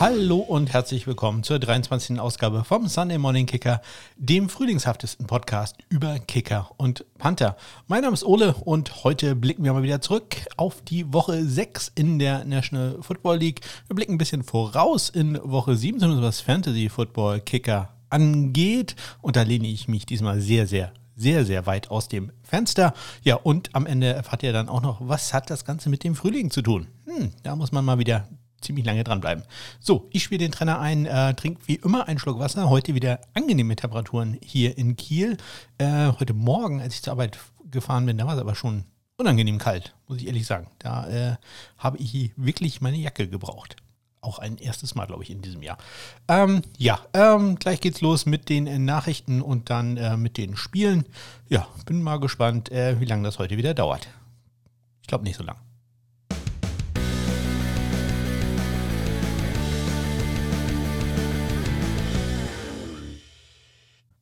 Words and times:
Hallo 0.00 0.36
und 0.36 0.72
herzlich 0.72 1.08
willkommen 1.08 1.42
zur 1.42 1.58
23. 1.58 2.20
Ausgabe 2.20 2.62
vom 2.62 2.86
Sunday 2.86 3.18
Morning 3.18 3.46
Kicker, 3.46 3.82
dem 4.16 4.48
frühlingshaftesten 4.48 5.26
Podcast 5.26 5.76
über 5.88 6.20
Kicker 6.20 6.70
und 6.76 7.04
Panther. 7.18 7.56
Mein 7.88 8.02
Name 8.02 8.14
ist 8.14 8.22
Ole 8.22 8.54
und 8.54 9.02
heute 9.02 9.34
blicken 9.34 9.64
wir 9.64 9.72
mal 9.72 9.82
wieder 9.82 10.00
zurück 10.00 10.36
auf 10.56 10.82
die 10.82 11.12
Woche 11.12 11.44
6 11.44 11.90
in 11.96 12.20
der 12.20 12.44
National 12.44 12.98
Football 13.00 13.38
League. 13.38 13.60
Wir 13.88 13.96
blicken 13.96 14.12
ein 14.12 14.18
bisschen 14.18 14.44
voraus 14.44 15.10
in 15.10 15.36
Woche 15.42 15.74
7, 15.74 15.98
zumindest 15.98 16.24
was 16.24 16.40
Fantasy 16.42 16.88
Football 16.88 17.40
Kicker 17.40 17.88
angeht. 18.08 18.94
Und 19.20 19.34
da 19.34 19.42
lehne 19.42 19.66
ich 19.66 19.88
mich 19.88 20.06
diesmal 20.06 20.40
sehr, 20.40 20.68
sehr 20.68 20.92
sehr, 21.16 21.44
sehr 21.44 21.66
weit 21.66 21.90
aus 21.90 22.06
dem 22.06 22.30
Fenster. 22.44 22.94
Ja, 23.24 23.34
und 23.34 23.74
am 23.74 23.86
Ende 23.86 24.12
erfahrt 24.12 24.44
ihr 24.44 24.52
dann 24.52 24.68
auch 24.68 24.82
noch, 24.82 25.00
was 25.00 25.34
hat 25.34 25.50
das 25.50 25.64
Ganze 25.64 25.88
mit 25.88 26.04
dem 26.04 26.14
Frühling 26.14 26.52
zu 26.52 26.62
tun? 26.62 26.86
Hm, 27.06 27.32
da 27.42 27.56
muss 27.56 27.72
man 27.72 27.84
mal 27.84 27.98
wieder 27.98 28.28
ziemlich 28.60 28.84
lange 28.84 29.04
dranbleiben. 29.04 29.44
So, 29.80 30.08
ich 30.10 30.24
spiele 30.24 30.40
den 30.40 30.52
Trainer 30.52 30.80
ein, 30.80 31.06
äh, 31.06 31.34
trinke 31.34 31.60
wie 31.66 31.76
immer 31.76 32.08
einen 32.08 32.18
Schluck 32.18 32.38
Wasser. 32.38 32.68
Heute 32.68 32.94
wieder 32.94 33.20
angenehme 33.34 33.76
Temperaturen 33.76 34.38
hier 34.42 34.76
in 34.76 34.96
Kiel. 34.96 35.36
Äh, 35.78 36.12
heute 36.18 36.34
Morgen, 36.34 36.80
als 36.80 36.94
ich 36.94 37.02
zur 37.02 37.12
Arbeit 37.12 37.38
gefahren 37.70 38.06
bin, 38.06 38.18
da 38.18 38.26
war 38.26 38.34
es 38.34 38.40
aber 38.40 38.54
schon 38.54 38.84
unangenehm 39.16 39.58
kalt, 39.58 39.94
muss 40.06 40.18
ich 40.18 40.26
ehrlich 40.26 40.46
sagen. 40.46 40.68
Da 40.78 41.08
äh, 41.08 41.36
habe 41.76 41.98
ich 41.98 42.32
wirklich 42.36 42.80
meine 42.80 42.96
Jacke 42.96 43.28
gebraucht. 43.28 43.76
Auch 44.20 44.38
ein 44.38 44.58
erstes 44.58 44.94
Mal, 44.94 45.06
glaube 45.06 45.22
ich, 45.22 45.30
in 45.30 45.42
diesem 45.42 45.62
Jahr. 45.62 45.78
Ähm, 46.26 46.62
ja, 46.76 47.00
ähm, 47.14 47.56
gleich 47.56 47.80
geht's 47.80 48.00
los 48.00 48.26
mit 48.26 48.48
den 48.48 48.66
äh, 48.66 48.78
Nachrichten 48.78 49.42
und 49.42 49.70
dann 49.70 49.96
äh, 49.96 50.16
mit 50.16 50.36
den 50.36 50.56
Spielen. 50.56 51.04
Ja, 51.48 51.68
bin 51.86 52.02
mal 52.02 52.18
gespannt, 52.18 52.70
äh, 52.72 53.00
wie 53.00 53.04
lange 53.04 53.22
das 53.22 53.38
heute 53.38 53.56
wieder 53.56 53.74
dauert. 53.74 54.08
Ich 55.02 55.08
glaube 55.08 55.24
nicht 55.24 55.36
so 55.36 55.44
lang. 55.44 55.56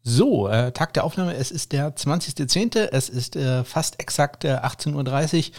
So, 0.09 0.47
äh, 0.47 0.71
Tag 0.71 0.95
der 0.95 1.03
Aufnahme, 1.03 1.35
es 1.35 1.51
ist 1.51 1.73
der 1.73 1.97
20.10., 1.97 2.91
es 2.93 3.09
ist 3.09 3.35
äh, 3.35 3.65
fast 3.65 3.99
exakt 3.99 4.45
äh, 4.45 4.55
18.30 4.55 5.51
Uhr 5.51 5.55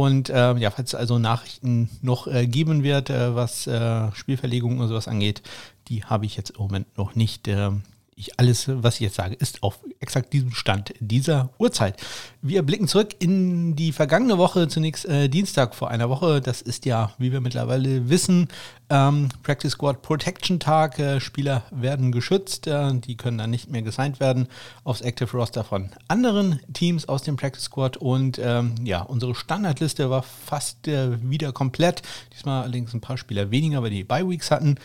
und 0.00 0.30
äh, 0.30 0.54
ja, 0.56 0.72
falls 0.72 0.88
es 0.88 0.94
also 0.96 1.20
Nachrichten 1.20 1.88
noch 2.02 2.26
äh, 2.26 2.48
geben 2.48 2.82
wird, 2.82 3.08
äh, 3.08 3.36
was 3.36 3.70
Spielverlegungen 4.14 4.80
und 4.80 4.88
sowas 4.88 5.06
angeht, 5.06 5.42
die 5.86 6.02
habe 6.02 6.26
ich 6.26 6.36
jetzt 6.36 6.50
im 6.50 6.62
Moment 6.62 6.98
noch 6.98 7.14
nicht 7.14 7.46
ähm, 7.46 7.82
ich 8.16 8.38
alles, 8.38 8.66
was 8.68 8.96
ich 8.96 9.00
jetzt 9.00 9.16
sage, 9.16 9.34
ist 9.34 9.62
auf 9.62 9.80
exakt 10.00 10.32
diesem 10.32 10.52
Stand 10.52 10.94
dieser 11.00 11.50
Uhrzeit. 11.58 11.96
Wir 12.42 12.62
blicken 12.62 12.88
zurück 12.88 13.16
in 13.18 13.76
die 13.76 13.92
vergangene 13.92 14.38
Woche, 14.38 14.68
zunächst 14.68 15.06
äh, 15.06 15.28
Dienstag 15.28 15.74
vor 15.74 15.90
einer 15.90 16.08
Woche. 16.08 16.40
Das 16.40 16.62
ist 16.62 16.84
ja, 16.86 17.12
wie 17.18 17.32
wir 17.32 17.40
mittlerweile 17.40 18.08
wissen, 18.08 18.48
ähm, 18.90 19.28
Practice 19.42 19.72
Squad 19.72 20.02
Protection 20.02 20.60
Tag. 20.60 20.98
Äh, 20.98 21.20
Spieler 21.20 21.64
werden 21.70 22.12
geschützt, 22.12 22.66
äh, 22.66 22.94
die 22.94 23.16
können 23.16 23.38
dann 23.38 23.50
nicht 23.50 23.70
mehr 23.70 23.82
gesigned 23.82 24.20
werden 24.20 24.48
aufs 24.84 25.00
Active 25.00 25.30
Roster 25.32 25.64
von 25.64 25.90
anderen 26.08 26.60
Teams 26.72 27.08
aus 27.08 27.22
dem 27.22 27.36
Practice 27.36 27.64
Squad. 27.64 27.96
Und 27.96 28.38
ähm, 28.42 28.74
ja, 28.84 29.02
unsere 29.02 29.34
Standardliste 29.34 30.10
war 30.10 30.22
fast 30.22 30.86
äh, 30.86 31.18
wieder 31.22 31.52
komplett. 31.52 32.02
Diesmal 32.34 32.62
allerdings 32.62 32.92
ein 32.94 33.00
paar 33.00 33.16
Spieler 33.16 33.50
weniger, 33.50 33.82
weil 33.82 33.90
die 33.90 34.04
Bye 34.04 34.28
Weeks 34.28 34.50
hatten. 34.50 34.76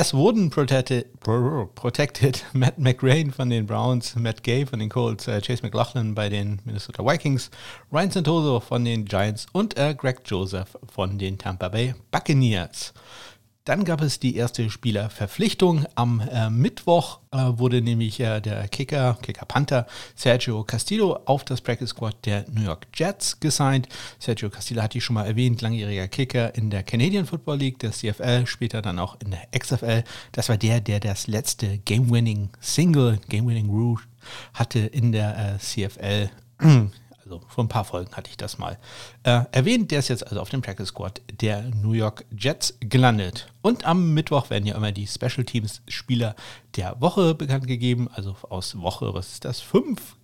Es 0.00 0.14
wurden 0.14 0.48
protected, 0.48 1.06
protected 1.74 2.44
Matt 2.52 2.78
McRae 2.78 3.32
von 3.32 3.50
den 3.50 3.66
Browns, 3.66 4.14
Matt 4.14 4.44
Gay 4.44 4.64
von 4.64 4.78
den 4.78 4.90
Colts, 4.90 5.26
äh, 5.26 5.40
Chase 5.40 5.64
McLaughlin 5.64 6.14
bei 6.14 6.28
den 6.28 6.60
Minnesota 6.64 7.04
Vikings, 7.04 7.50
Ryan 7.92 8.12
Santoso 8.12 8.60
von 8.60 8.84
den 8.84 9.06
Giants 9.06 9.46
und 9.50 9.76
äh, 9.76 9.96
Greg 9.96 10.20
Joseph 10.24 10.78
von 10.88 11.18
den 11.18 11.36
Tampa 11.36 11.68
Bay 11.68 11.96
Buccaneers. 12.12 12.94
Dann 13.68 13.84
gab 13.84 14.00
es 14.00 14.18
die 14.18 14.34
erste 14.34 14.70
Spielerverpflichtung. 14.70 15.84
Am 15.94 16.20
äh, 16.20 16.48
Mittwoch 16.48 17.18
äh, 17.32 17.36
wurde 17.36 17.82
nämlich 17.82 18.18
äh, 18.18 18.40
der 18.40 18.66
Kicker, 18.68 19.18
Kicker 19.20 19.44
Panther, 19.44 19.86
Sergio 20.16 20.64
Castillo 20.64 21.18
auf 21.26 21.44
das 21.44 21.60
Practice 21.60 21.90
Squad 21.90 22.16
der 22.24 22.46
New 22.50 22.62
York 22.62 22.86
Jets 22.94 23.38
gesigned. 23.40 23.86
Sergio 24.18 24.48
Castillo 24.48 24.80
hatte 24.80 24.96
ich 24.96 25.04
schon 25.04 25.12
mal 25.12 25.26
erwähnt, 25.26 25.60
langjähriger 25.60 26.08
Kicker 26.08 26.54
in 26.54 26.70
der 26.70 26.82
Canadian 26.82 27.26
Football 27.26 27.58
League, 27.58 27.78
der 27.80 27.92
CFL, 27.92 28.46
später 28.46 28.80
dann 28.80 28.98
auch 28.98 29.18
in 29.20 29.32
der 29.32 29.46
XFL. 29.54 30.02
Das 30.32 30.48
war 30.48 30.56
der, 30.56 30.80
der 30.80 30.98
das 30.98 31.26
letzte 31.26 31.76
Game-Winning 31.76 32.48
Single, 32.60 33.20
Game-Winning 33.28 33.68
Route 33.68 34.04
hatte 34.54 34.78
in 34.78 35.12
der 35.12 35.56
äh, 35.56 35.58
CFL. 35.58 36.30
Also 37.28 37.42
vor 37.46 37.64
ein 37.64 37.68
paar 37.68 37.84
Folgen 37.84 38.10
hatte 38.16 38.30
ich 38.30 38.38
das 38.38 38.56
mal 38.56 38.78
äh, 39.22 39.42
erwähnt. 39.52 39.90
Der 39.90 39.98
ist 39.98 40.08
jetzt 40.08 40.26
also 40.26 40.40
auf 40.40 40.48
dem 40.48 40.62
Practice 40.62 40.88
Squad 40.88 41.20
der 41.42 41.62
New 41.74 41.92
York 41.92 42.24
Jets 42.34 42.78
gelandet. 42.80 43.52
Und 43.60 43.84
am 43.84 44.14
Mittwoch 44.14 44.48
werden 44.48 44.64
ja 44.64 44.74
immer 44.74 44.92
die 44.92 45.06
Special 45.06 45.44
Teams 45.44 45.82
Spieler 45.88 46.34
der 46.76 46.98
Woche 47.00 47.34
bekannt 47.34 47.66
gegeben. 47.66 48.08
Also 48.14 48.34
aus 48.48 48.80
Woche, 48.80 49.12
was 49.12 49.32
ist 49.32 49.44
das? 49.44 49.60
Fünf 49.60 50.16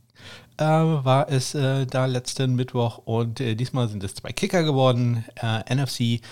äh, 0.57 0.65
war 0.65 1.29
es 1.29 1.55
äh, 1.55 1.85
da 1.85 2.07
letzten 2.07 2.55
Mittwoch. 2.55 3.03
Und 3.05 3.39
äh, 3.39 3.55
diesmal 3.55 3.89
sind 3.89 4.03
es 4.03 4.15
zwei 4.15 4.33
Kicker 4.33 4.63
geworden. 4.63 5.27
Äh, 5.35 5.75
NFC 5.75 6.23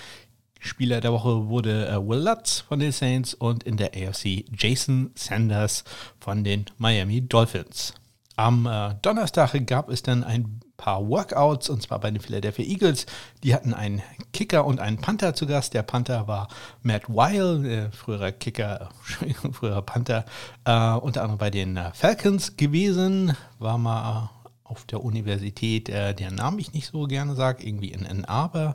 Spieler 0.59 1.03
der 1.03 1.13
Woche 1.13 1.49
wurde 1.49 1.87
äh, 1.87 1.97
Will 1.97 2.21
Lutz 2.21 2.61
von 2.61 2.79
den 2.79 2.93
Saints 2.93 3.35
und 3.35 3.63
in 3.65 3.77
der 3.77 3.91
AFC 3.95 4.47
Jason 4.57 5.11
Sanders 5.17 5.85
von 6.19 6.45
den 6.45 6.65
Miami 6.79 7.21
Dolphins. 7.21 7.93
Am 8.37 8.67
äh, 8.67 8.95
Donnerstag 9.03 9.67
gab 9.67 9.91
es 9.91 10.03
dann 10.03 10.25
ein 10.25 10.62
paar 10.83 11.09
Workouts 11.09 11.71
und 11.71 11.81
zwar 11.81 12.01
bei 12.01 12.11
den 12.11 12.21
Philadelphia 12.21 12.65
Eagles. 12.65 13.07
Die 13.45 13.55
hatten 13.55 13.73
einen 13.73 14.03
Kicker 14.33 14.65
und 14.67 14.81
einen 14.81 14.99
Panther 14.99 15.33
zu 15.33 15.47
Gast. 15.47 15.75
Der 15.75 15.85
Panther 15.85 16.27
war 16.27 16.49
Matt 16.83 17.05
Weil, 17.07 17.65
äh, 17.65 17.91
früherer 17.93 18.33
Kicker, 18.33 18.89
früherer 19.53 19.83
Panther, 19.83 20.25
äh, 20.65 20.95
unter 20.95 21.23
anderem 21.23 21.39
bei 21.39 21.51
den 21.51 21.77
äh, 21.77 21.93
Falcons 21.95 22.57
gewesen. 22.57 23.37
War 23.61 23.79
mal 23.79 24.31
auf 24.65 24.85
der 24.87 25.05
Universität, 25.05 25.89
äh, 25.89 26.15
deren 26.15 26.35
Namen 26.35 26.59
ich 26.59 26.73
nicht 26.73 26.89
so 26.89 27.07
gerne 27.07 27.37
sage, 27.37 27.65
irgendwie 27.65 27.93
in 27.93 28.05
Ann 28.05 28.25
Arbor, 28.25 28.75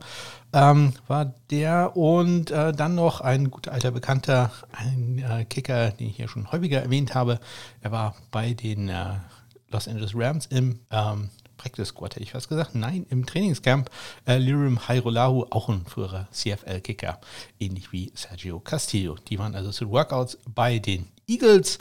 ähm, 0.53 0.93
war 1.07 1.33
der. 1.49 1.97
Und 1.97 2.51
äh, 2.51 2.71
dann 2.71 2.95
noch 2.95 3.19
ein 3.19 3.51
guter 3.51 3.73
alter 3.73 3.91
Bekannter, 3.91 4.51
ein 4.71 5.19
äh, 5.19 5.43
Kicker, 5.43 5.91
den 5.91 6.07
ich 6.07 6.15
hier 6.15 6.29
schon 6.29 6.49
häufiger 6.53 6.81
erwähnt 6.81 7.15
habe. 7.15 7.41
Er 7.81 7.91
war 7.91 8.15
bei 8.31 8.53
den 8.53 8.87
äh, 8.87 9.15
Los 9.69 9.87
Angeles 9.87 10.13
Rams 10.15 10.45
im 10.45 10.79
ähm, 10.91 11.29
Practice 11.57 11.89
Squad, 11.89 12.15
hätte 12.15 12.23
ich 12.23 12.33
was 12.33 12.47
gesagt. 12.47 12.75
Nein, 12.75 13.05
im 13.09 13.25
Trainingscamp. 13.25 13.89
Äh, 14.25 14.37
Lirim 14.37 14.87
Hairolahu, 14.87 15.47
auch 15.49 15.69
ein 15.69 15.85
früherer 15.85 16.27
CFL-Kicker, 16.31 17.19
ähnlich 17.59 17.91
wie 17.91 18.11
Sergio 18.15 18.59
Castillo. 18.59 19.15
Die 19.27 19.39
waren 19.39 19.55
also 19.55 19.71
zu 19.71 19.89
Workouts 19.89 20.37
bei 20.53 20.79
den 20.79 21.07
Eagles. 21.27 21.79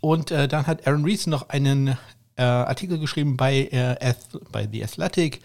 Und 0.00 0.30
äh, 0.30 0.48
dann 0.48 0.66
hat 0.66 0.86
Aaron 0.86 1.04
Reese 1.04 1.28
noch 1.28 1.48
einen 1.48 1.96
äh, 2.36 2.42
Artikel 2.42 2.98
geschrieben 2.98 3.36
bei, 3.36 3.66
äh, 3.66 4.14
bei 4.52 4.68
The 4.70 4.84
Athletic. 4.84 5.40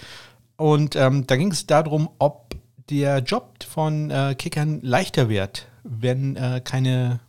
Und 0.57 0.95
ähm, 0.95 1.25
da 1.25 1.35
ging 1.35 1.51
es 1.51 1.65
darum, 1.65 2.09
ob 2.19 2.55
der 2.89 3.19
Job 3.19 3.63
von 3.63 4.11
äh, 4.11 4.35
Kickern 4.37 4.79
leichter 4.81 5.29
wird, 5.29 5.67
wenn 5.83 6.35
äh, 6.35 6.61
keine 6.63 7.19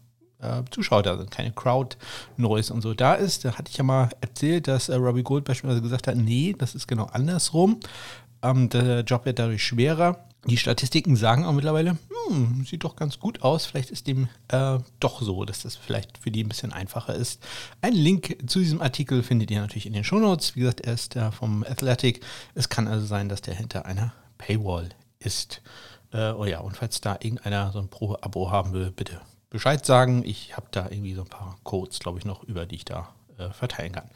äh, 0.43 0.63
Zuschauer 0.71 1.03
da 1.03 1.17
sind, 1.17 1.31
keine 1.31 1.53
Crowd-Noise 1.53 2.75
und 2.75 2.83
so 2.83 2.95
da 2.95 3.15
ist. 3.15 3.45
Da 3.45 3.55
hatte 3.55 3.71
ich 3.71 3.77
ja 3.77 3.85
mal 3.85 4.11
erzählt, 4.21 4.69
dass 4.69 4.89
äh, 4.89 4.95
Robbie 4.95 5.23
Gold 5.23 5.45
beispielsweise 5.45 5.83
gesagt 5.83 6.07
hat, 6.07 6.17
nee, 6.17 6.55
das 6.57 6.75
ist 6.75 6.87
genau 6.87 7.05
andersrum. 7.13 7.81
Ähm, 8.43 8.69
der 8.69 9.01
Job 9.01 9.25
wird 9.25 9.39
dadurch 9.39 9.65
schwerer. 9.65 10.25
Die 10.47 10.57
Statistiken 10.57 11.15
sagen 11.15 11.45
auch 11.45 11.53
mittlerweile, 11.53 11.97
hm, 12.29 12.65
sieht 12.65 12.83
doch 12.83 12.97
ganz 12.97 13.21
gut 13.21 13.43
aus. 13.43 13.65
Vielleicht 13.65 13.91
ist 13.91 14.09
dem 14.09 14.29
äh, 14.49 14.79
doch 14.99 15.23
so, 15.23 15.45
dass 15.45 15.63
das 15.63 15.77
vielleicht 15.77 16.19
für 16.19 16.33
die 16.33 16.43
ein 16.43 16.49
bisschen 16.49 16.73
einfacher 16.73 17.15
ist. 17.15 17.41
Ein 17.81 17.93
Link 17.93 18.39
zu 18.49 18.59
diesem 18.59 18.83
Artikel 18.83 19.23
findet 19.23 19.53
ihr 19.53 19.61
natürlich 19.61 19.87
in 19.87 19.93
den 19.93 20.03
Shownotes. 20.03 20.57
Wie 20.57 20.61
gesagt, 20.61 20.81
er 20.81 20.95
ist 20.95 21.15
äh, 21.15 21.31
vom 21.31 21.63
Athletic. 21.63 22.25
Es 22.57 22.69
kann 22.69 22.89
also 22.89 23.07
sein, 23.07 23.29
dass 23.29 23.43
der 23.43 23.55
hinter 23.55 23.87
einer 23.87 24.13
Paywall 24.39 24.89
ist. 25.21 25.63
Äh, 26.13 26.33
oh 26.33 26.45
ja, 26.45 26.59
und 26.59 26.77
falls 26.77 27.01
da 27.01 27.15
irgendeiner 27.21 27.71
so 27.71 27.79
ein 27.79 27.89
Pro-Abo 27.89 28.51
haben 28.51 28.73
will, 28.73 28.91
bitte 28.91 29.21
Bescheid 29.53 29.85
sagen. 29.85 30.23
Ich 30.25 30.57
habe 30.57 30.67
da 30.71 30.87
irgendwie 30.91 31.15
so 31.15 31.23
ein 31.23 31.29
paar 31.29 31.57
Codes, 31.63 31.99
glaube 31.99 32.19
ich, 32.19 32.25
noch 32.25 32.43
über, 32.45 32.67
die 32.67 32.77
ich 32.77 32.85
da 32.85 33.11
äh, 33.39 33.51
verteilen 33.51 33.93
kann. 33.93 34.11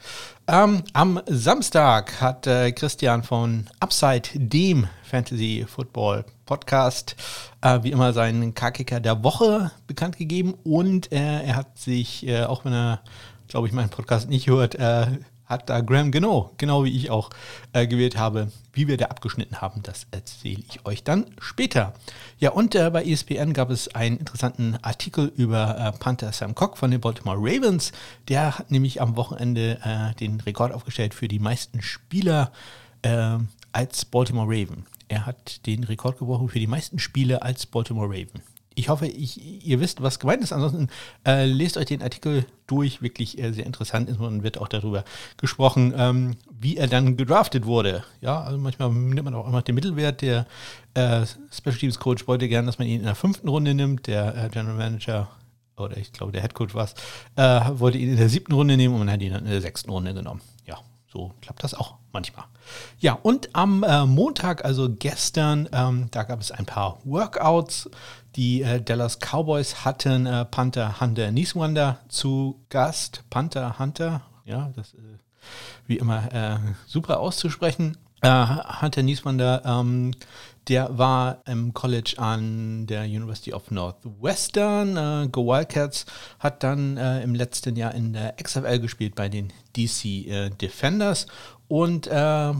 Ähm, 0.47 0.83
am 0.93 1.21
Samstag 1.27 2.19
hat 2.19 2.47
äh, 2.47 2.71
Christian 2.71 3.23
von 3.23 3.69
Upside, 3.79 4.29
dem 4.33 4.87
Fantasy 5.03 5.65
Football 5.67 6.25
Podcast, 6.45 7.15
äh, 7.61 7.79
wie 7.83 7.91
immer 7.91 8.13
seinen 8.13 8.53
K-Kicker 8.53 8.99
der 8.99 9.23
Woche 9.23 9.71
bekannt 9.85 10.17
gegeben 10.17 10.55
und 10.63 11.11
äh, 11.11 11.43
er 11.43 11.55
hat 11.55 11.77
sich, 11.77 12.27
äh, 12.27 12.43
auch 12.43 12.65
wenn 12.65 12.73
er, 12.73 13.01
glaube 13.47 13.67
ich, 13.67 13.73
meinen 13.73 13.89
Podcast 13.89 14.29
nicht 14.29 14.47
hört, 14.47 14.75
äh, 14.75 15.07
hat 15.47 15.69
da 15.69 15.81
Graham 15.81 16.11
genau, 16.11 16.51
genau 16.57 16.83
wie 16.83 16.95
ich 16.95 17.09
auch 17.09 17.29
äh, 17.73 17.87
gewählt 17.87 18.17
habe. 18.17 18.51
Wie 18.73 18.87
wir 18.87 18.97
da 18.97 19.05
abgeschnitten 19.05 19.59
haben, 19.61 19.81
das 19.81 20.05
erzähle 20.11 20.61
ich 20.69 20.85
euch 20.85 21.03
dann 21.03 21.25
später. 21.39 21.93
Ja, 22.37 22.51
und 22.51 22.75
äh, 22.75 22.89
bei 22.91 23.03
ESPN 23.03 23.53
gab 23.53 23.71
es 23.71 23.93
einen 23.95 24.17
interessanten 24.17 24.77
Artikel 24.81 25.31
über 25.35 25.77
äh, 25.77 25.97
Panther 25.97 26.31
Sam 26.31 26.53
Cock 26.53 26.77
von 26.77 26.91
den 26.91 27.01
Baltimore 27.01 27.37
Ravens. 27.39 27.91
Der 28.27 28.59
hat 28.59 28.69
nämlich 28.69 29.01
am 29.01 29.15
Wochenende 29.15 29.79
äh, 29.83 30.13
den 30.15 30.39
Rekord 30.41 30.73
aufgestellt 30.73 31.13
für 31.13 31.27
die 31.27 31.39
meisten 31.39 31.81
Spieler 31.81 32.51
äh, 33.01 33.37
als 33.71 34.05
Baltimore 34.05 34.47
Raven. 34.47 34.85
Er 35.07 35.25
hat 35.25 35.65
den 35.65 35.85
Rekord 35.85 36.19
gebrochen 36.19 36.49
für 36.49 36.59
die 36.59 36.67
meisten 36.67 36.99
Spiele 36.99 37.41
als 37.41 37.65
Baltimore 37.65 38.09
Raven 38.09 38.41
ich 38.77 38.89
hoffe, 38.89 39.07
ich, 39.07 39.65
ihr 39.65 39.79
wisst, 39.79 40.03
was 40.03 40.19
gemeint 40.19 40.43
ist. 40.43 40.53
Ansonsten 40.53 40.87
äh, 41.25 41.45
lest 41.45 41.77
euch 41.77 41.87
den 41.87 42.03
Artikel 42.03 42.45
durch. 42.67 43.01
Wirklich 43.01 43.39
äh, 43.39 43.51
sehr 43.51 43.65
interessant 43.65 44.07
ist 44.07 44.19
und 44.19 44.43
wird 44.43 44.59
auch 44.59 44.67
darüber 44.67 45.03
gesprochen, 45.37 45.93
ähm, 45.97 46.35
wie 46.59 46.77
er 46.77 46.87
dann 46.87 47.17
gedraftet 47.17 47.65
wurde. 47.65 48.03
Ja, 48.21 48.41
also 48.41 48.59
manchmal 48.59 48.91
nimmt 48.91 49.23
man 49.23 49.33
auch 49.33 49.47
einfach 49.47 49.63
den 49.63 49.73
Mittelwert. 49.73 50.21
Der 50.21 50.45
äh, 50.93 51.25
Special 51.51 51.75
Teams 51.75 51.97
Coach 51.99 52.27
wollte 52.27 52.47
gerne, 52.47 52.67
dass 52.67 52.77
man 52.77 52.87
ihn 52.87 52.99
in 52.99 53.05
der 53.05 53.15
fünften 53.15 53.47
Runde 53.47 53.73
nimmt. 53.73 54.05
Der 54.05 54.45
äh, 54.45 54.49
General 54.49 54.75
Manager 54.75 55.27
oder 55.75 55.97
ich 55.97 56.11
glaube, 56.11 56.31
der 56.31 56.41
Head 56.41 56.53
Coach 56.53 56.75
war 56.75 56.85
es, 56.85 56.93
äh, 57.35 57.79
wollte 57.79 57.97
ihn 57.97 58.09
in 58.09 58.17
der 58.17 58.29
siebten 58.29 58.53
Runde 58.53 58.77
nehmen 58.77 58.93
und 58.93 58.99
man 58.99 59.11
hat 59.11 59.21
ihn 59.21 59.33
dann 59.33 59.45
in 59.45 59.51
der 59.51 59.61
sechsten 59.61 59.89
Runde 59.89 60.13
genommen. 60.13 60.41
So 61.17 61.33
klappt 61.41 61.63
das 61.63 61.73
auch 61.73 61.95
manchmal. 62.13 62.45
Ja, 62.99 63.13
und 63.13 63.55
am 63.55 63.81
äh, 63.81 64.05
Montag, 64.05 64.63
also 64.63 64.87
gestern, 64.87 65.67
ähm, 65.71 66.09
da 66.11 66.21
gab 66.21 66.39
es 66.39 66.51
ein 66.51 66.67
paar 66.67 66.99
Workouts. 67.05 67.89
Die 68.35 68.61
äh, 68.61 68.79
Dallas 68.79 69.17
Cowboys 69.17 69.83
hatten 69.83 70.27
äh, 70.27 70.45
Panther 70.45 71.01
Hunter 71.01 71.31
Nieswander 71.31 71.97
zu 72.07 72.63
Gast. 72.69 73.23
Panther 73.31 73.79
Hunter, 73.79 74.21
ja, 74.45 74.71
das 74.75 74.89
ist 74.89 75.01
wie 75.87 75.97
immer 75.97 76.31
äh, 76.31 76.59
super 76.85 77.19
auszusprechen. 77.19 77.97
Äh, 78.21 78.45
Hunter 78.81 79.01
Nieswander, 79.01 79.63
ähm, 79.65 80.13
der 80.67 80.97
war 80.97 81.41
im 81.45 81.73
College 81.73 82.15
an 82.17 82.87
der 82.87 83.03
University 83.03 83.53
of 83.53 83.71
Northwestern. 83.71 84.97
Äh, 84.97 85.29
Go 85.29 85.47
Wildcats 85.47 86.05
hat 86.39 86.63
dann 86.63 86.97
äh, 86.97 87.21
im 87.23 87.35
letzten 87.35 87.75
Jahr 87.75 87.93
in 87.93 88.13
der 88.13 88.35
XFL 88.41 88.79
gespielt 88.79 89.15
bei 89.15 89.29
den 89.29 89.53
DC 89.75 90.05
äh, 90.05 90.49
Defenders. 90.49 91.27
Und 91.67 92.07
äh, 92.07 92.53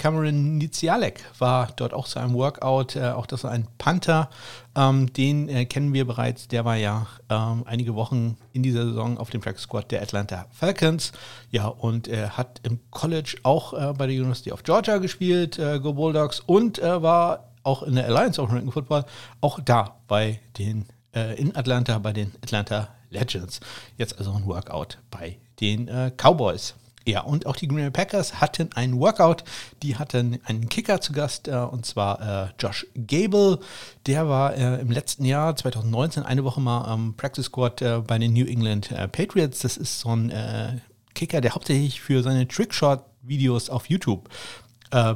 Cameron 0.00 0.56
Nizialek 0.56 1.22
war 1.38 1.68
dort 1.76 1.92
auch 1.92 2.08
zu 2.08 2.18
einem 2.18 2.32
Workout, 2.32 2.96
äh, 2.96 3.10
auch 3.10 3.26
das 3.26 3.44
war 3.44 3.50
ein 3.50 3.68
Panther, 3.76 4.30
ähm, 4.74 5.12
den 5.12 5.50
äh, 5.50 5.66
kennen 5.66 5.92
wir 5.92 6.06
bereits, 6.06 6.48
der 6.48 6.64
war 6.64 6.76
ja 6.76 7.06
ähm, 7.28 7.64
einige 7.66 7.94
Wochen 7.94 8.38
in 8.54 8.62
dieser 8.62 8.86
Saison 8.86 9.18
auf 9.18 9.28
dem 9.28 9.42
Track 9.42 9.58
Squad 9.58 9.90
der 9.90 10.00
Atlanta 10.00 10.46
Falcons, 10.52 11.12
ja, 11.50 11.66
und 11.66 12.08
er 12.08 12.38
hat 12.38 12.60
im 12.62 12.80
College 12.90 13.36
auch 13.42 13.74
äh, 13.74 13.92
bei 13.92 14.06
der 14.06 14.16
University 14.16 14.52
of 14.52 14.62
Georgia 14.62 14.96
gespielt, 14.96 15.58
äh, 15.58 15.78
Go 15.80 15.92
Bulldogs, 15.92 16.40
und 16.40 16.78
äh, 16.78 17.02
war 17.02 17.50
auch 17.62 17.82
in 17.82 17.94
der 17.94 18.06
Alliance 18.06 18.40
of 18.40 18.48
American 18.48 18.72
Football, 18.72 19.04
auch 19.42 19.60
da 19.60 19.96
bei 20.08 20.40
den, 20.56 20.86
äh, 21.14 21.38
in 21.38 21.54
Atlanta, 21.54 21.98
bei 21.98 22.14
den 22.14 22.32
Atlanta 22.42 22.88
Legends. 23.10 23.60
Jetzt 23.98 24.16
also 24.16 24.32
ein 24.32 24.46
Workout 24.46 24.96
bei 25.10 25.36
den 25.60 25.90
Cowboys. 26.16 26.74
Ja, 27.06 27.22
und 27.22 27.46
auch 27.46 27.56
die 27.56 27.66
Green 27.66 27.78
Bay 27.78 27.90
Packers 27.90 28.40
hatten 28.40 28.70
einen 28.74 29.00
Workout. 29.00 29.44
Die 29.82 29.96
hatten 29.96 30.38
einen 30.44 30.68
Kicker 30.68 31.00
zu 31.00 31.12
Gast, 31.12 31.48
äh, 31.48 31.56
und 31.56 31.86
zwar 31.86 32.48
äh, 32.48 32.50
Josh 32.58 32.86
Gable. 32.94 33.58
Der 34.06 34.28
war 34.28 34.54
äh, 34.54 34.80
im 34.80 34.90
letzten 34.90 35.24
Jahr, 35.24 35.56
2019, 35.56 36.24
eine 36.24 36.44
Woche 36.44 36.60
mal 36.60 36.84
am 36.84 37.14
Practice 37.16 37.46
Squad 37.46 37.80
äh, 37.80 38.02
bei 38.06 38.18
den 38.18 38.34
New 38.34 38.44
England 38.44 38.92
äh, 38.92 39.08
Patriots. 39.08 39.60
Das 39.60 39.78
ist 39.78 40.00
so 40.00 40.10
ein 40.10 40.30
äh, 40.30 40.76
Kicker, 41.14 41.40
der 41.40 41.54
hauptsächlich 41.54 42.00
für 42.02 42.22
seine 42.22 42.46
Trickshot-Videos 42.46 43.70
auf 43.70 43.88
YouTube 43.88 44.28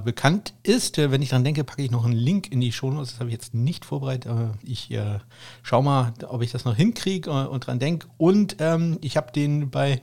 bekannt 0.04 0.54
ist. 0.62 0.98
wenn 0.98 1.20
ich 1.20 1.30
dran 1.30 1.42
denke, 1.42 1.64
packe 1.64 1.82
ich 1.82 1.90
noch 1.90 2.04
einen 2.04 2.14
Link 2.14 2.52
in 2.52 2.60
die 2.60 2.70
Show 2.70 2.92
Notes. 2.92 3.10
Das 3.10 3.18
habe 3.18 3.30
ich 3.30 3.34
jetzt 3.34 3.54
nicht 3.54 3.84
vorbereitet, 3.84 4.30
aber 4.30 4.52
ich 4.62 4.88
äh, 4.92 5.18
schaue 5.64 5.82
mal, 5.82 6.14
ob 6.28 6.42
ich 6.42 6.52
das 6.52 6.64
noch 6.64 6.76
hinkriege 6.76 7.48
und 7.48 7.66
dran 7.66 7.80
denke. 7.80 8.06
Und 8.16 8.54
ähm, 8.60 8.98
ich 9.00 9.16
habe 9.16 9.32
den 9.32 9.70
bei 9.70 10.00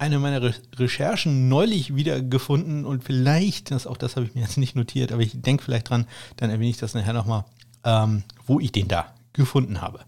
eine 0.00 0.18
meiner 0.18 0.42
Re 0.42 0.54
Recherchen 0.76 1.48
neulich 1.48 1.94
wieder 1.94 2.22
gefunden 2.22 2.84
und 2.84 3.04
vielleicht, 3.04 3.70
das, 3.70 3.86
auch 3.86 3.98
das 3.98 4.16
habe 4.16 4.26
ich 4.26 4.34
mir 4.34 4.40
jetzt 4.40 4.56
nicht 4.56 4.74
notiert, 4.74 5.12
aber 5.12 5.22
ich 5.22 5.40
denke 5.40 5.62
vielleicht 5.62 5.90
dran, 5.90 6.06
dann 6.36 6.50
erwähne 6.50 6.70
ich 6.70 6.78
das 6.78 6.94
nachher 6.94 7.12
nochmal, 7.12 7.44
ähm, 7.84 8.24
wo 8.46 8.60
ich 8.60 8.72
den 8.72 8.88
da 8.88 9.14
gefunden 9.32 9.80
habe. 9.80 10.00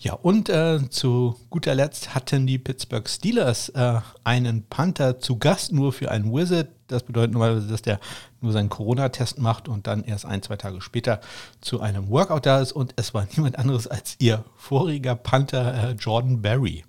Ja, 0.00 0.14
und 0.14 0.48
äh, 0.48 0.88
zu 0.90 1.36
guter 1.50 1.74
Letzt 1.74 2.14
hatten 2.14 2.46
die 2.46 2.58
Pittsburgh 2.58 3.08
Steelers 3.08 3.70
äh, 3.70 4.00
einen 4.24 4.66
Panther 4.66 5.18
zu 5.18 5.38
Gast 5.38 5.72
nur 5.72 5.92
für 5.92 6.10
einen 6.10 6.32
Wizard. 6.32 6.68
Das 6.86 7.02
bedeutet 7.02 7.32
normalerweise, 7.32 7.66
dass 7.66 7.82
der 7.82 7.98
nur 8.40 8.52
seinen 8.52 8.68
Corona-Test 8.68 9.38
macht 9.38 9.68
und 9.68 9.86
dann 9.86 10.04
erst 10.04 10.26
ein, 10.26 10.42
zwei 10.42 10.56
Tage 10.56 10.80
später 10.80 11.20
zu 11.60 11.80
einem 11.80 12.08
Workout 12.08 12.46
da 12.46 12.60
ist. 12.60 12.72
Und 12.72 12.92
es 12.96 13.14
war 13.14 13.26
niemand 13.36 13.58
anderes 13.58 13.86
als 13.86 14.16
ihr 14.18 14.44
voriger 14.56 15.14
Panther 15.14 15.90
äh, 15.90 15.92
Jordan 15.92 16.40
Berry. 16.40 16.84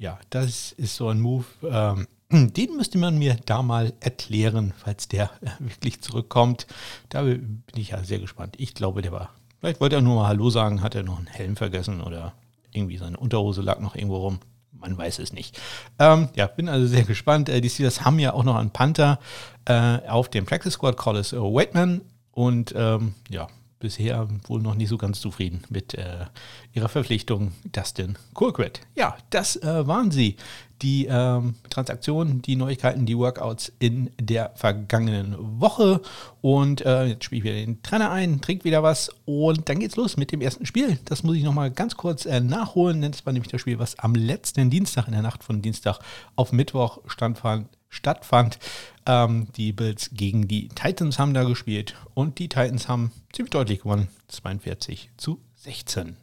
Ja, 0.00 0.18
das 0.30 0.72
ist 0.72 0.96
so 0.96 1.08
ein 1.08 1.20
Move. 1.20 1.44
Ähm, 1.62 2.08
den 2.30 2.74
müsste 2.74 2.96
man 2.96 3.18
mir 3.18 3.36
da 3.44 3.62
mal 3.62 3.92
erklären, 4.00 4.72
falls 4.78 5.08
der 5.08 5.30
äh, 5.42 5.50
wirklich 5.58 6.00
zurückkommt. 6.00 6.66
Da 7.10 7.22
bin 7.22 7.62
ich 7.76 7.90
ja 7.90 8.02
sehr 8.02 8.18
gespannt. 8.18 8.54
Ich 8.58 8.72
glaube, 8.72 9.02
der 9.02 9.12
war. 9.12 9.34
Vielleicht 9.60 9.78
wollte 9.78 9.96
er 9.96 10.02
nur 10.02 10.16
mal 10.16 10.28
Hallo 10.28 10.48
sagen, 10.48 10.80
hat 10.80 10.94
er 10.94 11.02
noch 11.02 11.18
einen 11.18 11.26
Helm 11.26 11.54
vergessen 11.54 12.00
oder 12.00 12.32
irgendwie 12.72 12.96
seine 12.96 13.18
Unterhose 13.18 13.60
lag 13.60 13.78
noch 13.80 13.94
irgendwo 13.94 14.16
rum. 14.16 14.38
Man 14.72 14.96
weiß 14.96 15.18
es 15.18 15.34
nicht. 15.34 15.60
Ähm, 15.98 16.30
ja, 16.34 16.46
bin 16.46 16.70
also 16.70 16.86
sehr 16.86 17.04
gespannt. 17.04 17.50
Äh, 17.50 17.60
die 17.60 17.68
Steelers 17.68 18.02
haben 18.02 18.18
ja 18.18 18.32
auch 18.32 18.44
noch 18.44 18.56
einen 18.56 18.70
Panther 18.70 19.18
äh, 19.66 19.98
auf 20.08 20.30
dem 20.30 20.46
Practice 20.46 20.72
Squad, 20.72 20.96
Collis 20.96 21.34
Waitman. 21.34 22.00
Und 22.32 22.72
ähm, 22.74 23.16
ja, 23.28 23.48
bisher 23.80 24.28
wohl 24.46 24.60
noch 24.60 24.74
nicht 24.74 24.88
so 24.88 24.98
ganz 24.98 25.20
zufrieden 25.20 25.62
mit 25.68 25.94
äh, 25.94 26.26
ihrer 26.72 26.88
Verpflichtung 26.88 27.52
Dustin 27.64 28.16
Colquitt. 28.34 28.80
Ja, 28.94 29.16
das 29.30 29.56
äh, 29.56 29.86
waren 29.86 30.10
sie. 30.10 30.36
Die 30.82 31.06
ähm, 31.10 31.56
Transaktionen, 31.68 32.40
die 32.40 32.56
Neuigkeiten, 32.56 33.04
die 33.04 33.18
Workouts 33.18 33.70
in 33.80 34.10
der 34.18 34.52
vergangenen 34.54 35.36
Woche. 35.60 36.00
Und 36.40 36.80
äh, 36.86 37.04
jetzt 37.04 37.24
spiele 37.24 37.38
ich 37.40 37.44
wieder 37.44 37.54
den 37.56 37.82
Trainer 37.82 38.10
ein, 38.10 38.40
trinke 38.40 38.64
wieder 38.64 38.82
was 38.82 39.10
und 39.26 39.68
dann 39.68 39.80
geht's 39.80 39.96
los 39.96 40.16
mit 40.16 40.32
dem 40.32 40.40
ersten 40.40 40.64
Spiel. 40.64 40.98
Das 41.04 41.22
muss 41.22 41.36
ich 41.36 41.42
nochmal 41.42 41.70
ganz 41.70 41.98
kurz 41.98 42.24
äh, 42.24 42.40
nachholen. 42.40 43.02
Das 43.02 43.26
war 43.26 43.34
nämlich 43.34 43.52
das 43.52 43.60
Spiel, 43.60 43.78
was 43.78 43.98
am 43.98 44.14
letzten 44.14 44.70
Dienstag, 44.70 45.06
in 45.06 45.12
der 45.12 45.22
Nacht 45.22 45.44
von 45.44 45.60
Dienstag 45.60 45.98
auf 46.34 46.50
Mittwoch 46.52 47.00
standfand 47.06 47.68
stattfand. 47.90 48.58
Ähm, 49.04 49.48
die 49.56 49.72
Bills 49.72 50.10
gegen 50.14 50.48
die 50.48 50.68
Titans 50.68 51.18
haben 51.18 51.34
da 51.34 51.44
gespielt 51.44 51.94
und 52.14 52.38
die 52.38 52.48
Titans 52.48 52.88
haben 52.88 53.12
ziemlich 53.32 53.50
deutlich 53.50 53.80
gewonnen. 53.80 54.08
42 54.28 55.10
zu 55.18 55.42
16. 55.56 56.16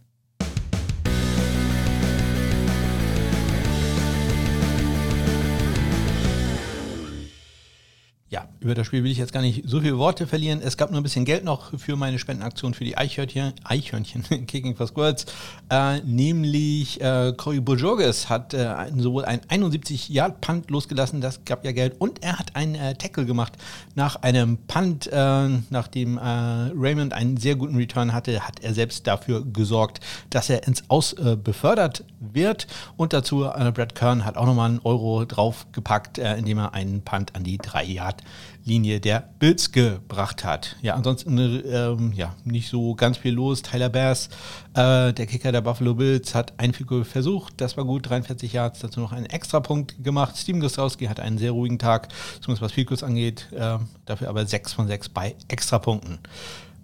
Ja, 8.29 8.49
über 8.67 8.75
das 8.75 8.87
Spiel 8.87 9.01
will 9.01 9.11
ich 9.11 9.17
jetzt 9.17 9.31
gar 9.31 9.41
nicht 9.41 9.63
so 9.65 9.79
viele 9.79 9.97
Worte 9.97 10.27
verlieren. 10.27 10.59
Es 10.61 10.75
gab 10.75 10.91
nur 10.91 10.99
ein 10.99 11.03
bisschen 11.03 11.23
Geld 11.23 11.45
noch 11.45 11.79
für 11.79 11.95
meine 11.95 12.19
Spendenaktion 12.19 12.73
für 12.73 12.83
die 12.83 12.97
Eichhörnchen, 12.97 13.53
Eichhörnchen 13.63 14.23
Kicking 14.45 14.75
for 14.75 14.87
Squirts. 14.87 15.25
Äh, 15.69 16.01
nämlich 16.01 16.99
äh, 16.99 17.31
Cory 17.37 17.61
Bojorges 17.61 18.29
hat 18.29 18.53
äh, 18.53 18.75
sowohl 18.97 19.23
ein 19.23 19.39
71-Yard-Punt 19.39 20.69
losgelassen, 20.69 21.21
das 21.21 21.45
gab 21.45 21.63
ja 21.63 21.71
Geld, 21.71 21.95
und 21.99 22.21
er 22.21 22.37
hat 22.37 22.57
einen 22.57 22.75
äh, 22.75 22.93
Tackle 22.95 23.25
gemacht 23.25 23.53
nach 23.95 24.17
einem 24.17 24.57
Punt, 24.67 25.07
äh, 25.07 25.47
nachdem 25.69 26.17
äh, 26.17 26.21
Raymond 26.21 27.13
einen 27.13 27.37
sehr 27.37 27.55
guten 27.55 27.77
Return 27.77 28.11
hatte, 28.11 28.45
hat 28.45 28.59
er 28.61 28.73
selbst 28.73 29.07
dafür 29.07 29.45
gesorgt, 29.45 30.01
dass 30.29 30.49
er 30.49 30.67
ins 30.67 30.83
Aus 30.89 31.13
äh, 31.13 31.37
befördert 31.41 32.03
wird. 32.19 32.67
Und 32.97 33.13
dazu 33.13 33.37
Brad 33.37 33.95
Kern 33.95 34.25
hat 34.25 34.35
auch 34.35 34.45
nochmal 34.45 34.71
einen 34.71 34.79
Euro 34.83 35.23
draufgepackt, 35.23 36.17
indem 36.17 36.57
er 36.57 36.73
einen 36.73 37.01
Punt 37.01 37.35
an 37.35 37.43
die 37.43 37.57
3 37.57 37.83
Yard 37.85 38.23
Linie 38.67 38.99
der 38.99 39.29
Bills 39.39 39.71
gebracht 39.71 40.43
hat. 40.43 40.75
Ja, 40.81 40.93
ansonsten 40.95 41.37
ähm, 41.37 42.13
ja, 42.13 42.35
nicht 42.43 42.69
so 42.69 42.93
ganz 42.95 43.17
viel 43.17 43.33
los. 43.33 43.61
Tyler 43.61 43.89
Bass, 43.89 44.29
äh, 44.73 45.13
der 45.13 45.25
Kicker 45.25 45.51
der 45.51 45.61
Buffalo 45.61 45.95
Bills, 45.95 46.35
hat 46.35 46.53
ein 46.57 46.73
Figur 46.73 47.05
versucht. 47.05 47.53
Das 47.57 47.77
war 47.77 47.85
gut, 47.85 48.09
43 48.09 48.53
Yards, 48.53 48.79
dazu 48.79 48.99
noch 48.99 49.13
einen 49.13 49.25
Extrapunkt 49.25 50.03
gemacht. 50.03 50.37
Steven 50.37 50.59
Gostowski 50.59 51.05
hat 51.05 51.19
einen 51.19 51.37
sehr 51.37 51.51
ruhigen 51.51 51.79
Tag, 51.79 52.09
zumindest 52.41 52.61
was 52.61 52.71
Fikus 52.73 53.03
angeht. 53.03 53.47
Äh, 53.53 53.77
dafür 54.05 54.29
aber 54.29 54.45
6 54.45 54.73
von 54.73 54.87
6 54.87 55.09
bei 55.09 55.35
Extrapunkten. 55.47 56.19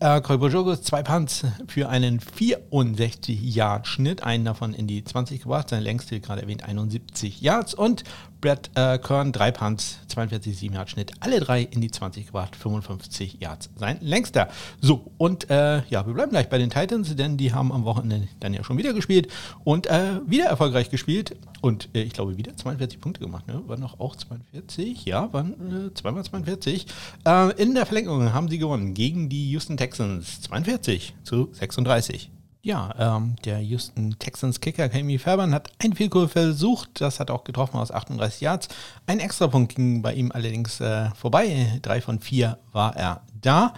Äh, 0.03 0.19
Kolbojogos, 0.19 0.81
zwei 0.81 1.01
Punts 1.01 1.45
für 1.67 1.87
einen 1.87 2.19
64 2.19 3.41
Yard 3.41 3.87
Schnitt, 3.87 4.21
einen 4.21 4.43
davon 4.43 4.73
in 4.73 4.85
die 4.85 5.01
20 5.03 5.43
gebracht, 5.43 5.69
sein 5.69 5.81
längste 5.81 6.19
gerade 6.19 6.41
erwähnt 6.41 6.63
71 6.63 7.39
Yards 7.39 7.73
und 7.73 8.03
Brad 8.43 8.69
äh, 8.75 8.97
Kern, 8.97 9.31
drei 9.31 9.51
Punts, 9.51 9.99
42 10.07 10.57
7 10.57 10.75
Yard 10.75 10.89
Schnitt, 10.89 11.13
alle 11.21 11.39
drei 11.39 11.61
in 11.61 11.79
die 11.79 11.89
20 11.89 12.25
gebracht, 12.25 12.57
55 12.57 13.37
Yards 13.39 13.69
sein 13.77 13.97
längster. 14.01 14.49
So, 14.81 15.05
und 15.17 15.49
äh, 15.49 15.81
ja, 15.87 16.05
wir 16.05 16.13
bleiben 16.13 16.31
gleich 16.31 16.49
bei 16.49 16.57
den 16.57 16.69
Titans, 16.69 17.15
denn 17.15 17.37
die 17.37 17.53
haben 17.53 17.71
am 17.71 17.85
Wochenende 17.85 18.27
dann 18.41 18.53
ja 18.53 18.61
schon 18.65 18.77
wieder 18.77 18.91
gespielt 18.91 19.29
und 19.63 19.87
äh, 19.87 20.19
wieder 20.27 20.47
erfolgreich 20.47 20.89
gespielt 20.89 21.37
und 21.61 21.87
äh, 21.95 22.01
ich 22.01 22.11
glaube 22.11 22.35
wieder 22.35 22.53
42 22.57 22.99
Punkte 22.99 23.21
gemacht, 23.21 23.47
ne? 23.47 23.61
Waren 23.65 23.79
noch 23.79 24.01
auch 24.01 24.17
42? 24.17 25.05
Ja, 25.05 25.31
waren 25.31 25.87
äh, 25.87 25.93
zweimal 25.93 26.25
42. 26.25 26.85
Äh, 27.25 27.61
in 27.61 27.75
der 27.75 27.85
Verlängerung 27.85 28.33
haben 28.33 28.49
sie 28.49 28.57
gewonnen 28.57 28.93
gegen 28.93 29.29
die 29.29 29.51
Houston 29.51 29.77
Texans 29.77 30.41
42 30.41 31.15
zu 31.23 31.47
36. 31.53 32.29
Ja, 32.65 32.95
ähm, 32.97 33.35
der 33.43 33.59
Houston 33.59 34.15
Texans 34.19 34.61
Kicker 34.61 34.87
Kami 34.87 35.19
Fairbairn 35.19 35.53
hat 35.53 35.69
ein 35.79 35.91
Vielkohl 35.91 36.29
versucht, 36.29 37.01
das 37.01 37.19
hat 37.19 37.29
auch 37.29 37.43
getroffen 37.43 37.75
aus 37.75 37.91
38 37.91 38.39
Yards. 38.39 38.69
Ein 39.05 39.19
Extrapunkt 39.19 39.75
ging 39.75 40.01
bei 40.01 40.13
ihm 40.13 40.31
allerdings 40.31 40.79
äh, 40.79 41.09
vorbei, 41.13 41.77
drei 41.81 41.99
von 41.99 42.21
vier 42.21 42.57
war 42.71 42.95
er 42.95 43.21
da. 43.41 43.73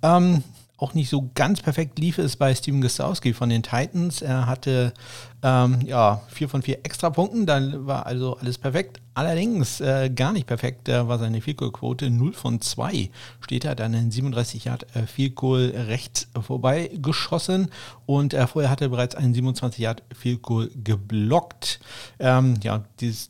Ähm, 0.00 0.42
auch 0.78 0.94
nicht 0.94 1.10
so 1.10 1.28
ganz 1.34 1.60
perfekt 1.60 1.98
lief 1.98 2.16
es 2.16 2.36
bei 2.36 2.54
Steven 2.54 2.80
Gostowski 2.80 3.34
von 3.34 3.50
den 3.50 3.62
Titans. 3.62 4.22
Er 4.22 4.46
hatte 4.46 4.94
ähm, 5.42 5.80
ja, 5.84 6.22
vier 6.28 6.48
von 6.48 6.62
vier 6.62 6.78
Extrapunkten, 6.82 7.44
dann 7.44 7.86
war 7.86 8.06
also 8.06 8.38
alles 8.38 8.56
perfekt. 8.56 9.02
Allerdings 9.20 9.82
äh, 9.82 10.08
gar 10.08 10.32
nicht 10.32 10.46
perfekt 10.46 10.88
äh, 10.88 11.06
war 11.06 11.18
seine 11.18 11.42
Field 11.42 11.58
Goal 11.58 11.72
Quote 11.72 12.08
0 12.08 12.32
von 12.32 12.62
2. 12.62 13.10
Steht 13.42 13.66
er 13.66 13.74
dann 13.74 13.92
in 13.92 14.10
37 14.10 14.64
Yard 14.64 14.86
äh, 14.96 15.06
Field 15.06 15.34
Goal 15.34 15.74
rechts 15.76 16.28
vorbei 16.40 16.90
geschossen 16.94 17.68
und 18.06 18.32
äh, 18.32 18.46
vorher 18.46 18.70
hatte 18.70 18.86
er 18.86 18.88
bereits 18.88 19.14
einen 19.14 19.34
27 19.34 19.78
Yard 19.78 20.04
Field 20.18 20.40
Goal 20.40 20.70
geblockt. 20.74 21.80
Ähm, 22.18 22.54
ja, 22.62 22.84
dieses 23.00 23.28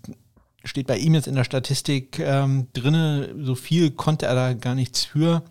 steht 0.62 0.86
bei 0.86 0.96
ihm 0.96 1.14
jetzt 1.14 1.26
in 1.26 1.34
der 1.34 1.42
Statistik 1.42 2.20
ähm, 2.20 2.68
drinne. 2.72 3.34
So 3.40 3.56
viel 3.56 3.90
konnte 3.90 4.26
er 4.26 4.36
da 4.36 4.52
gar 4.52 4.76
nichts 4.76 5.04
für. 5.04 5.42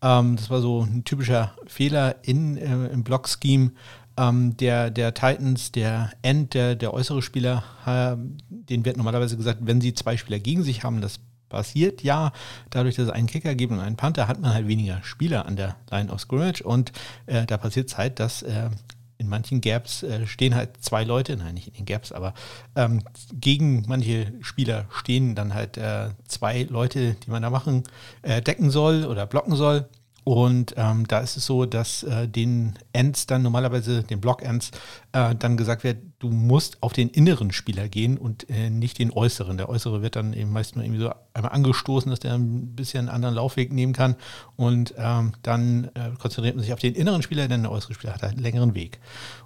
Ähm, 0.00 0.36
das 0.36 0.48
war 0.48 0.62
so 0.62 0.86
ein 0.86 1.04
typischer 1.04 1.54
Fehler 1.66 2.16
in, 2.22 2.56
äh, 2.56 2.86
im 2.86 3.04
Block-Scheme 3.04 3.72
ähm, 4.16 4.56
der, 4.56 4.90
der 4.90 5.14
Titans, 5.14 5.72
der 5.72 6.12
End, 6.22 6.54
der, 6.54 6.74
der 6.74 6.92
äußere 6.94 7.22
Spieler, 7.22 7.64
äh, 7.86 8.16
den 8.50 8.84
wird 8.84 8.96
normalerweise 8.96 9.36
gesagt, 9.36 9.60
wenn 9.62 9.80
sie 9.80 9.94
zwei 9.94 10.16
Spieler 10.16 10.38
gegen 10.38 10.62
sich 10.62 10.84
haben, 10.84 11.00
das 11.00 11.20
passiert 11.48 12.02
ja. 12.02 12.32
Dadurch, 12.70 12.96
dass 12.96 13.06
es 13.06 13.10
einen 13.12 13.26
Kicker 13.26 13.54
gibt 13.54 13.72
und 13.72 13.80
einen 13.80 13.96
Panther, 13.96 14.26
hat 14.26 14.40
man 14.40 14.54
halt 14.54 14.66
weniger 14.66 15.02
Spieler 15.02 15.46
an 15.46 15.56
der 15.56 15.76
Line 15.90 16.10
of 16.10 16.20
Scrimmage 16.20 16.62
und 16.62 16.92
äh, 17.26 17.46
da 17.46 17.58
passiert 17.58 17.88
es 17.88 17.98
halt, 17.98 18.18
dass 18.18 18.42
äh, 18.42 18.70
in 19.18 19.28
manchen 19.28 19.60
Gaps 19.60 20.02
äh, 20.02 20.26
stehen 20.26 20.54
halt 20.54 20.82
zwei 20.82 21.04
Leute, 21.04 21.36
nein, 21.36 21.54
nicht 21.54 21.68
in 21.68 21.74
den 21.74 21.86
Gaps, 21.86 22.10
aber 22.10 22.34
ähm, 22.74 23.02
gegen 23.32 23.84
manche 23.86 24.32
Spieler 24.40 24.86
stehen 24.90 25.34
dann 25.34 25.54
halt 25.54 25.76
äh, 25.76 26.08
zwei 26.26 26.64
Leute, 26.64 27.14
die 27.14 27.30
man 27.30 27.42
da 27.42 27.50
machen, 27.50 27.84
äh, 28.22 28.42
decken 28.42 28.70
soll 28.70 29.04
oder 29.04 29.26
blocken 29.26 29.54
soll. 29.54 29.88
Und 30.24 30.74
ähm, 30.76 31.06
da 31.08 31.18
ist 31.18 31.36
es 31.36 31.46
so, 31.46 31.66
dass 31.66 32.04
äh, 32.04 32.28
den 32.28 32.78
Ends 32.92 33.26
dann 33.26 33.42
normalerweise, 33.42 34.04
den 34.04 34.20
Block-Ends, 34.20 34.70
äh, 35.12 35.34
dann 35.34 35.56
gesagt 35.56 35.82
wird, 35.82 35.98
du 36.22 36.30
musst 36.30 36.80
auf 36.82 36.92
den 36.92 37.08
inneren 37.08 37.50
Spieler 37.50 37.88
gehen 37.88 38.16
und 38.16 38.48
äh, 38.48 38.70
nicht 38.70 39.00
den 39.00 39.10
äußeren. 39.10 39.56
Der 39.56 39.68
äußere 39.68 40.02
wird 40.02 40.14
dann 40.14 40.32
eben 40.34 40.52
meist 40.52 40.76
nur 40.76 40.84
irgendwie 40.84 41.02
so 41.02 41.12
einmal 41.34 41.50
angestoßen, 41.50 42.10
dass 42.10 42.20
der 42.20 42.34
ein 42.34 42.76
bisschen 42.76 43.00
einen 43.00 43.08
anderen 43.08 43.34
Laufweg 43.34 43.72
nehmen 43.72 43.92
kann. 43.92 44.14
Und 44.54 44.94
ähm, 44.96 45.32
dann 45.42 45.90
äh, 45.94 46.10
konzentriert 46.20 46.54
man 46.54 46.62
sich 46.62 46.72
auf 46.72 46.78
den 46.78 46.94
inneren 46.94 47.22
Spieler, 47.22 47.48
denn 47.48 47.62
der 47.62 47.72
äußere 47.72 47.94
Spieler 47.94 48.14
hat 48.14 48.22
einen 48.22 48.38
längeren 48.38 48.76
Weg. 48.76 49.00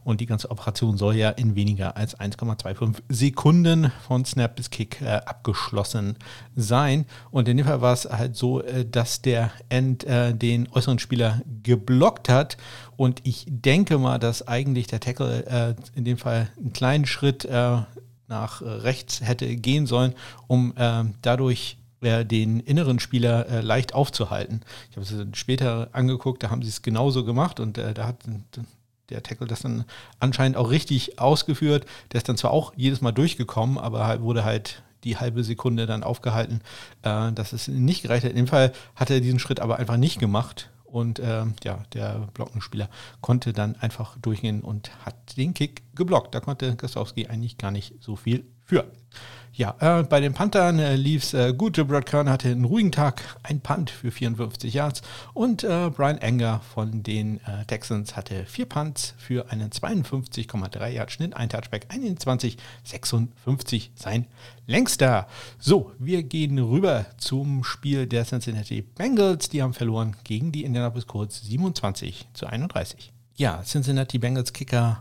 Und 0.05 0.21
die 0.21 0.27
ganze 0.27 0.51
Operation 0.51 0.99
soll 0.99 1.17
ja 1.17 1.31
in 1.31 1.55
weniger 1.55 1.97
als 1.97 2.19
1,25 2.19 2.97
Sekunden 3.09 3.91
von 4.07 4.27
Snap 4.27 4.55
bis 4.55 4.69
Kick 4.69 5.01
äh, 5.01 5.21
abgeschlossen 5.25 6.17
sein. 6.57 7.07
Und 7.31 7.49
in 7.49 7.57
dem 7.57 7.65
Fall 7.65 7.81
war 7.81 7.95
es 7.95 8.05
halt 8.05 8.37
so, 8.37 8.63
äh, 8.63 8.85
dass 8.85 9.23
der 9.23 9.51
End 9.71 10.05
äh, 10.05 10.35
den 10.35 10.69
äußeren 10.71 10.99
Spieler 10.99 11.41
geblockt 11.63 12.29
hat 12.29 12.59
und 12.97 13.21
ich 13.25 13.45
denke 13.49 13.99
mal, 13.99 14.19
dass 14.19 14.47
eigentlich 14.47 14.87
der 14.87 15.01
Tackle 15.01 15.47
äh, 15.47 15.75
in 15.97 16.05
dem 16.05 16.19
Fall 16.19 16.49
einen 16.57 16.73
kleinen 16.73 17.07
Schritt 17.07 17.45
äh, 17.45 17.79
nach 18.29 18.63
äh, 18.63 18.69
rechts 18.69 19.21
hätte 19.21 19.55
gehen 19.57 19.87
sollen, 19.87 20.15
um 20.47 20.75
äh, 20.77 21.05
dadurch 21.23 21.79
äh, 22.01 22.25
den 22.25 22.61
inneren 22.61 22.99
Spieler 22.99 23.49
äh, 23.49 23.61
leicht 23.61 23.95
aufzuhalten. 23.95 24.63
Ich 24.91 24.97
habe 24.97 25.07
es 25.07 25.39
später 25.39 25.89
angeguckt, 25.93 26.43
da 26.43 26.51
haben 26.51 26.63
sie 26.63 26.69
es 26.69 26.83
genauso 26.83 27.25
gemacht 27.25 27.61
und 27.61 27.79
da 27.79 28.07
hat 28.07 28.17
der 29.11 29.23
Tackle 29.23 29.47
das 29.47 29.61
dann 29.61 29.85
anscheinend 30.19 30.57
auch 30.57 30.71
richtig 30.71 31.19
ausgeführt. 31.19 31.87
Der 32.13 32.19
ist 32.19 32.29
dann 32.29 32.37
zwar 32.37 32.51
auch 32.51 32.73
jedes 32.77 33.01
Mal 33.01 33.13
durchgekommen, 33.13 33.79
aber 33.79 34.07
halt 34.07 34.21
wurde 34.23 34.45
halt 34.45 34.83
die 35.05 35.19
halbe 35.19 35.45
Sekunde 35.45 35.87
dann 35.87 36.03
aufgehalten, 36.03 36.61
äh, 37.03 37.33
dass 37.33 37.53
es 37.53 37.69
nicht 37.69 38.03
gereicht 38.03 38.25
hat. 38.25 38.31
In 38.31 38.37
dem 38.37 38.47
Fall 38.49 38.73
hat 38.95 39.11
er 39.11 39.21
diesen 39.21 39.39
Schritt 39.39 39.61
aber 39.61 39.79
einfach 39.79 39.97
nicht 39.97 40.19
gemacht 40.19 40.71
und 40.87 41.19
äh, 41.19 41.45
ja, 41.65 41.83
der 41.93 42.29
Blockenspieler 42.35 42.89
konnte 43.21 43.53
dann 43.53 43.77
einfach 43.77 44.17
durchgehen 44.19 44.61
und 44.61 44.91
hat 45.05 45.37
den 45.37 45.55
Kick 45.55 45.83
geblockt. 45.95 46.35
Da 46.35 46.41
konnte 46.41 46.77
Gostowski 46.77 47.27
eigentlich 47.27 47.59
gar 47.59 47.71
nicht 47.71 48.03
so 48.03 48.17
viel 48.17 48.45
für. 48.67 48.85
Ja, 49.57 49.75
äh, 49.81 50.03
bei 50.03 50.21
den 50.21 50.35
Panthern 50.35 50.79
äh, 50.79 50.97
lief 50.97 51.23
es 51.23 51.33
äh, 51.33 51.55
gut. 51.55 51.77
Brad 51.89 52.05
Kern 52.05 52.29
hatte 52.29 52.51
einen 52.51 52.67
ruhigen 52.67 52.93
Tag, 52.93 53.23
ein 53.43 53.63
Punt 53.63 53.89
für 53.89 54.11
54 54.11 54.75
Yards 54.75 55.01
und 55.33 55.65
äh, 55.65 55.89
Brian 55.89 56.19
Enger 56.19 56.61
von 56.75 57.03
den 57.03 57.41
äh, 57.47 57.65
Texans 57.67 58.17
hatte 58.17 58.45
vier 58.45 58.67
Punts 58.67 59.15
für 59.17 59.51
einen 59.51 59.71
52,3 59.71 60.89
Yard 60.89 61.11
Schnitt, 61.11 61.35
ein 61.35 61.49
Touchback, 61.49 61.87
21,56 61.91 63.89
sein 63.95 64.27
längster. 64.67 65.27
So, 65.59 65.91
wir 65.99 66.23
gehen 66.23 66.59
rüber 66.59 67.07
zum 67.17 67.65
Spiel 67.65 68.07
der 68.07 68.27
Cincinnati 68.27 68.83
Bengals. 68.83 69.49
Die 69.49 69.63
haben 69.63 69.73
verloren 69.73 70.17
gegen 70.25 70.53
die 70.53 70.65
Indianapolis 70.65 71.07
Colts 71.07 71.43
27 71.47 72.29
zu 72.35 72.47
31. 72.47 73.11
Ja, 73.37 73.63
Cincinnati 73.63 74.19
Bengals 74.19 74.53
Kicker 74.53 75.01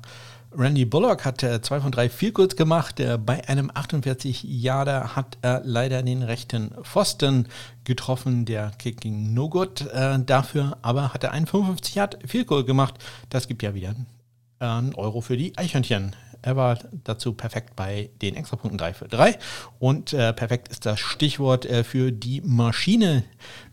Randy 0.57 0.85
Bullock 0.85 1.25
hat 1.25 1.43
äh, 1.43 1.61
zwei 1.61 1.81
von 1.81 1.91
drei 1.91 2.09
Vielkurs 2.09 2.55
gemacht. 2.55 2.99
Äh, 2.99 3.17
bei 3.17 3.47
einem 3.47 3.69
48 3.73 4.43
Yarder 4.43 5.15
hat 5.15 5.37
er 5.41 5.61
leider 5.65 6.01
den 6.01 6.23
rechten 6.23 6.71
Pfosten 6.83 7.47
getroffen. 7.83 8.45
Der 8.45 8.71
Kick 8.79 9.01
ging 9.01 9.33
no 9.33 9.49
good 9.49 9.81
äh, 9.93 10.17
dafür, 10.19 10.77
aber 10.81 11.13
hat 11.13 11.23
er 11.23 11.31
einen 11.31 11.47
55 11.47 11.95
Yard 11.95 12.19
Vielkurs 12.25 12.65
gemacht. 12.65 12.95
Das 13.29 13.47
gibt 13.47 13.63
ja 13.63 13.73
wieder 13.73 13.95
einen 14.59 14.95
Euro 14.95 15.21
für 15.21 15.35
die 15.35 15.57
Eichhörnchen. 15.57 16.15
Er 16.41 16.55
war 16.55 16.77
dazu 17.03 17.33
perfekt 17.33 17.75
bei 17.75 18.11
den 18.21 18.35
Extrapunkten 18.35 18.77
3 18.77 18.93
für 18.93 19.07
3. 19.07 19.37
Und 19.79 20.13
äh, 20.13 20.31
perfekt 20.31 20.67
ist 20.67 20.85
das 20.85 20.99
Stichwort 20.99 21.65
äh, 21.65 21.83
für 21.83 22.11
die 22.11 22.41
Maschine, 22.41 23.23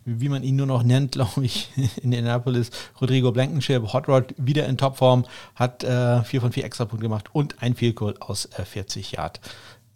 wie 0.05 0.29
man 0.29 0.43
ihn 0.43 0.57
nur 0.57 0.67
noch 0.67 0.83
nennt, 0.83 1.13
glaube 1.13 1.45
ich, 1.45 1.71
in 1.77 1.91
Indianapolis. 2.03 2.71
Rodrigo 3.01 3.33
Blankenship, 3.33 3.93
Hot 3.93 4.09
Rod, 4.09 4.35
wieder 4.37 4.67
in 4.67 4.77
Topform, 4.77 5.25
hat 5.55 5.85
äh, 5.85 6.23
4 6.23 6.41
von 6.41 6.53
4 6.53 6.65
Extrapunkte 6.65 7.05
gemacht 7.05 7.27
und 7.33 7.63
ein 7.63 7.75
Field 7.75 7.97
Goal 7.97 8.15
aus 8.21 8.47
äh, 8.57 8.65
40 8.65 9.13
Yard. 9.13 9.41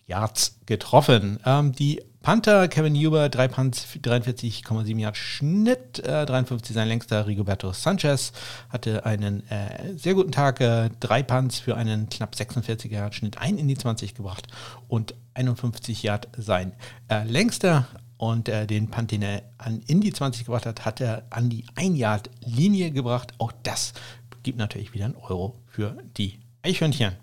Yards 0.07 0.61
getroffen. 0.67 1.41
Ähm, 1.45 1.73
die 1.73 2.01
Panther, 2.23 2.67
Kevin 2.69 2.95
Huber, 2.97 3.29
3 3.29 3.49
Punts, 3.49 3.87
43,7 4.03 4.99
Yards 4.99 5.19
Schnitt, 5.19 6.01
äh, 6.01 6.27
53 6.27 6.75
sein 6.75 6.89
längster. 6.89 7.27
Rigoberto 7.27 7.73
Sanchez 7.73 8.33
hatte 8.69 9.07
einen 9.07 9.49
äh, 9.49 9.97
sehr 9.97 10.15
guten 10.15 10.33
Tag, 10.33 10.61
äh, 10.61 10.91
3 11.01 11.23
Punts 11.23 11.59
für 11.59 11.77
einen 11.77 12.09
knapp 12.09 12.35
46 12.35 12.91
Yard 12.91 13.15
Schnitt, 13.15 13.39
ein 13.39 13.59
in 13.59 13.69
die 13.69 13.77
20 13.77 14.15
gebracht 14.15 14.47
und 14.89 15.15
51 15.35 16.03
Yard 16.03 16.29
sein 16.37 16.73
äh, 17.09 17.23
längster. 17.25 17.87
Und 18.19 18.49
äh, 18.49 18.67
den 18.67 18.91
er 19.23 19.43
an, 19.59 19.83
in 19.87 20.01
die 20.01 20.13
20 20.13 20.47
gebracht 20.47 20.67
hat, 20.67 20.85
hat 20.85 21.01
er 21.01 21.25
an 21.31 21.51
die 21.51 21.65
1 21.75 21.99
Yard 21.99 22.31
Linie 22.45 22.91
gebracht. 22.91 23.35
Auch 23.39 23.53
das 23.63 23.93
gibt 24.43 24.59
natürlich 24.59 24.95
wieder 24.95 25.05
einen 25.05 25.17
Euro 25.17 25.59
für 25.67 25.97
die 26.17 26.39
Eichhörnchen. 26.63 27.15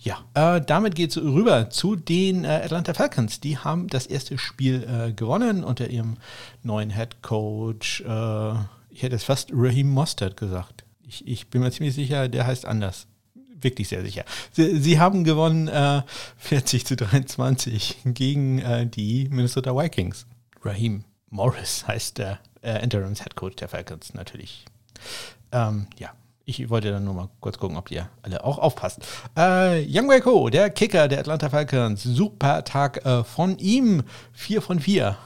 Ja, 0.00 0.24
äh, 0.34 0.60
damit 0.60 0.94
geht 0.94 1.10
es 1.10 1.16
rüber 1.16 1.70
zu 1.70 1.96
den 1.96 2.44
äh, 2.44 2.60
Atlanta 2.64 2.94
Falcons. 2.94 3.40
Die 3.40 3.58
haben 3.58 3.88
das 3.88 4.06
erste 4.06 4.38
Spiel 4.38 4.84
äh, 4.84 5.12
gewonnen 5.12 5.64
unter 5.64 5.90
ihrem 5.90 6.18
neuen 6.62 6.90
Head 6.90 7.20
Coach. 7.20 8.02
Äh, 8.02 8.52
ich 8.90 9.02
hätte 9.02 9.16
es 9.16 9.24
fast 9.24 9.50
Raheem 9.52 9.88
Mostert 9.90 10.36
gesagt. 10.36 10.84
Ich, 11.02 11.26
ich, 11.26 11.48
bin 11.48 11.62
mir 11.62 11.72
ziemlich 11.72 11.94
sicher, 11.94 12.28
der 12.28 12.46
heißt 12.46 12.64
anders. 12.64 13.07
Wirklich 13.60 13.88
sehr 13.88 14.02
sicher. 14.02 14.24
Sie, 14.52 14.78
sie 14.80 15.00
haben 15.00 15.24
gewonnen 15.24 15.68
40 16.36 16.82
äh, 16.82 16.84
zu 16.84 16.96
23 16.96 17.98
gegen 18.04 18.60
äh, 18.60 18.86
die 18.86 19.28
Minnesota 19.30 19.76
Vikings. 19.76 20.26
Raheem 20.62 21.04
Morris 21.30 21.86
heißt 21.86 22.18
der 22.18 22.38
Interims 22.62 23.22
Head 23.22 23.36
Coach 23.36 23.56
der 23.56 23.68
Falcons 23.68 24.14
natürlich. 24.14 24.64
Ähm, 25.52 25.86
ja, 25.98 26.10
ich 26.48 26.70
wollte 26.70 26.90
dann 26.90 27.04
nur 27.04 27.12
mal 27.12 27.28
kurz 27.40 27.58
gucken, 27.58 27.76
ob 27.76 27.90
ihr 27.90 28.08
alle 28.22 28.42
auch 28.42 28.58
aufpasst. 28.58 29.00
Äh, 29.36 29.84
Young 29.86 30.08
Waco, 30.08 30.48
der 30.48 30.70
Kicker 30.70 31.06
der 31.06 31.20
Atlanta 31.20 31.50
Falcons, 31.50 32.02
super 32.02 32.64
Tag 32.64 33.04
äh, 33.04 33.22
von 33.22 33.58
ihm. 33.58 34.02
4 34.32 34.62
von 34.62 34.80
4. 34.80 35.18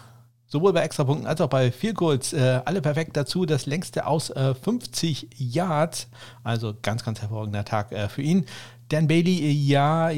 Sowohl 0.53 0.75
bei 0.75 0.83
Extrapunkten 0.83 1.27
als 1.27 1.41
auch 1.41 1.49
bei 1.49 1.73
Field 1.73 1.97
Goals. 1.97 2.35
Äh, 2.35 2.61
alle 2.67 2.83
perfekt 2.83 3.17
dazu. 3.17 3.47
Das 3.47 3.65
längste 3.65 4.07
aus 4.07 4.29
äh, 4.29 4.55
50 4.55 5.29
Yards. 5.39 6.09
Also 6.45 6.75
ganz, 6.83 7.03
ganz 7.05 7.23
hervorragender 7.23 7.65
Tag 7.65 7.91
äh, 7.91 8.11
für 8.11 8.21
ihn. 8.21 8.45
Dan 8.91 9.09
Bailey, 9.09 9.39
äh, 9.39 9.51
ja, 9.51 10.09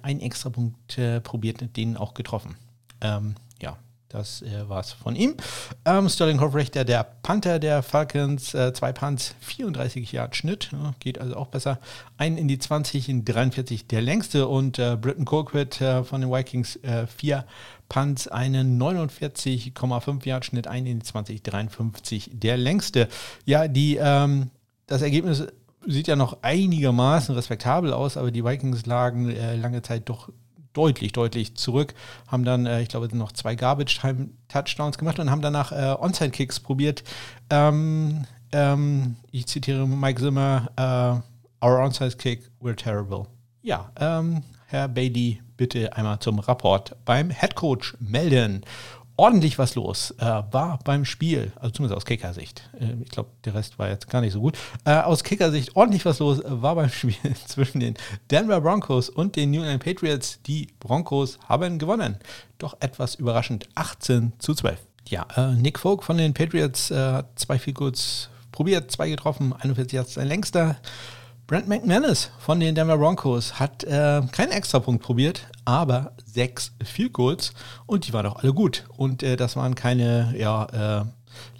ein 0.00 0.20
Extrapunkt 0.20 0.98
probiert, 1.24 1.76
den 1.76 1.98
auch 1.98 2.14
getroffen. 2.14 2.56
Ähm, 3.02 3.34
das 4.12 4.42
äh, 4.42 4.68
war 4.68 4.80
es 4.80 4.92
von 4.92 5.16
ihm. 5.16 5.34
Ähm, 5.86 6.08
Sterling 6.08 6.40
Hofrechter, 6.40 6.84
der 6.84 7.02
Panther 7.22 7.58
der 7.58 7.82
Falcons, 7.82 8.52
äh, 8.52 8.72
zwei 8.74 8.92
Punts, 8.92 9.34
34 9.40 10.12
Yard 10.12 10.36
Schnitt, 10.36 10.68
ja, 10.70 10.94
geht 11.00 11.18
also 11.18 11.34
auch 11.36 11.48
besser. 11.48 11.78
Ein 12.18 12.36
in 12.36 12.46
die 12.46 12.58
20, 12.58 13.08
in 13.08 13.24
43 13.24 13.86
der 13.86 14.02
längste 14.02 14.48
und 14.48 14.78
äh, 14.78 14.98
Britton 15.00 15.24
Colquitt 15.24 15.80
äh, 15.80 16.04
von 16.04 16.20
den 16.20 16.30
Vikings, 16.30 16.76
äh, 16.76 17.06
vier 17.06 17.46
Punts, 17.92 18.26
einen 18.26 18.80
49,5 18.80 20.26
Yard 20.26 20.46
Schnitt, 20.46 20.66
ein 20.66 20.86
in 20.86 21.00
die 21.00 21.04
20, 21.04 21.42
53 21.42 22.30
der 22.32 22.56
längste. 22.56 23.06
Ja, 23.44 23.68
die, 23.68 23.98
ähm, 24.00 24.50
das 24.86 25.02
Ergebnis 25.02 25.46
sieht 25.86 26.08
ja 26.08 26.16
noch 26.16 26.38
einigermaßen 26.40 27.34
respektabel 27.34 27.92
aus, 27.92 28.16
aber 28.16 28.30
die 28.30 28.46
Vikings 28.46 28.86
lagen 28.86 29.28
äh, 29.28 29.56
lange 29.56 29.82
Zeit 29.82 30.08
doch 30.08 30.30
deutlich, 30.72 31.12
deutlich 31.12 31.54
zurück, 31.54 31.92
haben 32.28 32.46
dann, 32.46 32.64
äh, 32.64 32.80
ich 32.80 32.88
glaube, 32.88 33.14
noch 33.14 33.32
zwei 33.32 33.56
Garbage-Time-Touchdowns 33.56 34.96
gemacht 34.96 35.18
und 35.18 35.30
haben 35.30 35.42
danach 35.42 35.72
äh, 35.72 35.94
Onside-Kicks 36.00 36.60
probiert. 36.60 37.04
Ähm, 37.50 38.24
ähm, 38.52 39.16
ich 39.32 39.46
zitiere 39.48 39.86
Mike 39.86 40.18
Zimmer, 40.18 40.70
uh, 40.80 41.66
our 41.66 41.78
onside 41.78 42.16
kick, 42.16 42.50
we're 42.62 42.74
terrible. 42.74 43.26
Ja, 43.60 43.92
ähm, 44.00 44.42
Herr 44.66 44.88
Bailey, 44.88 45.42
bitte 45.62 45.92
einmal 45.96 46.18
zum 46.18 46.40
Rapport 46.40 46.96
beim 47.04 47.30
Headcoach 47.30 47.94
melden 48.00 48.64
ordentlich 49.16 49.58
was 49.58 49.76
los 49.76 50.10
äh, 50.18 50.24
war 50.24 50.80
beim 50.82 51.04
Spiel, 51.04 51.52
also 51.54 51.70
zumindest 51.70 51.96
aus 51.96 52.04
Kickersicht. 52.04 52.68
Äh, 52.80 53.00
ich 53.00 53.10
glaube, 53.10 53.30
der 53.44 53.54
Rest 53.54 53.78
war 53.78 53.88
jetzt 53.88 54.10
gar 54.10 54.22
nicht 54.22 54.32
so 54.32 54.40
gut. 54.40 54.58
Äh, 54.84 54.96
aus 54.96 55.22
Kickersicht 55.22 55.76
ordentlich 55.76 56.04
was 56.04 56.18
los 56.18 56.40
war 56.44 56.74
beim 56.74 56.88
Spiel 56.90 57.14
zwischen 57.46 57.78
den 57.78 57.94
Denver 58.32 58.60
Broncos 58.60 59.08
und 59.08 59.36
den 59.36 59.52
New 59.52 59.60
England 59.60 59.84
Patriots. 59.84 60.40
Die 60.48 60.66
Broncos 60.80 61.38
haben 61.48 61.78
gewonnen. 61.78 62.16
Doch 62.58 62.76
etwas 62.80 63.14
überraschend 63.14 63.68
18 63.76 64.32
zu 64.40 64.56
12. 64.56 64.80
Ja, 65.06 65.28
äh, 65.36 65.54
Nick 65.54 65.78
Folk 65.78 66.02
von 66.02 66.18
den 66.18 66.34
Patriots 66.34 66.90
äh, 66.90 66.96
hat 66.96 67.38
zwei 67.38 67.58
kurz 67.58 68.30
probiert, 68.50 68.90
zwei 68.90 69.10
getroffen, 69.10 69.52
41 69.52 69.92
Yards 69.92 70.14
sein 70.14 70.26
längster. 70.26 70.78
Brent 71.46 71.68
McManus 71.68 72.30
von 72.38 72.60
den 72.60 72.74
Denver 72.74 72.96
Broncos 72.96 73.58
hat 73.58 73.84
äh, 73.84 74.22
keinen 74.32 74.52
Extrapunkt 74.52 75.02
probiert, 75.02 75.48
aber 75.64 76.12
sechs 76.24 76.72
Field 76.82 77.12
Goals 77.12 77.52
und 77.86 78.06
die 78.06 78.12
waren 78.12 78.24
doch 78.24 78.36
alle 78.36 78.54
gut. 78.54 78.84
Und 78.96 79.22
äh, 79.22 79.36
das 79.36 79.56
waren 79.56 79.74
keine, 79.74 80.34
ja, 80.38 81.00
äh, 81.00 81.04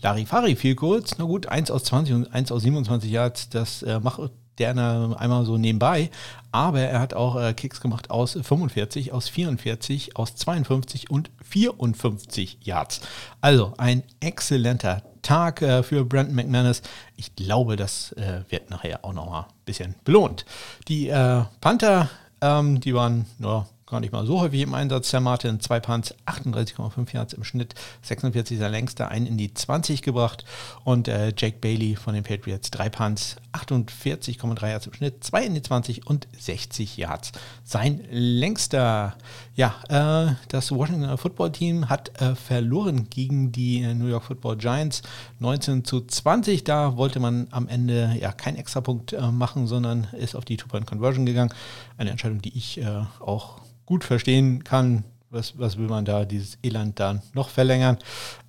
Larifari 0.01 0.57
Field 0.57 0.79
Goals. 0.79 1.17
Na 1.19 1.25
gut, 1.25 1.47
1 1.47 1.71
aus 1.71 1.85
20 1.85 2.15
und 2.15 2.33
1 2.33 2.53
aus 2.53 2.63
27 2.63 3.11
Yards, 3.11 3.49
das 3.49 3.83
äh, 3.83 4.01
macht 4.01 4.31
der 4.59 4.71
einmal 4.71 5.45
so 5.45 5.59
nebenbei. 5.59 6.11
Aber 6.53 6.81
er 6.81 7.01
hat 7.01 7.15
auch 7.15 7.37
äh, 7.37 7.53
Kicks 7.55 7.81
gemacht 7.81 8.11
aus 8.11 8.39
45, 8.41 9.13
aus 9.13 9.29
44, 9.29 10.17
aus 10.17 10.37
52 10.37 11.11
und 11.11 11.31
54 11.43 12.59
Yards. 12.63 13.01
Also 13.41 13.73
ein 13.79 14.03
exzellenter 14.21 15.03
Tag 15.23 15.63
äh, 15.63 15.83
für 15.83 16.05
Brandon 16.05 16.35
McManus. 16.35 16.83
Ich 17.17 17.35
glaube, 17.37 17.77
das 17.77 18.13
äh, 18.13 18.43
wird 18.49 18.71
nachher 18.71 19.05
auch 19.05 19.13
nochmal 19.13 19.45
ein 19.45 19.65
bisschen 19.65 19.95
belohnt. 20.05 20.45
Die 20.89 21.09
äh, 21.09 21.45
Panther, 21.61 22.11
ähm, 22.41 22.81
die 22.81 22.95
waren 22.95 23.27
nur 23.39 23.67
gar 23.93 24.01
nicht 24.01 24.13
mal 24.13 24.27
so 24.27 24.41
häufig 24.41 24.63
im 24.63 24.73
Einsatz. 24.73 25.11
Sam 25.11 25.25
Martin, 25.25 25.61
zwei 25.61 25.79
Punts, 25.79 26.15
38,5 26.25 27.13
Yards 27.15 27.35
im 27.35 27.45
Schnitt, 27.45 27.75
46 28.01 28.59
er 28.59 28.71
längster, 28.71 29.09
einen 29.09 29.27
in 29.27 29.37
die 29.37 29.53
20 29.53 30.01
gebracht. 30.01 30.47
Und 30.83 31.09
äh, 31.09 31.33
Jake 31.37 31.59
Bailey 31.61 31.95
von 31.95 32.15
den 32.15 32.25
Patriots, 32.25 32.71
drei 32.71 32.89
Punts, 32.89 33.37
48,3 33.53 34.69
Yards 34.69 34.87
im 34.87 34.95
Schnitt, 34.95 35.23
zwei 35.23 35.45
in 35.45 35.55
die 35.55 35.61
20 35.61 36.07
und 36.07 36.27
60 36.39 36.97
Yards. 36.97 37.33
Sein 37.65 38.01
längster. 38.11 39.15
Ja, 39.55 39.75
äh, 39.89 40.35
das 40.49 40.73
Washington 40.73 41.19
Football 41.19 41.53
Team 41.53 41.91
hat 41.91 42.19
äh, 42.23 42.35
verloren 42.35 43.11
gegen 43.11 43.53
die 43.53 43.83
New 43.95 44.07
York 44.07 44.25
Football 44.25 44.57
Giants 44.57 45.03
19 45.41 45.85
zu 45.85 46.01
20. 46.07 46.65
Da 46.65 46.97
wollte 46.97 47.21
man 47.21 47.49
am 47.51 47.69
Ende 47.69 48.17
ja 48.19 48.33
keinen 48.33 48.57
Extrapunkt 48.57 49.13
äh, 49.13 49.31
machen, 49.31 49.67
sondern 49.67 50.05
ist 50.13 50.35
auf 50.35 50.47
die 50.47 50.57
Two-Point-Conversion 50.57 51.27
gegangen. 51.27 51.53
Eine 51.99 52.11
Entscheidung, 52.11 52.41
die 52.41 52.57
ich 52.57 52.81
äh, 52.81 53.05
auch 53.21 53.61
gut 53.85 54.05
verstehen 54.05 54.65
kann. 54.65 55.05
Was, 55.29 55.59
was 55.59 55.77
will 55.77 55.89
man 55.89 56.07
da, 56.07 56.25
dieses 56.25 56.59
Elend 56.63 56.99
da 56.99 57.23
noch 57.35 57.51
verlängern? 57.51 57.99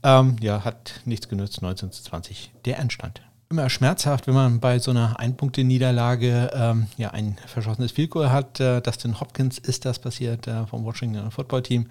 Ähm, 0.04 0.38
ja, 0.42 0.64
hat 0.64 1.02
nichts 1.06 1.28
genützt, 1.28 1.62
19 1.62 1.92
zu 1.92 2.04
20 2.04 2.52
der 2.66 2.80
Endstand 2.80 3.22
immer 3.54 3.70
schmerzhaft, 3.70 4.26
wenn 4.26 4.34
man 4.34 4.60
bei 4.60 4.80
so 4.80 4.90
einer 4.90 5.20
Ein-Punkte-Niederlage 5.20 6.50
ähm, 6.56 6.88
ja, 6.98 7.12
ein 7.12 7.38
verschossenes 7.46 7.92
Vielkohl 7.92 8.32
hat. 8.32 8.60
Äh, 8.60 8.82
Dustin 8.82 9.20
Hopkins 9.20 9.60
ist 9.60 9.86
das 9.86 10.00
passiert 10.00 10.48
äh, 10.48 10.66
vom 10.66 10.84
Washington 10.84 11.30
Football 11.30 11.62
Team. 11.62 11.86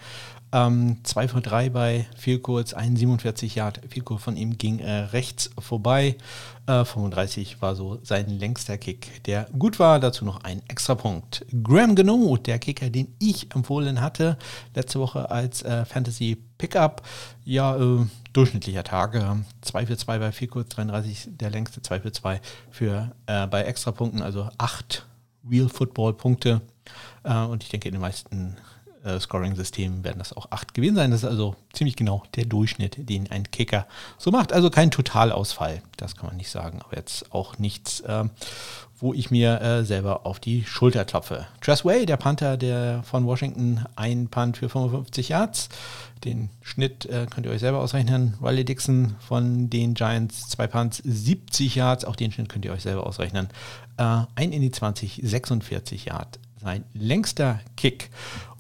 Ähm, 0.53 0.97
2 1.05 1.29
von 1.29 1.41
3 1.41 1.71
bei 1.71 2.07
Vielkohls, 2.17 2.75
ein 2.75 2.97
47 2.97 3.55
Yard 3.55 3.81
Vielkohl 3.89 4.19
von 4.19 4.37
ihm 4.37 4.59
ging 4.59 4.81
äh, 4.81 4.91
rechts 4.91 5.51
vorbei. 5.57 6.17
Äh, 6.67 6.85
35 6.85 7.63
war 7.63 7.77
so 7.77 8.01
sein 8.03 8.29
längster 8.29 8.77
Kick, 8.77 9.23
der 9.25 9.47
gut 9.57 9.79
war. 9.79 10.01
Dazu 10.01 10.25
noch 10.25 10.43
ein 10.43 10.63
extra 10.67 10.97
Punkt. 10.97 11.47
Graham 11.63 11.95
Gano, 11.95 12.39
der 12.39 12.59
Kicker, 12.59 12.91
den 12.91 13.15
ich 13.21 13.55
empfohlen 13.55 14.01
hatte, 14.01 14.37
letzte 14.75 14.99
Woche 14.99 15.31
als 15.31 15.63
äh, 15.63 15.85
Fantasy 15.85 16.43
Pickup. 16.59 17.03
Ja, 17.45 17.77
äh, 17.77 18.05
durchschnittlicher 18.33 18.85
Tag. 18.85 19.19
2 19.61 19.87
für 19.87 19.97
2 19.97 20.19
bei 20.19 20.33
4 20.33 20.49
kurz 20.49 20.69
33, 20.71 21.29
der 21.33 21.51
längste 21.51 21.83
2 21.83 22.01
für 22.01 22.13
2 22.13 22.41
für, 22.71 23.13
äh, 23.27 23.47
bei 23.47 23.63
Extrapunkten, 23.63 24.23
also 24.23 24.49
8 24.59 25.07
Real 25.49 25.69
Football 25.69 26.15
Punkte. 26.15 26.61
Äh, 27.25 27.35
und 27.45 27.63
ich 27.63 27.69
denke, 27.69 27.89
in 27.89 27.95
den 27.95 28.01
meisten 28.01 28.57
äh, 29.05 29.19
Scoring-Systemen 29.19 30.05
werden 30.05 30.19
das 30.19 30.37
auch 30.37 30.51
8 30.51 30.75
gewesen 30.75 30.97
sein. 30.97 31.11
Das 31.11 31.23
ist 31.23 31.29
also 31.29 31.57
ziemlich 31.73 31.97
genau 31.97 32.23
der 32.37 32.45
Durchschnitt, 32.45 33.09
den 33.09 33.31
ein 33.31 33.51
Kicker 33.51 33.87
so 34.19 34.31
macht. 34.31 34.53
Also 34.53 34.71
kein 34.71 34.91
Totalausfall, 34.91 35.83
das 35.97 36.17
kann 36.17 36.27
man 36.27 36.37
nicht 36.37 36.51
sagen, 36.51 36.81
aber 36.85 36.97
jetzt 36.97 37.33
auch 37.33 37.59
nichts, 37.59 38.03
ähm, 38.07 38.31
wo 38.99 39.13
ich 39.13 39.31
mir 39.31 39.61
äh, 39.61 39.85
selber 39.85 40.27
auf 40.27 40.39
die 40.39 40.65
Schulter 40.65 41.05
klopfe. 41.05 41.47
Tress 41.61 41.85
Way, 41.85 42.07
der 42.07 42.17
Panther 42.17 42.57
der 42.57 43.03
von 43.03 43.27
Washington, 43.27 43.85
ein 43.97 44.29
Punt 44.29 44.59
für 44.59 44.69
55 44.69 45.31
Yards. 45.31 45.69
Den 46.25 46.51
Schnitt 46.61 47.07
äh, 47.07 47.27
könnt 47.29 47.47
ihr 47.47 47.53
euch 47.53 47.61
selber 47.61 47.81
ausrechnen. 47.81 48.35
Riley 48.41 48.65
Dixon 48.65 49.17
von 49.19 49.69
den 49.69 49.95
Giants, 49.95 50.49
zwei 50.49 50.69
Punts, 50.69 51.03
70 51.05 51.75
Yards. 51.75 52.05
Auch 52.05 52.15
den 52.15 52.31
Schnitt 52.31 52.49
könnt 52.49 52.65
ihr 52.65 52.73
euch 52.73 52.83
selber 52.83 53.05
ausrechnen. 53.05 53.49
Äh, 53.97 54.21
ein 54.37 54.53
in 54.53 54.63
die 54.63 54.71
20, 54.71 55.21
46 55.25 56.05
Yards. 56.05 56.39
Sein 56.63 56.85
längster 56.95 57.59
Kick. 57.77 58.11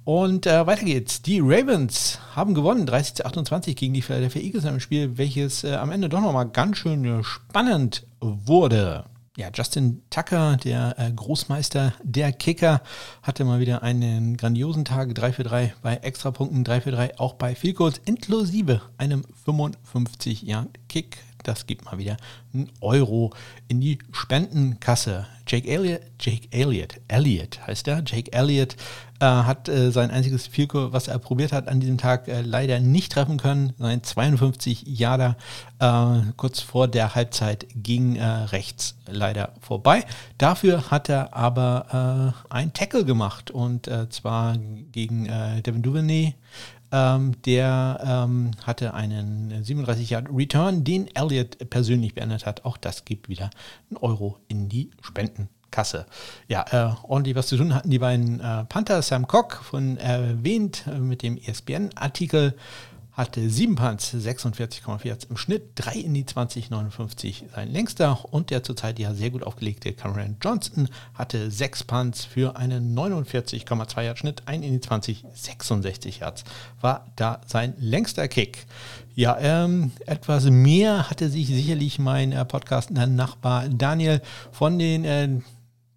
Und 0.05 0.47
äh, 0.47 0.67
weiter 0.67 0.85
geht's. 0.85 1.23
Die 1.23 1.41
Ravens 1.41 2.19
haben 2.35 2.55
gewonnen, 2.55 2.87
30 2.87 3.15
zu 3.15 3.27
28 3.27 3.77
gegen 3.77 3.95
die 3.95 4.03
Philadelphia 4.03 4.43
Eagles 4.43 4.65
im 4.65 4.81
Spiel, 4.81 5.17
welches 5.17 5.65
äh, 5.65 5.75
am 5.75 5.93
Ende 5.93 6.09
doch 6.09 6.21
nochmal 6.21 6.49
ganz 6.49 6.79
schön 6.79 7.23
spannend 7.23 8.07
wurde 8.21 9.05
ja, 9.37 9.49
Justin 9.53 10.03
Tucker, 10.11 10.59
der 10.59 10.95
äh, 10.99 11.11
Großmeister 11.11 11.95
der 12.03 12.33
Kicker, 12.33 12.83
hatte 13.23 13.45
mal 13.45 13.61
wieder 13.61 13.83
einen 13.83 14.37
grandiosen 14.37 14.85
Tag. 14.85 15.15
3 15.15 15.33
für 15.33 15.43
3 15.43 15.75
bei 15.83 15.97
Extrapunkten, 15.97 16.65
3 16.65 16.81
für 16.83 16.91
3 16.91 17.19
auch 17.19 17.35
bei 17.35 17.55
Field 17.55 17.77
Goals, 17.77 18.01
inklusive 18.05 18.83
einem 18.99 19.25
55 19.45 20.43
Jahren 20.43 20.69
Kick. 20.88 21.19
Das 21.42 21.66
gibt 21.66 21.85
mal 21.85 21.98
wieder 21.98 22.16
einen 22.52 22.70
Euro 22.81 23.33
in 23.68 23.81
die 23.81 23.98
Spendenkasse. 24.12 25.26
Jake 25.46 25.68
Elliott, 25.68 26.02
Jake 26.20 26.48
Elliott, 26.50 27.00
Elliott 27.09 27.66
heißt 27.66 27.88
er, 27.88 28.02
Jake 28.07 28.33
Elliott 28.33 28.76
äh, 29.22 29.24
hat 29.24 29.68
äh, 29.68 29.90
sein 29.90 30.11
einziges 30.11 30.46
Vielko, 30.46 30.92
was 30.92 31.09
er 31.09 31.18
probiert 31.18 31.52
hat 31.52 31.68
an 31.68 31.78
diesem 31.78 31.98
Tag, 31.98 32.26
äh, 32.26 32.42
leider 32.42 32.81
nicht 32.81 33.12
treffen 33.12 33.38
können. 33.38 33.72
Sein 33.78 34.02
52 34.02 34.83
Jahre 34.87 35.37
äh, 35.78 36.33
kurz 36.37 36.61
vor 36.61 36.88
der 36.88 37.14
Halbzeit 37.14 37.66
ging 37.74 38.16
äh, 38.16 38.24
rechts 38.24 38.96
leider 39.07 39.52
vorbei. 39.61 40.05
Dafür 40.38 40.90
hat 40.90 41.09
er 41.09 41.35
aber 41.35 42.35
äh, 42.50 42.52
ein 42.52 42.72
Tackle 42.72 43.05
gemacht 43.05 43.50
und 43.50 43.90
zwar 44.11 44.57
gegen 44.92 45.28
Devin 45.64 45.83
Duvernay 45.83 46.35
ähm, 46.92 47.33
der 47.46 48.00
ähm, 48.05 48.50
hatte 48.64 48.94
einen 48.94 49.64
37 49.64 50.11
Yard 50.11 50.28
Return, 50.33 50.85
den 50.85 51.09
Elliott 51.16 51.70
persönlich 51.70 52.14
beendet 52.14 52.46
hat. 52.46 52.64
Auch 52.64 52.76
das 52.76 53.05
gibt 53.05 53.28
wieder 53.28 53.50
einen 53.90 53.96
Euro 53.96 54.38
in 54.46 54.68
die 54.68 54.90
Spendenkasse. 55.00 56.07
Ja, 56.48 56.64
äh, 56.70 56.94
ordentlich 57.05 57.35
was 57.35 57.46
zu 57.46 57.57
tun 57.57 57.74
hatten 57.74 57.90
die 57.90 57.98
beiden 57.98 58.40
äh, 58.40 58.64
Panther, 58.66 59.00
Sam 59.00 59.26
Cock 59.26 59.62
von 59.64 59.96
erwähnt 59.96 60.85
äh, 60.87 60.98
mit 60.98 61.22
dem 61.22 61.38
ESPN-Artikel 61.38 62.55
hatte 63.12 63.48
7 63.48 63.75
Punts, 63.75 64.14
46,4 64.14 65.29
im 65.29 65.37
Schnitt, 65.37 65.72
3 65.75 65.94
in 65.96 66.14
die 66.14 66.25
20,59 66.25 67.51
sein 67.55 67.70
längster 67.70 68.25
und 68.33 68.51
der 68.51 68.62
zurzeit 68.62 68.98
ja 68.98 69.12
sehr 69.12 69.31
gut 69.31 69.42
aufgelegte 69.42 69.92
Cameron 69.92 70.37
Johnston 70.42 70.88
hatte 71.14 71.51
6 71.51 71.85
Punts 71.85 72.25
für 72.25 72.57
einen 72.57 72.96
49,2 72.96 74.03
Yard 74.03 74.18
Schnitt, 74.18 74.42
1 74.46 74.64
in 74.64 74.72
die 74.72 74.81
20, 74.81 75.25
66 75.35 76.20
Yards 76.20 76.44
war 76.81 77.07
da 77.16 77.42
sein 77.46 77.75
längster 77.79 78.29
Kick. 78.29 78.66
Ja, 79.14 79.37
ähm, 79.38 79.92
etwas 80.07 80.44
mehr 80.46 81.11
hatte 81.11 81.29
sich 81.29 81.48
sicherlich 81.48 81.98
mein 81.98 82.33
äh, 82.33 82.44
Podcast-Nachbar 82.46 83.68
Daniel 83.68 84.22
von 84.53 84.79
den 84.79 85.05
äh, 85.05 85.29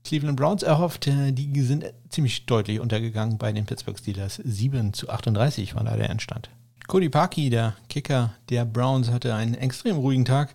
Cleveland 0.04 0.38
Browns 0.38 0.64
erhofft. 0.64 1.08
Äh, 1.08 1.32
die 1.32 1.62
sind 1.62 1.86
ziemlich 2.10 2.46
deutlich 2.46 2.82
untergegangen 2.82 3.38
bei 3.38 3.54
den 3.54 3.66
Pittsburgh 3.66 3.98
Steelers. 3.98 4.42
7 4.44 4.92
zu 4.92 5.10
38 5.10 5.76
war 5.76 5.86
da 5.86 5.96
der 5.96 6.10
Endstand. 6.10 6.50
Cody 6.88 7.10
Parkey, 7.10 7.50
der 7.50 7.76
Kicker 7.90 8.34
der 8.50 8.66
Browns, 8.66 9.10
hatte 9.10 9.34
einen 9.34 9.56
extrem 9.56 9.98
ruhigen 9.98 10.26
Tag, 10.26 10.54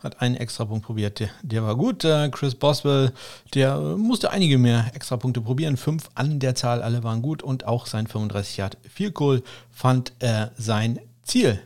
hat 0.00 0.20
einen 0.20 0.36
Extrapunkt 0.36 0.86
probiert, 0.86 1.20
der, 1.20 1.30
der 1.42 1.62
war 1.62 1.76
gut. 1.76 2.04
Äh, 2.04 2.28
Chris 2.30 2.54
Boswell, 2.54 3.12
der 3.54 3.78
musste 3.78 4.30
einige 4.30 4.58
mehr 4.58 4.90
Extrapunkte 4.94 5.40
probieren, 5.40 5.76
fünf 5.76 6.10
an 6.14 6.40
der 6.40 6.54
Zahl, 6.54 6.82
alle 6.82 7.04
waren 7.04 7.22
gut 7.22 7.42
und 7.42 7.66
auch 7.66 7.86
sein 7.86 8.06
35 8.06 8.56
Yard 8.56 8.76
Field 8.88 9.14
Goal 9.14 9.42
fand 9.70 10.12
äh, 10.20 10.48
sein 10.56 10.98
Ziel. 11.22 11.60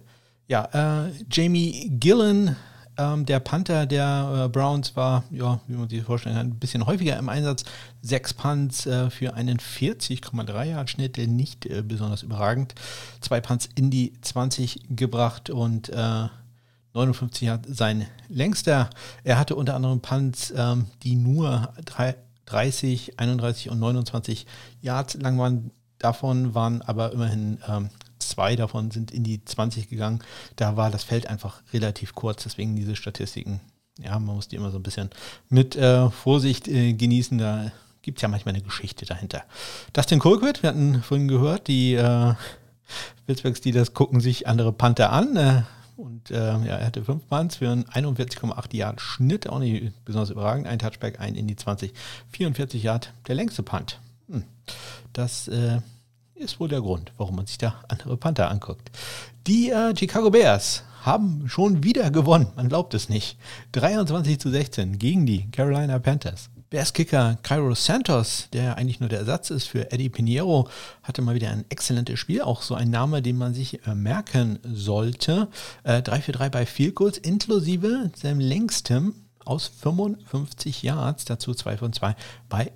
Ja, 0.48 1.06
äh, 1.06 1.10
Jamie 1.30 1.90
Gillen 1.98 2.56
ähm, 3.02 3.26
der 3.26 3.40
Panther 3.40 3.86
der 3.86 4.44
äh, 4.44 4.48
Browns 4.48 4.96
war, 4.96 5.24
ja, 5.30 5.60
wie 5.66 5.74
man 5.74 5.88
sich 5.88 6.02
vorstellen 6.02 6.36
kann, 6.36 6.46
ein 6.48 6.58
bisschen 6.58 6.86
häufiger 6.86 7.18
im 7.18 7.28
Einsatz. 7.28 7.64
Sechs 8.00 8.34
Punts 8.34 8.86
äh, 8.86 9.10
für 9.10 9.34
einen 9.34 9.58
40,3 9.58 10.64
Yard 10.64 10.90
Schnitt, 10.90 11.18
nicht 11.18 11.66
äh, 11.66 11.82
besonders 11.82 12.22
überragend. 12.22 12.74
Zwei 13.20 13.40
Punts 13.40 13.68
in 13.74 13.90
die 13.90 14.12
20 14.20 14.96
gebracht 14.96 15.50
und 15.50 15.88
äh, 15.88 16.28
59 16.94 17.42
Yards 17.42 17.68
sein 17.70 18.06
längster. 18.28 18.90
Er 19.24 19.38
hatte 19.38 19.56
unter 19.56 19.74
anderem 19.74 20.00
Punts, 20.00 20.52
ähm, 20.56 20.86
die 21.02 21.16
nur 21.16 21.72
30, 22.46 23.18
31 23.18 23.70
und 23.70 23.78
29 23.78 24.46
Yards 24.80 25.14
lang 25.14 25.38
waren. 25.38 25.70
Davon 25.98 26.54
waren 26.54 26.82
aber 26.82 27.12
immerhin 27.12 27.58
ähm, 27.68 27.88
zwei 28.28 28.56
davon 28.56 28.90
sind 28.90 29.10
in 29.10 29.24
die 29.24 29.44
20 29.44 29.88
gegangen. 29.88 30.22
Da 30.56 30.76
war 30.76 30.90
das 30.90 31.04
Feld 31.04 31.26
einfach 31.26 31.62
relativ 31.72 32.14
kurz, 32.14 32.42
deswegen 32.42 32.76
diese 32.76 32.96
Statistiken. 32.96 33.60
Ja, 33.98 34.18
man 34.18 34.36
muss 34.36 34.48
die 34.48 34.56
immer 34.56 34.70
so 34.70 34.78
ein 34.78 34.82
bisschen 34.82 35.10
mit 35.48 35.76
äh, 35.76 36.10
Vorsicht 36.10 36.68
äh, 36.68 36.94
genießen. 36.94 37.38
Da 37.38 37.72
gibt 38.02 38.18
es 38.18 38.22
ja 38.22 38.28
manchmal 38.28 38.54
eine 38.54 38.64
Geschichte 38.64 39.04
dahinter. 39.04 39.44
Dustin 39.92 40.18
Colquitt, 40.18 40.62
wir 40.62 40.70
hatten 40.70 41.02
vorhin 41.02 41.28
gehört, 41.28 41.68
die 41.68 41.94
äh, 41.94 42.34
Pittsburgh 43.26 43.56
Steelers 43.56 43.94
gucken 43.94 44.20
sich 44.20 44.46
andere 44.46 44.72
Panther 44.72 45.12
an. 45.12 45.36
Äh, 45.36 45.62
und 45.96 46.30
äh, 46.30 46.34
ja, 46.36 46.78
er 46.78 46.86
hatte 46.86 47.04
fünf 47.04 47.28
Punts 47.28 47.56
für 47.56 47.70
einen 47.70 47.84
41,8 47.84 48.74
Yard 48.74 49.00
Schnitt, 49.00 49.48
auch 49.48 49.58
nicht 49.58 50.04
besonders 50.04 50.30
überragend. 50.30 50.66
Ein 50.66 50.78
Touchback, 50.78 51.20
ein 51.20 51.34
in 51.34 51.46
die 51.46 51.54
20, 51.54 51.92
44 52.30 52.82
Yard, 52.82 53.12
der 53.28 53.34
längste 53.34 53.62
Punt. 53.62 54.00
Hm. 54.28 54.44
Das 55.12 55.48
äh, 55.48 55.80
ist 56.42 56.60
wohl 56.60 56.68
der 56.68 56.80
Grund, 56.80 57.12
warum 57.16 57.36
man 57.36 57.46
sich 57.46 57.58
da 57.58 57.82
andere 57.88 58.16
Panther 58.16 58.50
anguckt. 58.50 58.90
Die 59.46 59.70
äh, 59.70 59.96
Chicago 59.96 60.30
Bears 60.30 60.84
haben 61.02 61.48
schon 61.48 61.82
wieder 61.82 62.10
gewonnen, 62.10 62.48
man 62.56 62.68
glaubt 62.68 62.94
es 62.94 63.08
nicht. 63.08 63.36
23 63.72 64.38
zu 64.38 64.50
16 64.50 64.98
gegen 64.98 65.26
die 65.26 65.50
Carolina 65.50 65.98
Panthers. 65.98 66.50
Bears-Kicker 66.70 67.36
Cairo 67.42 67.74
Santos, 67.74 68.48
der 68.52 68.78
eigentlich 68.78 68.98
nur 68.98 69.10
der 69.10 69.18
Ersatz 69.18 69.50
ist 69.50 69.66
für 69.66 69.92
Eddie 69.92 70.08
Pinheiro, 70.08 70.68
hatte 71.02 71.20
mal 71.20 71.34
wieder 71.34 71.50
ein 71.50 71.66
exzellentes 71.68 72.18
Spiel. 72.18 72.40
Auch 72.40 72.62
so 72.62 72.74
ein 72.74 72.88
Name, 72.88 73.20
den 73.20 73.36
man 73.36 73.52
sich 73.52 73.86
äh, 73.86 73.94
merken 73.94 74.58
sollte. 74.64 75.48
Äh, 75.84 76.00
3 76.00 76.22
für 76.22 76.32
3 76.32 76.48
bei 76.48 76.64
Field 76.64 76.94
Goals, 76.94 77.18
inklusive 77.18 78.10
seinem 78.16 78.40
längsten 78.40 79.14
aus 79.44 79.66
55 79.66 80.82
Yards, 80.82 81.26
dazu 81.26 81.52
2 81.52 81.76
von 81.76 81.92
2 81.92 82.16
bei 82.48 82.72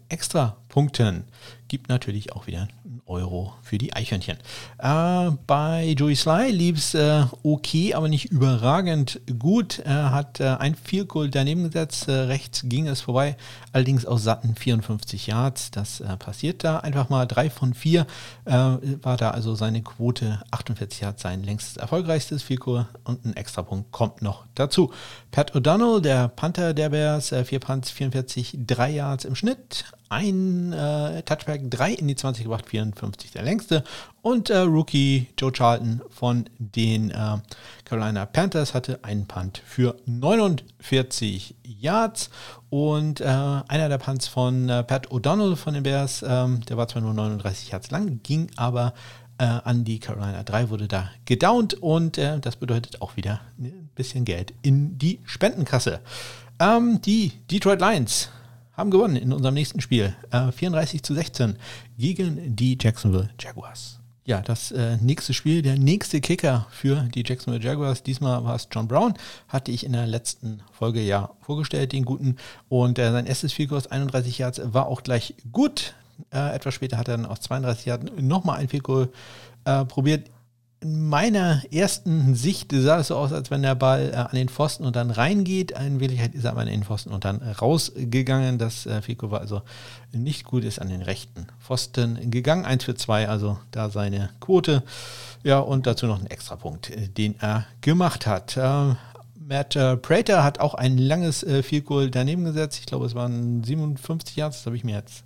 Extrapunkten. 0.77 1.25
Gibt 1.69 1.89
natürlich 1.89 2.33
auch 2.33 2.47
wieder 2.47 2.61
einen 2.61 3.03
Euro 3.07 3.55
für 3.63 3.77
die 3.79 3.93
Eichhörnchen. 3.93 4.37
Äh, 4.79 5.31
bei 5.47 5.95
Joey 5.97 6.15
Sly 6.15 6.53
lief 6.53 6.77
es 6.77 6.95
äh, 6.95 7.25
okay, 7.43 7.95
aber 7.95 8.09
nicht 8.09 8.27
überragend 8.27 9.21
gut. 9.41 9.81
Er 9.81 10.13
hat 10.13 10.39
äh, 10.39 10.45
ein 10.45 10.77
Goal 11.09 11.29
daneben 11.29 11.65
gesetzt, 11.65 12.07
äh, 12.07 12.13
rechts 12.13 12.63
ging 12.67 12.87
es 12.87 13.01
vorbei, 13.01 13.37
allerdings 13.73 14.07
aus 14.07 14.23
satten 14.23 14.55
54 14.55 15.27
Yards. 15.27 15.73
Das 15.73 16.01
äh, 16.01 16.17
passiert 16.19 16.63
da 16.63 16.79
einfach 16.79 17.09
mal. 17.09 17.27
3 17.27 17.51
von 17.51 17.75
4 17.75 18.07
äh, 18.45 18.53
war 18.53 19.17
da 19.17 19.31
also 19.31 19.57
seine 19.57 19.83
Quote. 19.83 20.41
48 20.53 21.01
Yards 21.01 21.23
sein 21.23 21.43
längstes 21.43 21.79
erfolgreichstes 21.79 22.47
Goal 22.61 22.87
und 23.03 23.25
ein 23.25 23.35
Extrapunkt 23.35 23.91
kommt 23.91 24.23
noch 24.23 24.45
dazu. 24.55 24.93
Pat 25.33 25.57
O'Donnell, 25.57 26.01
der 26.01 26.29
Panther 26.29 26.75
der 26.75 26.91
Bears, 26.91 27.31
4 27.31 27.59
Punts, 27.59 27.91
44, 27.91 28.59
3 28.67 28.91
Yards 28.91 29.25
im 29.25 29.35
Schnitt 29.35 29.85
ein 30.09 30.73
äh, 30.73 31.23
Touchback, 31.23 31.71
drei 31.71 31.93
in 31.93 32.09
die 32.09 32.17
20 32.17 32.45
gebracht, 32.45 32.67
54 32.69 33.33
der 33.33 33.43
längste. 33.43 33.85
Und 34.23 34.51
äh, 34.51 34.59
Rookie 34.59 35.29
Joe 35.39 35.53
Charlton 35.53 36.03
von 36.11 36.49
den 36.59 37.11
äh, 37.11 37.39
Carolina 37.85 38.27
Panthers 38.27 38.75
hatte 38.75 39.03
einen 39.03 39.27
Punt 39.27 39.63
für 39.65 39.97
49 40.07 41.57
Yards. 41.65 42.31
Und 42.71 43.21
äh, 43.21 43.25
einer 43.25 43.89
der 43.89 43.99
Punts 43.99 44.29
von 44.29 44.69
äh, 44.69 44.83
Pat 44.83 45.09
O'Donnell 45.09 45.57
von 45.57 45.75
den 45.75 45.83
Bears, 45.83 46.25
ähm, 46.27 46.61
der 46.67 46.77
war 46.77 46.89
zwar 46.89 47.03
nur 47.03 47.15
39 47.15 47.71
Yards 47.71 47.91
lang, 47.91 48.21
ging 48.23 48.51
aber 48.57 48.95
äh, 49.39 49.45
an 49.45 49.85
die 49.85 50.01
Carolina 50.01 50.43
3, 50.43 50.71
wurde 50.71 50.89
da 50.89 51.11
gedownt. 51.25 51.75
Und 51.75 52.19
das 52.19 52.57
bedeutet 52.57 53.03
auch 53.03 53.17
wieder 53.17 53.41
ein 53.59 53.91
bisschen 53.95 54.25
Geld 54.25 54.55
in 54.63 54.99
die 54.99 55.21
Spendenkasse. 55.25 56.01
Ähm, 56.59 57.01
die 57.03 57.33
Detroit 57.51 57.81
Lions 57.81 58.31
haben 58.77 58.91
gewonnen 58.91 59.17
in 59.17 59.33
unserem 59.33 59.55
nächsten 59.55 59.81
Spiel. 59.81 60.15
Äh, 60.31 60.53
34 60.53 61.03
zu 61.03 61.15
16 61.15 61.57
gegen 61.99 62.57
die 62.57 62.77
Jacksonville 62.81 63.31
Jaguars. 63.41 64.01
Ja, 64.27 64.43
das 64.43 64.73
äh, 64.73 64.97
nächste 64.97 65.33
Spiel, 65.35 65.63
der 65.63 65.79
nächste 65.79 66.21
Kicker 66.21 66.67
für 66.71 67.09
die 67.15 67.23
Jacksonville 67.25 67.65
Jaguars. 67.65 68.03
Diesmal 68.03 68.45
war 68.45 68.57
es 68.57 68.69
John 68.73 68.89
Brown, 68.89 69.15
hatte 69.47 69.71
ich 69.71 69.87
in 69.87 69.93
der 69.93 70.07
letzten 70.07 70.63
Folge 70.73 71.01
ja 71.01 71.31
vorgestellt, 71.43 71.93
den 71.93 72.05
guten. 72.05 72.37
Und 72.69 72.99
äh, 72.99 73.13
sein 73.13 73.27
erstes 73.27 73.53
Field 73.53 73.73
aus 73.73 73.87
31 73.87 74.39
Yards 74.39 74.61
war 74.65 74.89
auch 74.89 75.05
gleich 75.05 75.35
gut. 75.53 75.95
Äh, 76.33 76.55
etwas 76.57 76.75
später 76.75 76.99
hat 76.99 77.07
er 77.07 77.19
dann 77.19 77.27
aus 77.27 77.41
32 77.43 77.87
Yards 77.87 78.07
nochmal 78.21 78.59
ein 78.59 78.69
Field 78.69 78.83
Goal 78.83 79.11
äh, 79.65 79.85
probiert 79.85 80.29
in 80.81 81.09
meiner 81.09 81.63
ersten 81.73 82.35
Sicht 82.35 82.71
sah 82.73 83.01
es 83.01 83.09
so 83.09 83.17
aus, 83.17 83.33
als 83.33 83.51
wenn 83.51 83.63
der 83.63 83.75
Ball 83.75 84.11
äh, 84.13 84.17
an 84.17 84.35
den 84.35 84.49
Pfosten 84.49 84.85
und 84.85 84.95
dann 84.97 85.11
reingeht. 85.11 85.73
In 85.73 86.01
Wirklichkeit 86.01 86.35
ist 86.35 86.45
er 86.45 86.53
aber 86.53 86.61
an 86.61 86.67
den 86.67 86.85
Pfosten 86.85 87.13
und 87.13 87.25
dann 87.25 87.41
rausgegangen. 87.41 88.59
Das 88.59 88.87
äh, 88.87 89.01
Fico 89.01 89.31
war 89.31 89.41
also 89.41 89.63
nicht 90.13 90.45
gut, 90.45 90.65
ist 90.65 90.79
an 90.79 90.89
den 90.89 91.03
rechten 91.03 91.47
Pfosten 91.61 92.31
gegangen. 92.31 92.65
1 92.65 92.85
für 92.85 92.95
2, 92.95 93.29
also 93.29 93.59
da 93.71 93.91
seine 93.91 94.31
Quote. 94.41 94.83
Ja, 95.43 95.61
und 95.61 95.87
dazu 95.87 96.07
noch 96.07 96.21
ein 96.21 96.27
Extrapunkt, 96.27 96.91
äh, 96.91 97.09
den 97.09 97.37
er 97.41 97.67
gemacht 97.81 98.27
hat. 98.27 98.57
Äh, 98.57 98.95
Matt 99.49 99.77
äh, 99.77 99.97
Prater 99.97 100.43
hat 100.43 100.59
auch 100.59 100.75
ein 100.75 100.99
langes 100.99 101.43
äh, 101.43 101.63
Field 101.63 102.15
daneben 102.15 102.45
gesetzt. 102.45 102.81
Ich 102.81 102.87
glaube, 102.87 103.07
es 103.07 103.15
waren 103.15 103.63
57 103.63 104.37
Yards, 104.37 104.59
das 104.59 104.67
habe 104.67 104.77
ich 104.77 104.85
mir 104.85 104.97
jetzt 104.97 105.25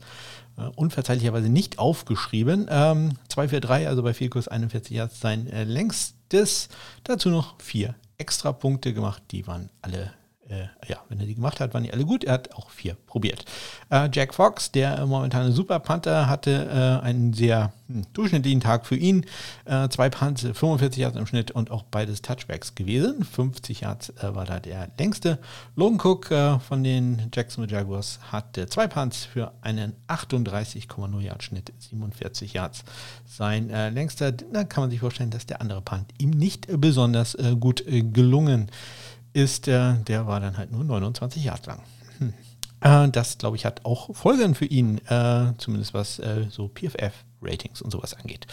unverzeihlicherweise 0.68 1.48
nicht 1.48 1.78
aufgeschrieben. 1.78 2.66
Ähm, 2.70 3.12
2 3.28 3.48
für 3.48 3.60
3, 3.60 3.88
also 3.88 4.02
bei 4.02 4.14
Vielkurs 4.14 4.48
41 4.48 4.96
Yards 4.96 5.20
sein 5.20 5.46
äh, 5.48 5.64
längstes. 5.64 6.68
Dazu 7.04 7.30
noch 7.30 7.60
vier 7.60 7.94
extra 8.18 8.52
Punkte 8.52 8.92
gemacht, 8.92 9.22
die 9.30 9.46
waren 9.46 9.70
alle 9.82 10.12
äh, 10.50 10.66
ja, 10.88 10.98
wenn 11.08 11.20
er 11.20 11.26
die 11.26 11.36
gemacht 11.36 11.60
hat, 11.60 11.74
waren 11.74 11.84
die 11.84 11.92
alle 11.92 12.04
gut. 12.04 12.24
Er 12.24 12.34
hat 12.34 12.54
auch 12.54 12.70
vier 12.70 12.96
probiert. 13.06 13.44
Äh, 13.90 14.08
Jack 14.12 14.34
Fox, 14.34 14.72
der 14.72 15.06
momentane 15.06 15.52
Super 15.52 15.78
Panther, 15.78 16.28
hatte 16.28 17.00
äh, 17.02 17.04
einen 17.04 17.32
sehr 17.32 17.72
hm, 17.86 18.02
durchschnittlichen 18.12 18.60
Tag 18.60 18.84
für 18.86 18.96
ihn. 18.96 19.24
Äh, 19.64 19.88
zwei 19.90 20.10
Punts, 20.10 20.42
45 20.42 20.98
Yards 20.98 21.16
im 21.16 21.26
Schnitt 21.26 21.52
und 21.52 21.70
auch 21.70 21.84
beides 21.84 22.22
Touchbacks 22.22 22.74
gewesen. 22.74 23.24
50 23.24 23.82
Yards 23.82 24.10
äh, 24.10 24.34
war 24.34 24.44
da 24.44 24.58
der 24.58 24.88
längste. 24.98 25.38
Logan 25.76 26.00
Cook 26.00 26.30
äh, 26.32 26.58
von 26.58 26.82
den 26.82 27.30
Jacksonville 27.32 27.72
Jaguars 27.72 28.18
hatte 28.32 28.66
zwei 28.66 28.88
Punts 28.88 29.24
für 29.24 29.52
einen 29.62 29.94
38,0 30.08 31.20
Yard 31.20 31.42
Schnitt, 31.44 31.72
47 31.78 32.54
Yards. 32.54 32.82
Sein 33.24 33.68
längster, 33.68 34.32
da 34.32 34.64
kann 34.64 34.82
man 34.82 34.90
sich 34.90 35.00
vorstellen, 35.00 35.30
dass 35.30 35.46
der 35.46 35.60
andere 35.60 35.80
Punt 35.80 36.06
ihm 36.18 36.30
nicht 36.30 36.66
besonders 36.80 37.36
gut 37.60 37.84
gelungen 37.86 38.68
ist 38.68 39.09
ist 39.32 39.66
der, 39.66 39.94
der 39.94 40.26
war 40.26 40.40
dann 40.40 40.56
halt 40.56 40.72
nur 40.72 40.84
29 40.84 41.44
Jahre 41.44 41.60
lang. 41.66 41.82
Hm. 42.18 42.34
Äh, 42.80 43.10
das, 43.10 43.38
glaube 43.38 43.56
ich, 43.56 43.64
hat 43.64 43.84
auch 43.84 44.14
Folgen 44.14 44.54
für 44.54 44.64
ihn, 44.64 44.98
äh, 45.06 45.52
zumindest 45.58 45.94
was 45.94 46.18
äh, 46.18 46.46
so 46.50 46.68
PFF-Ratings 46.68 47.82
und 47.82 47.90
sowas 47.90 48.14
angeht. 48.14 48.46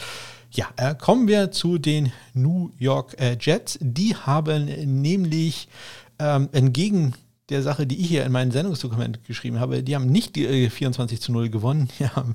Ja, 0.51 0.67
äh, 0.77 0.95
kommen 0.95 1.27
wir 1.27 1.51
zu 1.51 1.77
den 1.77 2.11
New 2.33 2.71
York 2.77 3.19
äh, 3.19 3.37
Jets. 3.39 3.77
Die 3.81 4.15
haben 4.15 4.65
nämlich 5.01 5.67
ähm, 6.19 6.49
entgegen 6.51 7.13
der 7.49 7.63
Sache, 7.63 7.87
die 7.87 7.99
ich 7.99 8.07
hier 8.07 8.25
in 8.25 8.31
meinem 8.31 8.51
Sendungsdokument 8.51 9.23
geschrieben 9.23 9.59
habe, 9.59 9.81
die 9.81 9.95
haben 9.95 10.07
nicht 10.07 10.35
die, 10.35 10.69
24 10.69 11.17
äh, 11.17 11.21
zu 11.21 11.31
0 11.31 11.49
gewonnen, 11.49 11.87
die 11.99 12.07
haben 12.07 12.33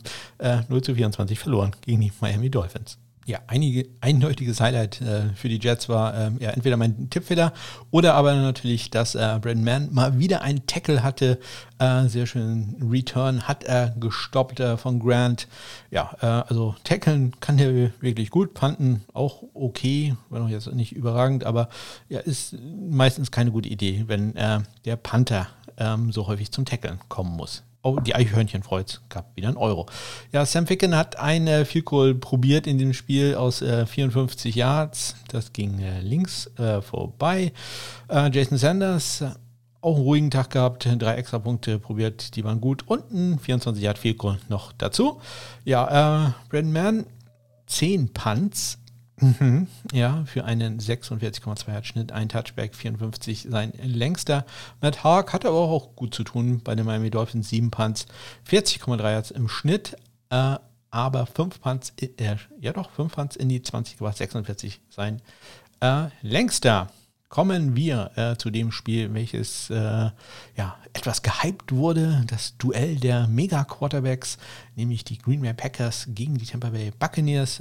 0 0.68 0.82
zu 0.82 0.94
24 0.94 1.38
verloren 1.38 1.72
gegen 1.82 2.00
die 2.00 2.12
Miami 2.20 2.50
Dolphins 2.50 2.98
ja, 3.24 3.38
einige, 3.46 3.88
eindeutiges 4.00 4.60
Highlight 4.60 5.00
äh, 5.00 5.28
für 5.34 5.48
die 5.48 5.60
Jets 5.60 5.88
war 5.88 6.14
äh, 6.14 6.30
ja 6.40 6.50
entweder 6.50 6.76
mein 6.76 7.08
Tippfehler 7.08 7.52
oder 7.90 8.14
aber 8.14 8.34
natürlich, 8.34 8.90
dass 8.90 9.14
äh, 9.14 9.38
Brandon 9.40 9.64
Mann 9.64 9.88
mal 9.92 10.18
wieder 10.18 10.42
einen 10.42 10.66
Tackle 10.66 11.02
hatte. 11.02 11.38
Äh, 11.78 12.08
sehr 12.08 12.26
schön 12.26 12.76
Return 12.90 13.46
hat 13.46 13.64
er 13.64 13.90
gestoppt 13.90 14.60
äh, 14.60 14.76
von 14.76 14.98
Grant. 14.98 15.46
Ja, 15.90 16.16
äh, 16.20 16.26
also 16.26 16.74
tackeln 16.82 17.32
kann 17.40 17.56
der 17.56 17.92
wirklich 18.00 18.30
gut, 18.30 18.54
Panten 18.54 19.04
auch 19.12 19.44
okay, 19.54 20.16
war 20.28 20.40
noch 20.40 20.48
jetzt 20.48 20.72
nicht 20.72 20.92
überragend, 20.92 21.44
aber 21.44 21.68
ja, 22.08 22.18
ist 22.18 22.56
meistens 22.88 23.30
keine 23.30 23.52
gute 23.52 23.68
Idee, 23.68 24.04
wenn 24.08 24.34
äh, 24.34 24.60
der 24.84 24.96
Panther 24.96 25.48
ähm, 25.76 26.10
so 26.12 26.26
häufig 26.26 26.50
zum 26.50 26.64
Tackeln 26.64 26.98
kommen 27.08 27.36
muss. 27.36 27.62
Oh, 27.84 27.98
die 27.98 28.14
Eichhörnchen 28.14 28.62
freut. 28.62 29.00
Gab 29.08 29.34
wieder 29.36 29.48
einen 29.48 29.56
Euro. 29.56 29.86
Ja, 30.30 30.46
Sam 30.46 30.68
Ficken 30.68 30.96
hat 30.96 31.18
ein 31.18 31.48
äh, 31.48 31.66
Goal 31.84 32.14
probiert 32.14 32.68
in 32.68 32.78
dem 32.78 32.92
Spiel 32.92 33.34
aus 33.34 33.60
äh, 33.60 33.86
54 33.86 34.54
Yards. 34.54 35.16
Das 35.28 35.52
ging 35.52 35.80
äh, 35.80 36.00
links 36.00 36.46
äh, 36.58 36.80
vorbei. 36.80 37.52
Äh, 38.08 38.30
Jason 38.32 38.56
Sanders 38.56 39.24
auch 39.80 39.96
einen 39.96 40.04
ruhigen 40.04 40.30
Tag 40.30 40.50
gehabt, 40.50 40.88
drei 40.98 41.16
extra 41.16 41.40
Punkte 41.40 41.80
probiert, 41.80 42.36
die 42.36 42.44
waren 42.44 42.60
gut. 42.60 42.84
Und 42.86 43.10
ein 43.10 43.40
24 43.40 43.82
Yard 43.82 43.98
Field 43.98 44.18
Goal 44.18 44.38
noch 44.48 44.72
dazu. 44.72 45.20
Ja, 45.64 46.28
äh, 46.28 46.32
Brandon 46.50 46.72
Mann, 46.72 47.06
10 47.66 48.12
Punts, 48.12 48.78
Mhm, 49.22 49.68
ja, 49.92 50.24
für 50.26 50.44
einen 50.44 50.80
46,2 50.80 51.66
Hertz 51.68 51.86
Schnitt, 51.86 52.10
ein 52.10 52.28
Touchback, 52.28 52.74
54 52.74 53.46
sein 53.48 53.72
längster. 53.80 54.44
Matt 54.80 55.04
Haag 55.04 55.32
hatte 55.32 55.48
aber 55.48 55.58
auch 55.58 55.94
gut 55.94 56.12
zu 56.12 56.24
tun 56.24 56.60
bei 56.64 56.74
den 56.74 56.84
Miami 56.84 57.10
Dolphins, 57.10 57.48
7 57.48 57.70
Punts, 57.70 58.06
40,3 58.50 59.02
Hertz 59.02 59.30
im 59.30 59.48
Schnitt, 59.48 59.96
äh, 60.30 60.56
aber 60.90 61.26
5 61.26 61.60
Punts, 61.60 61.92
äh, 62.00 62.36
ja 62.58 62.72
doch, 62.72 62.90
5 62.90 63.14
Punts 63.14 63.36
in 63.36 63.48
die 63.48 63.62
20 63.62 63.98
gebracht, 63.98 64.16
46 64.16 64.80
sein 64.90 65.22
äh, 65.80 66.06
längster. 66.22 66.90
kommen 67.28 67.76
wir 67.76 68.10
äh, 68.16 68.36
zu 68.36 68.50
dem 68.50 68.72
Spiel, 68.72 69.14
welches 69.14 69.70
äh, 69.70 69.74
ja 69.74 70.76
etwas 70.92 71.22
gehypt 71.22 71.72
wurde, 71.72 72.24
das 72.26 72.56
Duell 72.58 72.96
der 72.96 73.28
Mega-Quarterbacks, 73.28 74.36
nämlich 74.74 75.04
die 75.04 75.18
Green 75.18 75.40
Bay 75.40 75.54
Packers 75.54 76.08
gegen 76.08 76.36
die 76.38 76.44
Tampa 76.44 76.70
Bay 76.70 76.90
Buccaneers. 76.98 77.60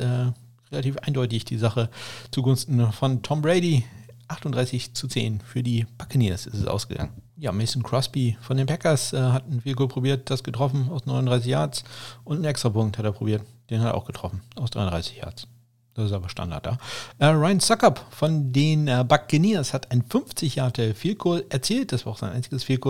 Relativ 0.71 0.97
eindeutig 0.97 1.45
die 1.45 1.57
Sache 1.57 1.89
zugunsten 2.31 2.91
von 2.91 3.21
Tom 3.21 3.41
Brady. 3.41 3.83
38 4.27 4.93
zu 4.93 5.09
10 5.09 5.41
für 5.41 5.61
die 5.61 5.85
Buccaneers 5.97 6.45
ist 6.45 6.53
es 6.53 6.65
ausgegangen. 6.65 7.11
Ja, 7.35 7.51
Mason 7.51 7.83
Crosby 7.83 8.37
von 8.39 8.55
den 8.55 8.65
Packers 8.65 9.11
äh, 9.11 9.19
hat 9.19 9.45
ein 9.49 9.61
Field 9.61 9.77
probiert, 9.77 10.29
das 10.29 10.43
getroffen 10.43 10.89
aus 10.89 11.05
39 11.05 11.49
Yards 11.49 11.83
und 12.23 12.37
einen 12.37 12.45
Extrapunkt 12.45 12.97
hat 12.97 13.03
er 13.03 13.11
probiert, 13.11 13.41
den 13.69 13.81
hat 13.81 13.87
er 13.87 13.95
auch 13.95 14.05
getroffen 14.05 14.41
aus 14.55 14.69
33 14.69 15.17
Yards. 15.17 15.47
Das 15.93 16.05
ist 16.05 16.13
aber 16.13 16.29
Standard 16.29 16.65
da. 16.65 16.77
Äh, 17.19 17.25
Ryan 17.27 17.59
Suckup 17.59 18.05
von 18.11 18.53
den 18.53 18.87
äh, 18.87 19.03
Buccaneers 19.05 19.73
hat 19.73 19.91
ein 19.91 20.03
50 20.03 20.55
Jahre 20.55 20.93
Field 20.93 21.19
Goal 21.19 21.45
erzielt. 21.49 21.91
Das 21.91 22.05
war 22.05 22.13
auch 22.13 22.17
sein 22.17 22.31
einziges 22.31 22.63
Field. 22.63 22.81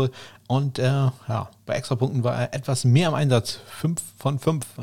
Und 0.48 0.78
äh, 0.78 0.84
ja, 0.84 1.50
bei 1.65 1.74
Extrapunkten 1.74 2.24
war 2.24 2.36
er 2.36 2.54
etwas 2.54 2.86
mehr 2.86 3.08
im 3.08 3.15
Einsatz. 3.15 3.60
5 3.80 4.00
von 4.20 4.38
5 4.38 4.65
äh, 4.78 4.82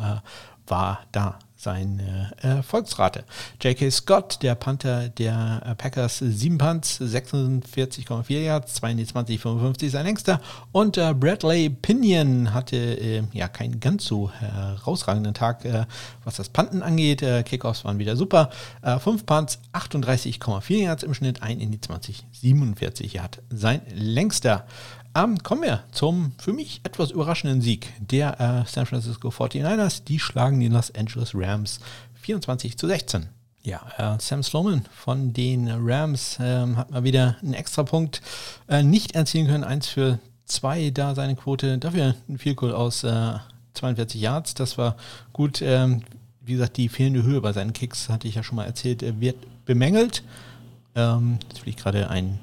war 0.67 1.01
da 1.13 1.39
seine 1.59 2.31
Erfolgsrate. 2.41 3.25
J.K. 3.61 3.91
Scott, 3.91 4.39
der 4.43 4.55
Panther 4.55 5.09
der 5.09 5.63
äh, 5.67 5.75
Packers, 5.75 6.19
7 6.19 6.57
Punts, 6.57 7.01
46,4 7.01 8.39
Yards, 8.41 8.75
22, 8.75 9.41
55 9.41 9.91
sein 9.91 10.07
längster. 10.07 10.41
Und 10.71 10.97
äh, 10.97 11.13
Bradley 11.15 11.69
Pinion 11.69 12.55
hatte 12.55 12.77
äh, 12.77 13.25
ja 13.33 13.49
keinen 13.49 13.81
ganz 13.81 14.05
so 14.05 14.31
herausragenden 14.31 15.35
Tag, 15.35 15.65
äh, 15.65 15.87
was 16.25 16.37
das 16.37 16.49
Panten 16.49 16.83
angeht. 16.83 17.23
Äh, 17.23 17.43
Kickoffs 17.43 17.85
waren 17.85 17.99
wieder 17.99 18.17
super. 18.17 18.51
5 18.83 19.07
äh, 19.09 19.25
Punts, 19.25 19.59
38,4 19.73 20.77
Yards 20.77 21.03
im 21.03 21.13
Schnitt, 21.13 21.43
ein 21.43 21.59
in 21.59 21.73
die 21.73 21.81
20, 21.81 22.25
47 22.31 23.15
Yards 23.15 23.39
sein 23.51 23.83
längster. 23.93 24.65
Ähm, 25.15 25.43
kommen 25.43 25.63
wir 25.63 25.85
zum 25.93 26.33
für 26.39 26.53
mich 26.53 26.81
etwas 26.85 27.11
überraschenden 27.11 27.61
Sieg 27.61 27.93
der 27.99 28.41
äh, 28.41 28.69
San 28.69 28.87
Francisco 28.87 29.29
49ers. 29.29 30.05
Die 30.05 30.19
schlagen 30.19 30.61
die 30.61 30.69
Los 30.69 30.95
Angeles 30.95 31.33
Rams 31.35 31.81
24 32.21 32.77
zu 32.77 32.87
16. 32.87 33.27
Ja, 33.63 33.81
äh, 33.97 34.21
Sam 34.21 34.43
Sloman 34.43 34.85
von 34.95 35.33
den 35.33 35.69
Rams 35.69 36.39
äh, 36.39 36.67
hat 36.75 36.91
mal 36.91 37.05
wieder 37.05 37.37
einen 37.43 37.55
Extrapunkt 37.55 38.23
äh, 38.69 38.83
nicht 38.83 39.15
erzielen 39.15 39.47
können. 39.47 39.65
Eins 39.65 39.89
für 39.89 40.19
zwei 40.45 40.91
da 40.91 41.15
seine 41.15 41.37
Quote. 41.37 41.79
Dafür 41.79 42.15
ein 42.29 42.39
Vielkohl 42.39 42.73
aus 42.73 43.01
42 43.01 44.21
äh, 44.21 44.25
Yards. 44.25 44.55
Das 44.55 44.79
war 44.79 44.97
gut. 45.33 45.61
Ähm, 45.63 46.03
wie 46.41 46.53
gesagt, 46.53 46.79
die 46.79 46.89
fehlende 46.89 47.25
Höhe 47.25 47.43
bei 47.43 47.53
seinen 47.53 47.75
Kicks, 47.75 48.09
hatte 48.09 48.27
ich 48.27 48.37
ja 48.37 48.43
schon 48.43 48.57
mal 48.57 48.65
erzählt, 48.65 49.05
wird 49.21 49.37
bemängelt. 49.67 50.23
Ähm, 50.95 51.39
jetzt 51.49 51.61
fliegt 51.61 51.81
gerade 51.81 52.09
ein 52.09 52.39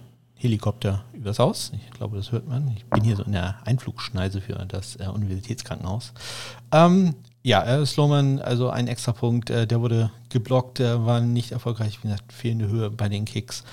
Helikopter 0.45 1.03
übers 1.13 1.39
Haus. 1.39 1.71
Ich 1.73 1.91
glaube, 1.91 2.17
das 2.17 2.31
hört 2.31 2.47
man. 2.47 2.67
Ich 2.75 2.85
bin 2.85 3.03
hier 3.03 3.15
so 3.15 3.23
in 3.23 3.31
der 3.31 3.57
Einflugschneise 3.65 4.41
für 4.41 4.53
das 4.67 4.95
äh, 4.97 5.07
Universitätskrankenhaus. 5.07 6.13
Ähm, 6.71 7.15
ja, 7.43 7.63
äh, 7.63 7.85
Sloman, 7.85 8.39
also 8.39 8.69
ein 8.69 8.87
extra 8.87 9.11
Punkt, 9.11 9.49
äh, 9.49 9.67
der 9.67 9.81
wurde 9.81 10.11
geblockt, 10.29 10.79
der 10.79 11.05
war 11.05 11.21
nicht 11.21 11.51
erfolgreich, 11.51 11.99
wie 11.99 12.07
gesagt, 12.07 12.31
fehlende 12.31 12.67
Höhe 12.67 12.89
bei 12.89 13.09
den 13.09 13.25
Kicks. 13.25 13.63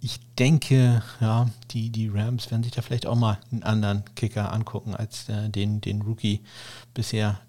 Ich 0.00 0.20
denke, 0.38 1.02
ja, 1.20 1.48
die, 1.70 1.90
die 1.90 2.08
Rams 2.08 2.50
werden 2.50 2.62
sich 2.62 2.72
da 2.72 2.82
vielleicht 2.82 3.06
auch 3.06 3.14
mal 3.14 3.38
einen 3.50 3.62
anderen 3.62 4.04
Kicker 4.16 4.52
angucken 4.52 4.94
als 4.94 5.28
äh, 5.28 5.48
den, 5.48 5.80
den 5.80 6.02
Rookie 6.02 6.40
bisher. 6.94 7.40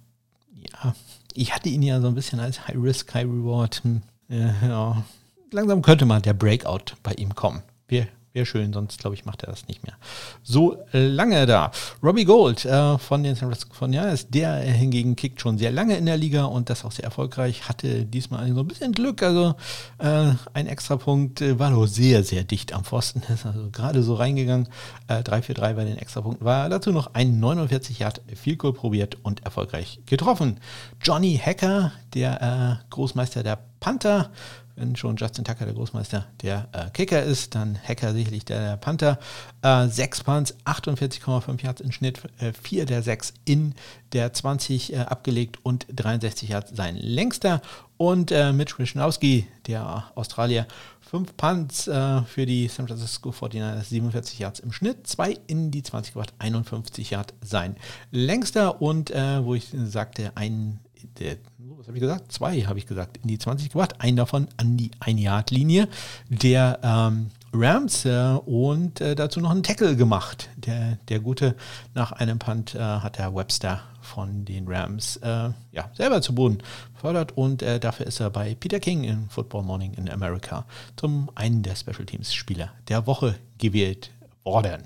Ja, 0.55 0.95
ich 1.33 1.53
hatte 1.55 1.69
ihn 1.69 1.81
ja 1.81 1.99
so 2.01 2.07
ein 2.07 2.15
bisschen 2.15 2.39
als 2.39 2.67
High 2.67 2.77
Risk, 2.77 3.13
High 3.13 3.25
Reward. 3.25 3.83
Hm, 3.83 4.01
äh, 4.29 4.67
ja. 4.67 5.03
Langsam 5.51 5.81
könnte 5.81 6.05
mal 6.05 6.21
der 6.21 6.33
Breakout 6.33 6.95
bei 7.03 7.13
ihm 7.13 7.35
kommen. 7.35 7.61
Wir 7.87 8.07
Wäre 8.33 8.47
schön, 8.47 8.73
sonst 8.73 8.99
glaube 8.99 9.15
ich, 9.15 9.25
macht 9.25 9.43
er 9.43 9.51
das 9.51 9.67
nicht 9.67 9.83
mehr. 9.83 9.95
So 10.41 10.79
lange 10.91 11.45
da. 11.45 11.71
Robbie 12.01 12.25
Gold 12.25 12.65
äh, 12.65 12.97
von 12.97 13.21
den 13.21 13.35
San 13.35 13.47
Francisco 13.49 13.85
49ers, 13.85 14.25
der 14.29 14.55
hingegen 14.55 15.15
kickt 15.15 15.39
schon 15.39 15.59
sehr 15.59 15.71
lange 15.71 15.97
in 15.97 16.07
der 16.07 16.17
Liga 16.17 16.45
und 16.45 16.71
das 16.71 16.83
auch 16.83 16.91
sehr 16.91 17.05
erfolgreich. 17.05 17.69
Hatte 17.69 18.05
diesmal 18.05 18.51
so 18.51 18.61
ein 18.61 18.67
bisschen 18.67 18.91
Glück. 18.91 19.21
Also 19.21 19.53
äh, 19.99 20.31
ein 20.53 20.65
Extrapunkt 20.65 21.41
äh, 21.41 21.59
war 21.59 21.69
doch 21.69 21.85
sehr, 21.85 22.23
sehr 22.23 22.43
dicht 22.43 22.73
am 22.73 22.83
Pfosten. 22.83 23.21
Ist 23.31 23.45
also 23.45 23.69
gerade 23.71 24.01
so 24.01 24.15
reingegangen. 24.15 24.67
Äh, 25.07 25.21
3 25.21 25.43
für 25.43 25.53
3 25.53 25.73
bei 25.73 25.85
den 25.85 25.99
Extrapunkten 25.99 26.43
war. 26.43 26.69
Dazu 26.69 26.91
noch 26.91 27.13
ein 27.13 27.39
49 27.39 27.99
Yard 27.99 28.21
Field 28.33 28.57
Goal 28.57 28.73
probiert 28.73 29.15
und 29.21 29.43
erfolgreich 29.45 29.99
getroffen. 30.07 30.59
Johnny 31.03 31.37
Hacker, 31.37 31.91
der 32.15 32.81
äh, 32.81 32.85
Großmeister 32.89 33.43
der 33.43 33.59
Panther, 33.79 34.31
wenn 34.75 34.95
schon 34.95 35.15
Justin 35.17 35.43
Tucker 35.43 35.65
der 35.65 35.73
Großmeister 35.73 36.25
der 36.41 36.67
äh, 36.71 36.89
Kicker 36.91 37.21
ist, 37.21 37.55
dann 37.55 37.77
Hacker 37.77 38.13
sicherlich 38.13 38.45
der, 38.45 38.69
der 38.69 38.77
Panther. 38.77 39.19
Äh, 39.61 39.87
6 39.87 40.23
Punts, 40.23 40.55
48,5 40.65 41.63
Yards 41.63 41.81
im 41.81 41.91
Schnitt, 41.91 42.21
äh, 42.39 42.53
4 42.53 42.85
der 42.85 43.03
6 43.03 43.33
in 43.45 43.75
der 44.13 44.33
20 44.33 44.93
äh, 44.93 44.97
abgelegt 44.97 45.59
und 45.63 45.85
63 45.93 46.49
Yards 46.49 46.71
sein 46.75 46.95
längster. 46.95 47.61
Und 47.97 48.31
äh, 48.31 48.51
Mitch 48.51 48.77
Wischnowski, 48.79 49.47
der 49.67 50.11
Australier, 50.15 50.67
5 51.01 51.37
Punts 51.37 51.87
äh, 51.87 52.23
für 52.23 52.45
die 52.45 52.67
San 52.67 52.87
Francisco 52.87 53.29
49ers, 53.29 53.83
47 53.83 54.39
Yards 54.39 54.59
im 54.59 54.71
Schnitt, 54.71 55.05
2 55.05 55.37
in 55.47 55.69
die 55.69 55.83
20 55.83 56.13
gebracht, 56.13 56.33
51 56.39 57.11
Yards 57.11 57.33
sein 57.41 57.75
längster. 58.11 58.81
Und 58.81 59.11
äh, 59.11 59.45
wo 59.45 59.53
ich 59.53 59.67
sagte, 59.85 60.31
ein 60.35 60.79
der, 61.19 61.37
was 61.83 61.87
habe 61.89 61.97
ich 61.97 62.01
gesagt? 62.01 62.31
Zwei 62.31 62.61
habe 62.61 62.79
ich 62.79 62.87
gesagt, 62.87 63.17
in 63.17 63.27
die 63.27 63.37
20 63.37 63.69
gebracht. 63.69 63.99
Einen 63.99 64.15
davon 64.15 64.47
an 64.55 64.77
die 64.77 64.91
1-Yard-Linie 65.01 65.89
der 66.29 66.79
ähm, 66.81 67.29
Rams 67.51 68.05
äh, 68.05 68.37
und 68.45 69.01
äh, 69.01 69.15
dazu 69.15 69.41
noch 69.41 69.51
einen 69.51 69.63
Tackle 69.63 69.97
gemacht. 69.97 70.49
Der, 70.55 70.97
der 71.09 71.19
Gute, 71.19 71.55
nach 71.93 72.13
einem 72.13 72.39
Punt 72.39 72.73
äh, 72.73 72.79
hat 72.79 73.17
der 73.17 73.35
Webster 73.35 73.81
von 74.01 74.45
den 74.45 74.65
Rams 74.65 75.17
äh, 75.17 75.49
ja, 75.73 75.91
selber 75.93 76.21
zu 76.21 76.33
Boden 76.33 76.59
befördert 76.93 77.33
und 77.37 77.61
äh, 77.61 77.81
dafür 77.81 78.07
ist 78.07 78.21
er 78.21 78.29
bei 78.29 78.55
Peter 78.55 78.79
King 78.79 79.03
in 79.03 79.29
Football 79.29 79.63
Morning 79.63 79.93
in 79.95 80.09
America 80.09 80.65
zum 80.95 81.29
einen 81.35 81.63
der 81.63 81.75
Special 81.75 82.05
Teams 82.05 82.33
Spieler 82.33 82.71
der 82.87 83.07
Woche 83.07 83.35
gewählt 83.57 84.11
worden. 84.45 84.83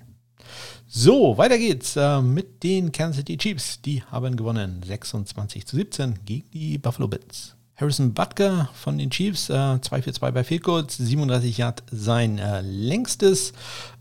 So, 0.89 1.37
weiter 1.37 1.57
geht's 1.57 1.97
äh, 1.97 2.21
mit 2.21 2.63
den 2.63 2.93
Kansas 2.93 3.17
City 3.17 3.35
Chiefs. 3.37 3.81
Die 3.81 4.03
haben 4.03 4.37
gewonnen 4.37 4.81
26 4.85 5.67
zu 5.67 5.75
17 5.75 6.19
gegen 6.23 6.49
die 6.51 6.77
Buffalo 6.77 7.09
Bills. 7.09 7.57
Harrison 7.75 8.13
Butker 8.13 8.69
von 8.73 8.97
den 8.97 9.09
Chiefs, 9.09 9.49
äh, 9.49 9.81
2 9.81 10.01
für 10.01 10.13
2 10.13 10.31
bei 10.31 10.45
Field 10.45 10.63
Goals, 10.63 10.95
37 10.95 11.57
Yard 11.57 11.83
sein 11.91 12.37
äh, 12.37 12.61
längstes. 12.61 13.51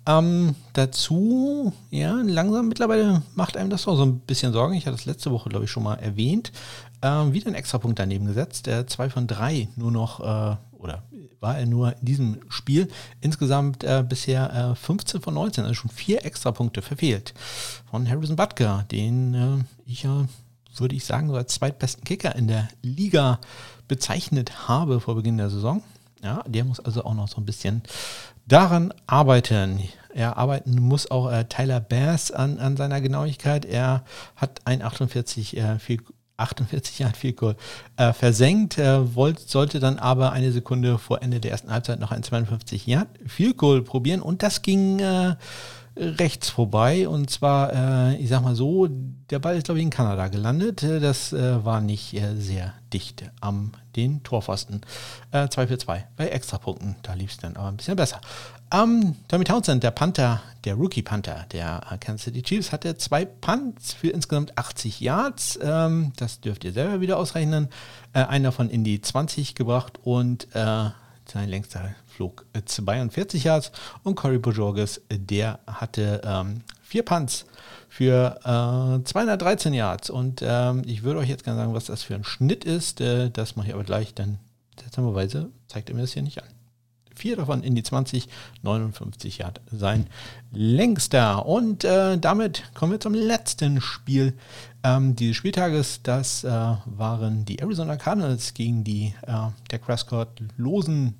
Ähm, 0.06 0.54
dazu, 0.74 1.72
ja, 1.90 2.12
langsam 2.22 2.68
mittlerweile 2.68 3.20
macht 3.34 3.56
einem 3.56 3.68
das 3.68 3.88
auch 3.88 3.96
so 3.96 4.04
ein 4.04 4.20
bisschen 4.20 4.52
Sorgen. 4.52 4.74
Ich 4.74 4.86
hatte 4.86 4.96
das 4.96 5.06
letzte 5.06 5.32
Woche, 5.32 5.48
glaube 5.48 5.64
ich, 5.64 5.70
schon 5.72 5.82
mal 5.82 5.96
erwähnt. 5.96 6.52
Ähm, 7.06 7.32
wieder 7.32 7.46
ein 7.46 7.54
Extrapunkt 7.54 7.98
daneben 7.98 8.26
gesetzt. 8.26 8.66
Der 8.66 8.86
2 8.86 9.10
von 9.10 9.26
3 9.28 9.68
nur 9.76 9.92
noch, 9.92 10.20
äh, 10.20 10.56
oder 10.76 11.04
war 11.40 11.58
er 11.58 11.66
nur 11.66 11.96
in 12.00 12.04
diesem 12.04 12.40
Spiel. 12.48 12.88
Insgesamt 13.20 13.84
äh, 13.84 14.04
bisher 14.06 14.72
äh, 14.72 14.74
15 14.74 15.20
von 15.20 15.34
19, 15.34 15.64
also 15.64 15.74
schon 15.74 15.90
vier 15.90 16.24
Extrapunkte 16.24 16.82
verfehlt. 16.82 17.34
Von 17.88 18.08
Harrison 18.08 18.34
Butker, 18.34 18.84
den 18.90 19.34
äh, 19.34 19.64
ich 19.86 20.02
ja, 20.02 20.26
würde 20.76 20.96
ich 20.96 21.04
sagen, 21.04 21.28
so 21.28 21.36
als 21.36 21.54
zweitbesten 21.54 22.02
Kicker 22.02 22.34
in 22.34 22.48
der 22.48 22.68
Liga 22.82 23.40
bezeichnet 23.86 24.68
habe 24.68 24.98
vor 25.00 25.14
Beginn 25.14 25.38
der 25.38 25.50
Saison. 25.50 25.82
Ja, 26.22 26.42
der 26.46 26.64
muss 26.64 26.80
also 26.80 27.04
auch 27.04 27.14
noch 27.14 27.28
so 27.28 27.40
ein 27.40 27.46
bisschen 27.46 27.82
daran 28.46 28.92
arbeiten. 29.06 29.80
Er 30.12 30.38
arbeiten 30.38 30.80
muss 30.80 31.10
auch 31.10 31.30
äh, 31.30 31.44
Tyler 31.44 31.78
Bass 31.78 32.32
an, 32.32 32.58
an 32.58 32.76
seiner 32.76 33.00
Genauigkeit. 33.00 33.64
Er 33.64 34.02
hat 34.34 34.62
ein 34.64 34.82
48 34.82 35.56
äh, 35.56 35.78
viel 35.78 36.00
48 36.36 36.98
Yard 36.98 37.16
Field 37.16 37.36
Goal 37.36 37.56
äh, 37.96 38.12
versenkt, 38.12 38.78
äh, 38.78 39.14
wollte, 39.14 39.42
sollte 39.46 39.80
dann 39.80 39.98
aber 39.98 40.32
eine 40.32 40.52
Sekunde 40.52 40.98
vor 40.98 41.22
Ende 41.22 41.40
der 41.40 41.52
ersten 41.52 41.70
Halbzeit 41.70 42.00
noch 42.00 42.12
ein 42.12 42.22
52 42.22 42.86
Yard 42.86 43.08
Field 43.26 43.56
Goal 43.56 43.82
probieren. 43.82 44.20
Und 44.20 44.42
das 44.42 44.62
ging 44.62 44.98
äh, 44.98 45.36
rechts 45.96 46.50
vorbei 46.50 47.08
und 47.08 47.30
zwar, 47.30 47.72
äh, 48.12 48.16
ich 48.16 48.28
sag 48.28 48.42
mal 48.42 48.54
so, 48.54 48.86
der 49.30 49.38
Ball 49.38 49.56
ist 49.56 49.64
glaube 49.64 49.78
ich 49.78 49.84
in 49.84 49.90
Kanada 49.90 50.28
gelandet, 50.28 50.82
äh, 50.82 51.00
das 51.00 51.32
äh, 51.32 51.64
war 51.64 51.80
nicht 51.80 52.20
sehr 52.36 52.74
dicht 52.92 53.24
am 53.40 53.72
den 53.96 54.22
Torpfosten. 54.22 54.82
2 55.32 55.66
für 55.66 55.78
2 55.78 56.06
bei 56.16 56.28
Extrapunkten, 56.28 56.96
da 57.02 57.14
lief 57.14 57.30
es 57.30 57.38
dann 57.38 57.56
aber 57.56 57.68
ein 57.68 57.78
bisschen 57.78 57.96
besser. 57.96 58.20
Um, 58.74 59.14
Tommy 59.28 59.44
Townsend, 59.44 59.84
der 59.84 59.92
Panther, 59.92 60.42
der 60.64 60.74
Rookie-Panther 60.74 61.46
der 61.52 61.80
Kansas 62.00 62.24
City 62.24 62.42
Chiefs, 62.42 62.72
hatte 62.72 62.96
zwei 62.96 63.24
Punts 63.24 63.92
für 63.92 64.08
insgesamt 64.08 64.58
80 64.58 65.00
Yards. 65.00 65.58
Ähm, 65.62 66.12
das 66.16 66.40
dürft 66.40 66.64
ihr 66.64 66.72
selber 66.72 67.00
wieder 67.00 67.16
ausrechnen. 67.16 67.68
Äh, 68.12 68.24
einer 68.24 68.50
von 68.50 68.68
in 68.68 68.82
die 68.82 69.00
20 69.00 69.54
gebracht 69.54 70.00
und 70.02 70.48
äh, 70.54 70.90
sein 71.28 71.48
längster 71.48 71.94
flog 72.16 72.46
42 72.64 73.44
Yards. 73.44 73.72
Und 74.02 74.14
Corey 74.14 74.38
Bojorges, 74.38 75.02
der 75.10 75.60
hatte 75.66 76.22
ähm, 76.24 76.62
vier 76.82 77.04
Punts 77.04 77.44
für 77.88 78.38
äh, 78.42 79.04
213 79.04 79.74
Yards. 79.74 80.10
Und 80.10 80.42
ähm, 80.42 80.82
ich 80.86 81.02
würde 81.02 81.20
euch 81.20 81.28
jetzt 81.28 81.44
gerne 81.44 81.60
sagen, 81.60 81.74
was 81.74 81.84
das 81.84 82.02
für 82.02 82.14
ein 82.14 82.24
Schnitt 82.24 82.64
ist. 82.64 83.00
Äh, 83.00 83.30
das 83.30 83.56
mache 83.56 83.68
ich 83.68 83.74
aber 83.74 83.84
gleich, 83.84 84.14
denn 84.14 84.38
seltsamerweise 84.80 85.50
zeigt 85.68 85.90
er 85.90 85.94
mir 85.94 86.02
das 86.02 86.12
hier 86.12 86.22
nicht 86.22 86.42
an. 86.42 86.48
vier 87.14 87.36
davon 87.36 87.62
in 87.62 87.74
die 87.74 87.82
20, 87.82 88.28
59 88.62 89.38
Yard 89.38 89.60
sein 89.70 90.06
längster. 90.52 91.44
Und 91.44 91.84
äh, 91.84 92.16
damit 92.18 92.62
kommen 92.74 92.92
wir 92.92 93.00
zum 93.00 93.14
letzten 93.14 93.82
Spiel 93.82 94.34
ähm, 94.82 95.16
dieses 95.16 95.36
Spieltages. 95.36 96.00
Das 96.02 96.44
äh, 96.44 96.50
waren 96.50 97.44
die 97.44 97.58
Arizona 97.58 97.96
Cardinals 97.96 98.54
gegen 98.54 98.84
die 98.84 99.14
äh, 99.26 99.48
der 99.70 99.78
Prescott 99.78 100.28
losen 100.56 101.14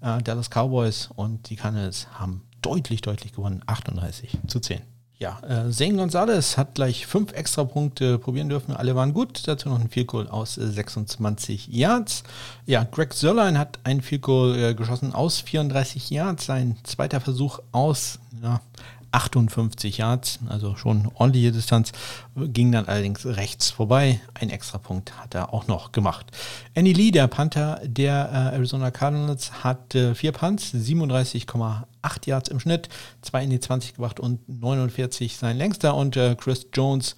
äh, 0.00 0.22
Dallas 0.22 0.50
Cowboys 0.50 1.10
und 1.14 1.50
die 1.50 1.56
Cardinals 1.56 2.08
haben 2.18 2.42
deutlich, 2.62 3.00
deutlich 3.00 3.32
gewonnen, 3.32 3.62
38 3.66 4.38
zu 4.46 4.60
10. 4.60 4.80
Ja, 5.20 5.38
äh, 5.46 5.70
Zane 5.70 5.96
Gonzalez 5.96 6.56
hat 6.56 6.74
gleich 6.74 7.06
fünf 7.06 7.32
extra 7.32 7.64
Punkte 7.64 8.18
probieren 8.18 8.48
dürfen. 8.48 8.74
Alle 8.74 8.96
waren 8.96 9.12
gut. 9.12 9.46
Dazu 9.46 9.68
noch 9.68 9.78
ein 9.78 9.90
Field 9.90 10.06
Goal 10.06 10.26
aus 10.28 10.56
äh, 10.56 10.66
26 10.66 11.68
Yards. 11.68 12.24
Ja, 12.64 12.84
Greg 12.84 13.12
Sörlein 13.12 13.58
hat 13.58 13.80
ein 13.84 14.00
Field 14.00 14.22
Goal 14.22 14.56
äh, 14.56 14.74
geschossen 14.74 15.12
aus 15.12 15.40
34 15.40 16.08
Yards. 16.08 16.46
Sein 16.46 16.78
zweiter 16.84 17.20
Versuch 17.20 17.58
aus 17.70 18.18
ja, 18.42 18.62
58 19.12 19.98
Yards, 19.98 20.38
also 20.48 20.76
schon 20.76 21.10
ordentliche 21.14 21.52
Distanz, 21.52 21.92
ging 22.36 22.72
dann 22.72 22.86
allerdings 22.86 23.26
rechts 23.26 23.70
vorbei. 23.70 24.20
Ein 24.34 24.50
extra 24.50 24.78
Punkt 24.78 25.12
hat 25.18 25.34
er 25.34 25.52
auch 25.52 25.66
noch 25.66 25.92
gemacht. 25.92 26.26
Andy 26.74 26.92
Lee, 26.92 27.10
der 27.10 27.26
Panther 27.26 27.80
der 27.84 28.30
äh, 28.32 28.56
Arizona 28.56 28.90
Cardinals, 28.90 29.64
hat 29.64 29.94
äh, 29.94 30.14
vier 30.14 30.32
Punts, 30.32 30.72
37,8 30.72 31.84
Yards 32.26 32.48
im 32.48 32.60
Schnitt, 32.60 32.88
zwei 33.22 33.42
in 33.42 33.50
die 33.50 33.60
20 33.60 33.94
gebracht 33.94 34.20
und 34.20 34.48
49 34.48 35.36
sein 35.36 35.56
längster. 35.56 35.96
Und 35.96 36.16
äh, 36.16 36.36
Chris 36.36 36.68
Jones, 36.72 37.16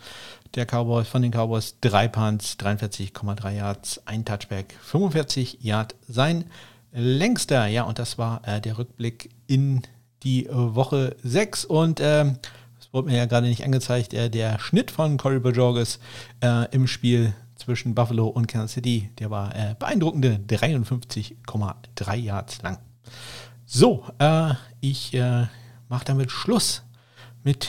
der 0.55 0.67
Cowboys 0.67 1.09
von 1.09 1.23
den 1.23 1.33
Cowboys, 1.33 1.77
drei 1.81 2.09
Punts, 2.09 2.57
43,3 2.59 3.51
Yards, 3.57 4.01
ein 4.07 4.25
Touchback, 4.25 4.75
45 4.83 5.59
Yards 5.61 5.95
sein 6.09 6.45
längster. 6.93 7.67
Ja, 7.67 7.85
und 7.85 7.99
das 7.99 8.19
war 8.19 8.47
äh, 8.47 8.61
der 8.61 8.79
Rückblick 8.79 9.31
in 9.47 9.83
die 10.23 10.47
äh, 10.47 10.51
Woche 10.53 11.17
6 11.23 11.65
und 11.65 12.01
ähm, 12.01 12.39
das 12.79 12.93
wurde 12.93 13.11
mir 13.11 13.17
ja 13.17 13.27
gerade 13.27 13.47
nicht 13.47 13.65
angezeigt, 13.65 14.15
äh, 14.15 14.31
der 14.31 14.59
Schnitt 14.59 14.91
von 14.91 15.17
Corey 15.17 15.41
Bajorges 15.41 15.99
äh, 16.41 16.71
im 16.73 16.87
Spiel 16.87 17.35
zwischen 17.57 17.95
Buffalo 17.95 18.27
und 18.27 18.49
Kansas 18.49 18.73
City, 18.73 19.11
der 19.19 19.31
war 19.31 19.55
äh, 19.55 19.75
beeindruckende 19.79 20.41
53,3 20.49 22.15
Yards 22.17 22.63
lang. 22.63 22.79
So, 23.67 24.05
äh, 24.19 24.55
ich 24.81 25.15
äh, 25.15 25.47
mache 25.89 26.05
damit 26.05 26.31
Schluss 26.31 26.83
mit, 27.45 27.69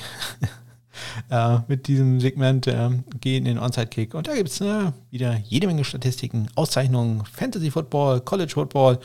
mit 1.67 1.87
diesem 1.87 2.19
Segment, 2.19 2.65
gehen 2.65 3.45
in 3.45 3.55
den 3.55 3.59
Onside-Kick. 3.59 4.13
Und 4.13 4.27
da 4.27 4.35
gibt 4.35 4.49
es 4.49 4.61
wieder 5.09 5.37
jede 5.37 5.65
Menge 5.65 5.83
Statistiken, 5.83 6.47
Auszeichnungen, 6.53 7.25
Fantasy 7.25 7.71
Football, 7.71 8.21
College 8.21 8.53
Football, 8.53 8.99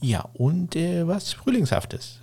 ja, 0.00 0.22
und 0.32 0.74
was 0.74 1.34
Frühlingshaftes. 1.34 2.20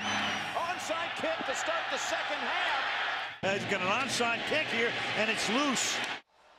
Onside 0.00 1.14
kick 1.16 1.46
to 1.46 1.54
start 1.54 1.84
the 1.90 1.98
second 1.98 2.40
half. 2.40 3.54
He's 3.54 3.64
got 3.70 3.80
an 3.82 3.88
onside 3.88 4.40
kick 4.48 4.66
here, 4.68 4.90
and 5.18 5.30
it's 5.30 5.48
loose. 5.50 5.96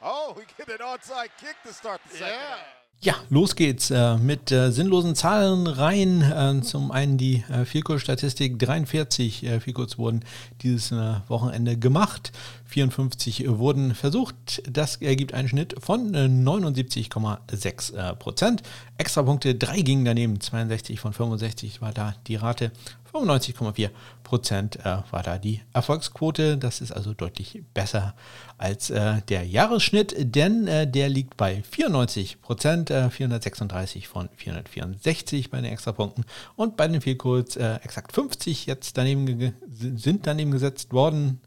Oh, 0.02 0.34
we 0.38 0.44
get 0.58 0.70
an 0.70 0.86
onside 0.86 1.30
kick 1.40 1.56
to 1.66 1.74
start 1.74 2.00
the 2.10 2.18
second 2.18 2.34
yeah. 2.34 2.58
half. 2.58 2.86
Ja, 3.02 3.14
los 3.30 3.56
geht's 3.56 3.92
äh, 3.92 4.18
mit 4.18 4.52
äh, 4.52 4.72
sinnlosen 4.72 5.14
Zahlen 5.16 5.68
rein. 5.68 6.22
Äh, 6.22 6.62
zum 6.64 6.92
einen 6.92 7.18
die 7.18 7.44
äh, 7.50 7.66
Vielkurs-Statistik. 7.66 8.58
43 8.58 9.44
äh, 9.44 9.60
Vielkurs 9.60 10.00
wurden 10.00 10.22
dieses 10.64 10.92
äh, 10.92 11.16
Wochenende 11.28 11.78
gemacht. 11.78 12.32
54 12.66 13.48
wurden 13.48 13.94
versucht. 13.94 14.64
Das 14.68 14.96
ergibt 14.98 15.36
einen 15.36 15.48
Schnitt 15.48 15.76
von 15.80 16.16
79,6 16.16 17.94
äh, 17.96 18.16
Prozent. 18.16 18.64
Extrapunkte 18.98 19.54
3 19.54 19.82
gingen 19.82 20.06
daneben. 20.06 20.40
62 20.40 21.00
von 21.00 21.14
65 21.14 21.82
war 21.82 21.94
da 21.94 22.16
die 22.26 22.38
Rate. 22.38 22.72
95,4 23.16 23.90
Prozent 24.24 24.78
äh, 24.78 24.98
war 25.10 25.24
da 25.24 25.38
die 25.38 25.62
Erfolgsquote. 25.74 26.58
Das 26.58 26.82
ist 26.82 26.92
also 26.92 27.14
deutlich 27.14 27.64
besser 27.74 28.14
als 28.58 28.90
äh, 28.90 29.22
der 29.30 29.46
Jahresschnitt, 29.46 30.14
denn 30.36 30.68
äh, 30.68 30.86
der 30.86 31.08
liegt 31.08 31.38
bei 31.38 31.64
94 31.64 32.42
Prozent, 32.42 32.90
436 32.90 34.08
von 34.08 34.30
464 34.36 35.50
bei 35.50 35.62
den 35.62 35.72
Extrapunkten 35.72 36.26
und 36.56 36.76
bei 36.76 36.88
den 36.88 37.02
Vielkurz 37.02 37.56
äh, 37.56 37.76
exakt 37.84 38.14
50 38.14 38.66
jetzt 38.66 38.98
daneben 38.98 39.54
sind 39.70 40.28
daneben 40.28 40.52
gesetzt 40.52 40.92
worden 40.92 41.40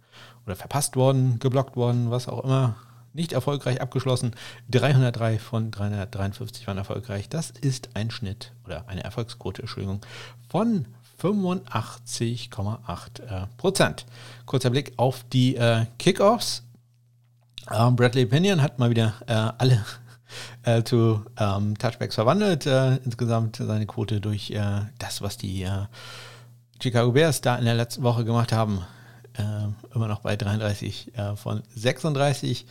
oder 0.46 0.56
verpasst 0.56 0.96
worden, 0.96 1.38
geblockt 1.38 1.76
worden, 1.76 2.10
was 2.10 2.28
auch 2.28 2.44
immer. 2.44 2.76
Nicht 3.14 3.32
erfolgreich 3.32 3.80
abgeschlossen. 3.80 4.32
303 4.70 5.38
von 5.38 5.70
353 5.70 6.66
waren 6.66 6.78
erfolgreich. 6.78 7.28
Das 7.28 7.50
ist 7.50 7.90
ein 7.94 8.10
Schnitt 8.10 8.52
oder 8.64 8.88
eine 8.88 9.02
Erfolgsquote, 9.02 9.62
Entschuldigung, 9.62 10.00
von 10.48 10.86
85,8 11.20 13.22
äh, 13.22 13.46
Prozent. 13.56 14.06
Kurzer 14.46 14.70
Blick 14.70 14.92
auf 14.96 15.24
die 15.32 15.56
äh, 15.56 15.86
Kickoffs. 15.98 16.62
Ähm, 17.70 17.96
Bradley 17.96 18.26
Pinion 18.26 18.62
hat 18.62 18.78
mal 18.78 18.90
wieder 18.90 19.14
äh, 19.26 19.32
alle 19.32 19.84
äh, 20.62 20.82
zu 20.82 21.24
ähm, 21.38 21.76
Touchbacks 21.76 22.14
verwandelt. 22.14 22.66
Äh, 22.66 22.96
insgesamt 22.96 23.56
seine 23.56 23.86
Quote 23.86 24.20
durch 24.20 24.50
äh, 24.50 24.82
das, 24.98 25.22
was 25.22 25.36
die 25.36 25.66
Chicago 26.80 27.12
Bears 27.12 27.40
da 27.40 27.56
in 27.56 27.64
der 27.64 27.74
letzten 27.74 28.02
Woche 28.02 28.24
gemacht 28.24 28.52
haben, 28.52 28.84
immer 29.94 30.08
noch 30.08 30.20
bei 30.20 30.36
33 30.36 31.16
äh, 31.16 31.36
von 31.36 31.62
36 31.74 32.66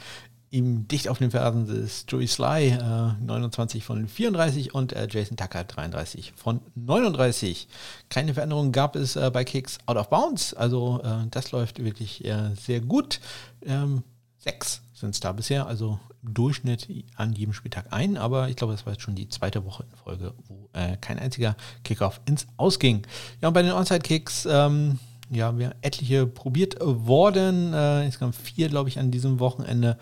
ihm 0.49 0.87
dicht 0.87 1.09
auf 1.09 1.17
den 1.17 1.31
Fersen 1.31 1.67
ist 1.67 2.09
Joey 2.11 2.27
Sly, 2.27 2.69
äh, 2.69 3.13
29 3.21 3.83
von 3.83 4.07
34 4.07 4.73
und 4.73 4.93
äh, 4.93 5.07
Jason 5.09 5.35
Tucker 5.35 5.63
33 5.63 6.33
von 6.35 6.61
39. 6.75 7.67
Keine 8.09 8.33
Veränderungen 8.33 8.71
gab 8.71 8.95
es 8.95 9.15
äh, 9.15 9.29
bei 9.31 9.43
Kicks 9.43 9.77
out 9.85 9.97
of 9.97 10.09
bounds, 10.09 10.53
also 10.53 11.01
äh, 11.03 11.27
das 11.31 11.51
läuft 11.51 11.83
wirklich 11.83 12.23
äh, 12.23 12.55
sehr 12.55 12.79
gut. 12.79 13.19
Ähm, 13.65 14.03
sechs 14.37 14.81
sind 14.93 15.13
es 15.13 15.19
da 15.19 15.33
bisher, 15.33 15.67
also 15.67 15.99
im 16.23 16.33
Durchschnitt 16.33 16.87
an 17.15 17.33
jedem 17.33 17.53
Spieltag 17.53 17.87
ein, 17.91 18.17
aber 18.17 18.47
ich 18.47 18.55
glaube, 18.55 18.73
das 18.73 18.85
war 18.85 18.93
jetzt 18.93 19.01
schon 19.01 19.15
die 19.15 19.27
zweite 19.27 19.65
Woche 19.65 19.83
in 19.83 19.97
Folge, 19.97 20.33
wo 20.47 20.69
äh, 20.73 20.95
kein 20.97 21.19
einziger 21.19 21.57
Kickoff 21.83 22.21
ins 22.25 22.47
Ausging. 22.55 23.05
Ja, 23.41 23.49
und 23.49 23.53
bei 23.53 23.63
den 23.63 23.73
Onside-Kicks, 23.73 24.47
ähm, 24.49 24.97
ja, 25.29 25.57
wir 25.57 25.75
etliche 25.81 26.25
probiert 26.25 26.77
worden, 26.79 27.73
insgesamt 27.73 28.33
vier, 28.33 28.69
glaube 28.69 28.87
ich, 28.87 28.97
an 28.97 29.11
diesem 29.11 29.41
Wochenende. 29.41 29.97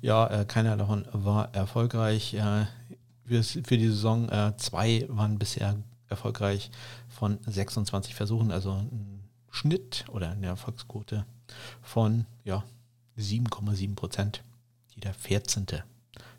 Ja, 0.00 0.26
äh, 0.26 0.44
keiner 0.44 0.76
davon 0.76 1.06
war 1.12 1.54
erfolgreich. 1.54 2.34
Äh, 2.34 2.66
für 3.26 3.76
die 3.76 3.88
Saison 3.88 4.28
äh, 4.28 4.56
zwei 4.56 5.06
waren 5.08 5.38
bisher 5.38 5.76
erfolgreich 6.08 6.70
von 7.08 7.38
26 7.46 8.14
Versuchen, 8.14 8.50
also 8.50 8.72
ein 8.72 9.20
Schnitt 9.50 10.04
oder 10.08 10.30
eine 10.30 10.46
Erfolgsquote 10.46 11.24
von 11.82 12.26
ja, 12.44 12.64
7,7 13.18 13.94
Prozent. 13.94 14.42
Jeder 14.94 15.12
14. 15.14 15.66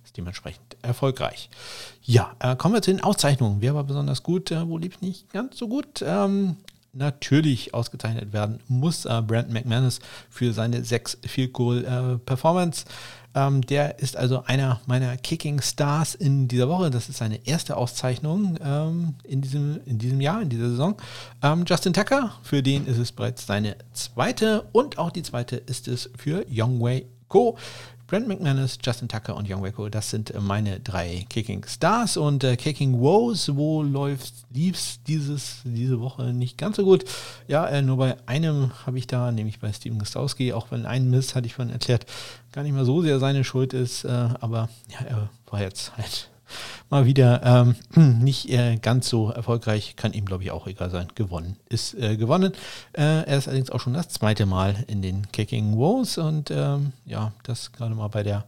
ist 0.04 0.18
dementsprechend 0.18 0.78
erfolgreich. 0.82 1.50
Ja, 2.04 2.36
äh, 2.40 2.56
kommen 2.56 2.74
wir 2.74 2.82
zu 2.82 2.92
den 2.92 3.04
Auszeichnungen. 3.04 3.62
Wer 3.62 3.76
war 3.76 3.84
besonders 3.84 4.24
gut, 4.24 4.52
äh, 4.52 4.68
wo 4.68 4.78
lief 4.78 5.02
nicht 5.02 5.32
ganz 5.32 5.58
so 5.58 5.68
gut? 5.68 6.02
Ähm, 6.02 6.58
natürlich 6.94 7.74
ausgezeichnet 7.74 8.34
werden 8.34 8.60
muss 8.68 9.06
äh, 9.06 9.22
Brandon 9.26 9.54
McManus 9.54 10.00
für 10.30 10.52
seine 10.54 10.84
6 10.84 11.20
Field 11.26 11.54
Goal 11.54 11.86
äh, 11.86 12.18
Performance. 12.18 12.86
Ähm, 13.34 13.62
der 13.62 14.00
ist 14.00 14.18
also 14.18 14.44
einer 14.46 14.82
meiner 14.86 15.18
Kicking 15.18 15.62
Stars 15.62 16.16
in 16.16 16.48
dieser 16.48 16.68
Woche. 16.70 16.90
Das 16.90 17.10
ist 17.10 17.18
seine 17.18 17.46
erste 17.48 17.78
Auszeichnung 17.78 18.58
ähm, 18.64 19.16
in, 19.24 19.42
diesem, 19.42 19.80
in 19.86 19.98
diesem 19.98 20.22
Jahr, 20.22 20.42
in 20.42 20.50
dieser 20.50 20.70
Saison. 20.70 20.96
Ähm, 21.42 21.64
Justin 21.66 21.94
Tucker, 21.94 22.34
für 22.44 22.62
den 22.62 22.86
ist 22.88 22.98
es 22.98 23.12
bereits 23.12 23.46
seine 23.46 23.76
zweite 23.94 24.64
und 24.72 24.98
auch 24.98 25.12
die 25.12 25.24
zweite 25.24 25.56
ist 25.56 25.88
es 25.88 26.10
für 26.18 26.46
Youngway 26.50 27.06
Go. 27.30 27.58
Brent 28.12 28.28
McManus, 28.28 28.78
Justin 28.84 29.08
Tucker 29.08 29.38
und 29.38 29.50
Young 29.50 29.64
Waco, 29.64 29.88
das 29.88 30.10
sind 30.10 30.32
äh, 30.32 30.42
meine 30.42 30.82
drei 30.82 31.26
Kicking 31.30 31.66
Stars 31.66 32.18
und 32.18 32.44
äh, 32.44 32.58
Kicking 32.58 33.00
Woes, 33.00 33.56
wo 33.56 33.84
läuft 33.84 34.34
lief's 34.50 35.00
dieses 35.08 35.62
diese 35.64 36.02
Woche 36.02 36.34
nicht 36.34 36.58
ganz 36.58 36.76
so 36.76 36.84
gut. 36.84 37.06
Ja, 37.48 37.66
äh, 37.68 37.82
nur 37.82 37.96
bei 37.96 38.18
einem 38.26 38.72
habe 38.86 38.98
ich 38.98 39.08
da, 39.08 39.32
nämlich 39.32 39.62
bei 39.62 39.72
Steven 39.72 39.98
Gostowski, 39.98 40.52
auch 40.52 40.72
wenn 40.72 40.86
ein 40.86 41.10
Miss, 41.10 41.36
hatte 41.36 41.48
ich 41.48 41.54
vorhin 41.54 41.72
erklärt, 41.72 42.06
gar 42.52 42.64
nicht 42.64 42.74
mal 42.74 42.84
so 42.84 43.02
sehr 43.02 43.18
seine 43.18 43.46
Schuld 43.46 43.74
ist, 43.74 44.04
äh, 44.04 44.10
aber 44.10 44.68
ja, 44.90 45.06
er 45.08 45.30
war 45.46 45.62
jetzt 45.62 45.96
halt 45.96 46.31
mal 46.90 47.06
wieder 47.06 47.42
ähm, 47.96 48.20
nicht 48.24 48.50
äh, 48.50 48.78
ganz 48.78 49.10
so 49.10 49.30
erfolgreich. 49.30 49.96
Kann 49.96 50.14
ihm, 50.14 50.26
glaube 50.26 50.44
ich, 50.44 50.52
auch 50.52 50.68
egal 50.68 50.90
sein. 50.90 51.08
Gewonnen 51.16 51.58
ist 51.70 51.94
äh, 51.96 52.18
gewonnen. 52.18 52.54
Äh, 52.94 53.26
er 53.26 53.38
ist 53.38 53.48
allerdings 53.48 53.70
auch 53.70 53.80
schon 53.80 53.94
das 53.94 54.10
zweite 54.10 54.46
Mal 54.46 54.84
in 54.88 55.02
den 55.02 55.32
Kicking 55.32 55.76
Woes 55.76 56.18
und 56.18 56.52
ähm, 56.52 56.94
ja, 57.06 57.32
das 57.44 57.72
gerade 57.72 57.96
mal 57.96 58.08
bei 58.08 58.24
der 58.24 58.46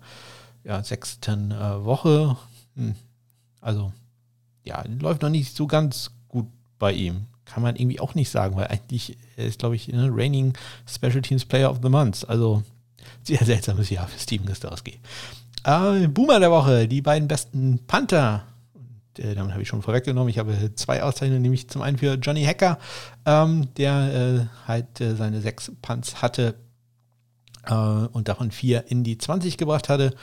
ja, 0.64 0.84
sechsten 0.84 1.52
äh, 1.52 1.86
Woche. 1.86 2.38
Hm. 2.76 2.96
Also, 3.62 3.94
ja, 4.64 4.84
läuft 5.00 5.22
noch 5.22 5.30
nicht 5.30 5.56
so 5.56 5.68
ganz 5.68 6.12
gut 6.28 6.48
bei 6.80 6.94
ihm. 6.94 7.26
Kann 7.46 7.64
man 7.64 7.76
irgendwie 7.76 8.00
auch 8.00 8.16
nicht 8.16 8.30
sagen, 8.30 8.56
weil 8.56 8.68
eigentlich 8.68 9.18
ist, 9.36 9.60
glaube 9.60 9.76
ich, 9.76 9.88
ne, 9.90 10.10
Reigning 10.12 10.54
Special 10.88 11.22
Teams 11.22 11.46
Player 11.46 11.70
of 11.70 11.80
the 11.82 11.90
Month. 11.90 12.28
Also, 12.28 12.64
sehr 13.24 13.44
seltsames 13.44 13.90
Jahr 13.90 14.08
für 14.08 14.20
Steven 14.20 14.46
Gostowski. 14.46 15.00
Äh, 15.64 16.08
Boomer 16.08 16.40
der 16.40 16.52
Woche, 16.52 16.88
die 16.88 17.02
beiden 17.02 17.28
besten 17.28 17.80
Panther. 17.88 18.44
äh, 19.18 19.34
damit 19.34 19.54
habe 19.54 19.62
ich 19.62 19.68
schon 19.68 19.82
vorweggenommen. 19.82 20.30
Ich 20.30 20.38
habe 20.38 20.76
zwei 20.76 21.04
Auszeichnungen, 21.04 21.42
nämlich 21.42 21.70
zum 21.70 21.82
einen 21.82 21.98
für 21.98 22.16
Johnny 22.16 22.44
Hacker, 22.44 22.80
ähm, 23.26 23.74
der 23.78 24.14
äh, 24.14 24.68
halt 24.68 25.00
äh, 25.00 25.16
seine 25.16 25.42
sechs 25.42 25.72
Punts 25.82 26.22
hatte 26.22 26.56
äh, 27.66 27.74
und 27.74 28.28
davon 28.28 28.52
vier 28.52 28.86
in 28.90 29.04
die 29.04 29.18
20 29.18 29.58
gebracht 29.58 29.88
hatte. 29.88 30.14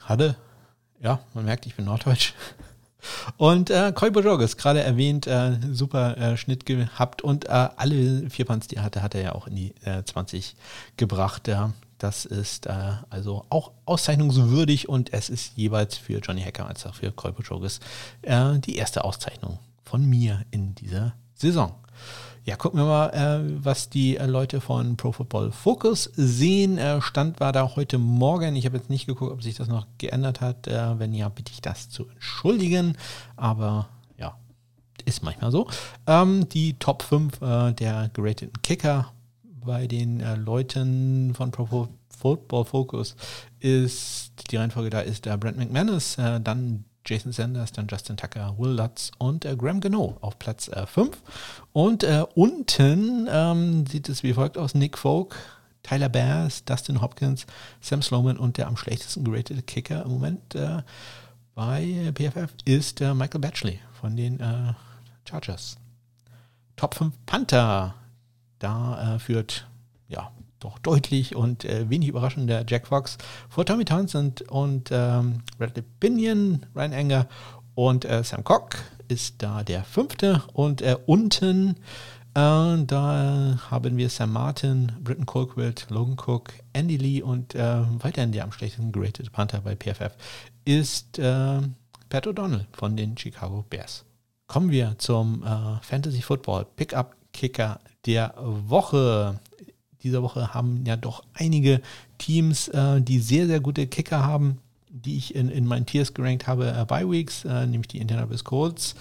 Hatte, 0.00 0.36
ja, 1.00 1.20
man 1.34 1.44
merkt, 1.44 1.66
ich 1.66 1.76
bin 1.76 1.84
Norddeutsch. 1.84 2.34
Und 3.36 3.70
äh, 3.70 3.92
Koi 3.94 4.10
gerade 4.10 4.80
erwähnt, 4.80 5.28
äh, 5.28 5.58
super 5.70 6.16
äh, 6.16 6.36
Schnitt 6.36 6.66
gehabt 6.66 7.22
und 7.22 7.44
äh, 7.44 7.68
alle 7.76 8.28
vier 8.30 8.44
Punts, 8.46 8.66
die 8.66 8.76
er 8.76 8.82
hatte, 8.82 9.00
hat 9.02 9.14
er 9.14 9.22
ja 9.22 9.34
auch 9.36 9.46
in 9.46 9.54
die 9.54 9.74
äh, 9.84 10.02
20 10.02 10.56
gebracht. 10.96 11.46
Ja. 11.46 11.72
Das 11.98 12.24
ist 12.24 12.66
äh, 12.66 12.72
also 13.08 13.46
auch 13.48 13.72
auszeichnungswürdig 13.86 14.88
und 14.88 15.12
es 15.12 15.30
ist 15.30 15.56
jeweils 15.56 15.96
für 15.96 16.18
Johnny 16.18 16.42
Hacker 16.42 16.66
als 16.66 16.84
auch 16.86 16.94
für 16.94 17.10
Bojorges 17.10 17.80
äh, 18.22 18.58
die 18.58 18.76
erste 18.76 19.04
Auszeichnung 19.04 19.58
von 19.82 20.04
mir 20.04 20.44
in 20.50 20.74
dieser 20.74 21.14
Saison. 21.34 21.74
Ja, 22.46 22.54
gucken 22.54 22.78
wir 22.78 22.86
mal, 22.86 23.08
äh, 23.08 23.64
was 23.64 23.90
die 23.90 24.16
äh, 24.18 24.26
Leute 24.26 24.60
von 24.60 24.96
Pro 24.96 25.10
Football 25.10 25.50
Focus 25.50 26.10
sehen. 26.14 26.78
Äh, 26.78 27.00
Stand 27.00 27.40
war 27.40 27.52
da 27.52 27.74
heute 27.74 27.98
Morgen. 27.98 28.54
Ich 28.54 28.66
habe 28.66 28.76
jetzt 28.76 28.88
nicht 28.88 29.06
geguckt, 29.06 29.32
ob 29.32 29.42
sich 29.42 29.56
das 29.56 29.66
noch 29.66 29.86
geändert 29.98 30.40
hat. 30.40 30.68
Äh, 30.68 30.98
wenn 31.00 31.12
ja, 31.12 31.28
bitte 31.28 31.50
ich 31.52 31.60
das 31.60 31.88
zu 31.88 32.06
entschuldigen. 32.08 32.96
Aber 33.34 33.88
ja, 34.16 34.36
ist 35.04 35.24
manchmal 35.24 35.50
so. 35.50 35.66
Ähm, 36.06 36.48
die 36.48 36.74
Top 36.74 37.02
5 37.02 37.42
äh, 37.42 37.72
der 37.72 38.10
gerateten 38.12 38.62
Kicker 38.62 39.12
bei 39.66 39.86
den 39.86 40.20
äh, 40.20 40.36
Leuten 40.36 41.34
von 41.34 41.50
Pro 41.50 41.88
Football 42.08 42.64
Focus 42.64 43.14
ist, 43.60 44.50
die 44.50 44.56
Reihenfolge 44.56 44.88
da 44.88 45.00
ist 45.00 45.26
der 45.26 45.36
Brent 45.36 45.58
McManus, 45.58 46.16
dann 46.16 46.86
Jason 47.06 47.32
Sanders, 47.32 47.72
dann 47.72 47.86
Justin 47.88 48.16
Tucker, 48.16 48.56
Will 48.58 48.72
Lutz 48.72 49.12
und 49.18 49.44
äh, 49.44 49.56
Graham 49.56 49.80
Gano 49.80 50.16
auf 50.20 50.38
Platz 50.38 50.70
5. 50.86 51.16
Äh, 51.16 51.20
und 51.72 52.02
äh, 52.02 52.24
unten 52.34 53.28
ähm, 53.30 53.86
sieht 53.86 54.08
es 54.08 54.22
wie 54.22 54.32
folgt 54.32 54.58
aus: 54.58 54.74
Nick 54.74 54.98
Folk, 54.98 55.36
Tyler 55.82 56.08
Bears, 56.08 56.64
Dustin 56.64 57.00
Hopkins, 57.00 57.46
Sam 57.80 58.02
Sloman 58.02 58.36
und 58.36 58.58
der 58.58 58.66
am 58.66 58.76
schlechtesten 58.76 59.24
geratete 59.24 59.62
Kicker 59.62 60.02
im 60.04 60.10
Moment 60.10 60.54
äh, 60.54 60.82
bei 61.54 62.12
PFF 62.12 62.52
ist 62.64 63.00
äh, 63.00 63.14
Michael 63.14 63.40
Batchley 63.40 63.78
von 64.00 64.16
den 64.16 64.40
äh, 64.40 64.74
Chargers. 65.28 65.78
Top 66.74 66.94
5 66.94 67.14
Panther. 67.24 67.94
Da 68.66 69.18
führt 69.20 69.68
ja 70.08 70.32
doch 70.58 70.80
deutlich 70.80 71.36
und 71.36 71.64
äh, 71.64 71.88
wenig 71.88 72.08
überraschend 72.08 72.50
der 72.50 72.64
Jack 72.66 72.88
Fox 72.88 73.16
vor 73.48 73.64
Tommy 73.64 73.84
Townsend 73.84 74.42
und 74.42 74.88
ähm, 74.90 75.42
Bradley 75.56 75.84
Pinion, 76.00 76.66
Ryan 76.74 76.92
Enger 76.92 77.28
und 77.76 78.04
äh, 78.04 78.24
Sam 78.24 78.42
Cock 78.42 78.76
ist 79.06 79.40
da 79.40 79.62
der 79.62 79.84
fünfte 79.84 80.42
und 80.52 80.82
äh, 80.82 80.96
unten 81.06 81.76
äh, 82.34 82.84
da 82.84 83.56
haben 83.70 83.96
wir 83.96 84.08
Sam 84.08 84.32
Martin, 84.32 84.90
Britton 85.00 85.26
Colquitt, 85.26 85.86
Logan 85.90 86.16
Cook, 86.16 86.54
Andy 86.72 86.96
Lee 86.96 87.22
und 87.22 87.54
äh, 87.54 87.82
weiterhin 88.00 88.32
der 88.32 88.42
am 88.42 88.50
schlechtesten 88.50 88.90
gerated 88.90 89.30
Panther 89.30 89.60
bei 89.60 89.76
PFF 89.76 90.16
ist 90.64 91.20
äh, 91.20 91.60
Pat 92.08 92.26
O'Donnell 92.26 92.66
von 92.72 92.96
den 92.96 93.16
Chicago 93.16 93.64
Bears. 93.70 94.04
Kommen 94.48 94.70
wir 94.70 94.94
zum 94.98 95.42
Fantasy 95.82 96.22
Football 96.22 96.66
Pickup 96.76 97.16
Kicker 97.32 97.80
der 98.06 98.34
Woche 98.38 99.40
dieser 100.06 100.22
Woche 100.22 100.54
haben 100.54 100.84
ja 100.86 100.96
doch 100.96 101.24
einige 101.34 101.80
Teams, 102.18 102.68
äh, 102.68 103.00
die 103.00 103.18
sehr, 103.18 103.46
sehr 103.46 103.60
gute 103.60 103.86
Kicker 103.86 104.24
haben, 104.24 104.58
die 104.88 105.16
ich 105.16 105.34
in, 105.34 105.48
in 105.48 105.66
meinen 105.66 105.86
Tiers 105.86 106.14
gerankt 106.14 106.46
habe, 106.46 106.72
äh, 106.72 106.84
bei 106.84 107.08
Weeks, 107.08 107.44
äh, 107.44 107.66
nämlich 107.66 107.88
die 107.88 107.98
Indianapolis 107.98 108.44
Colts, 108.44 108.94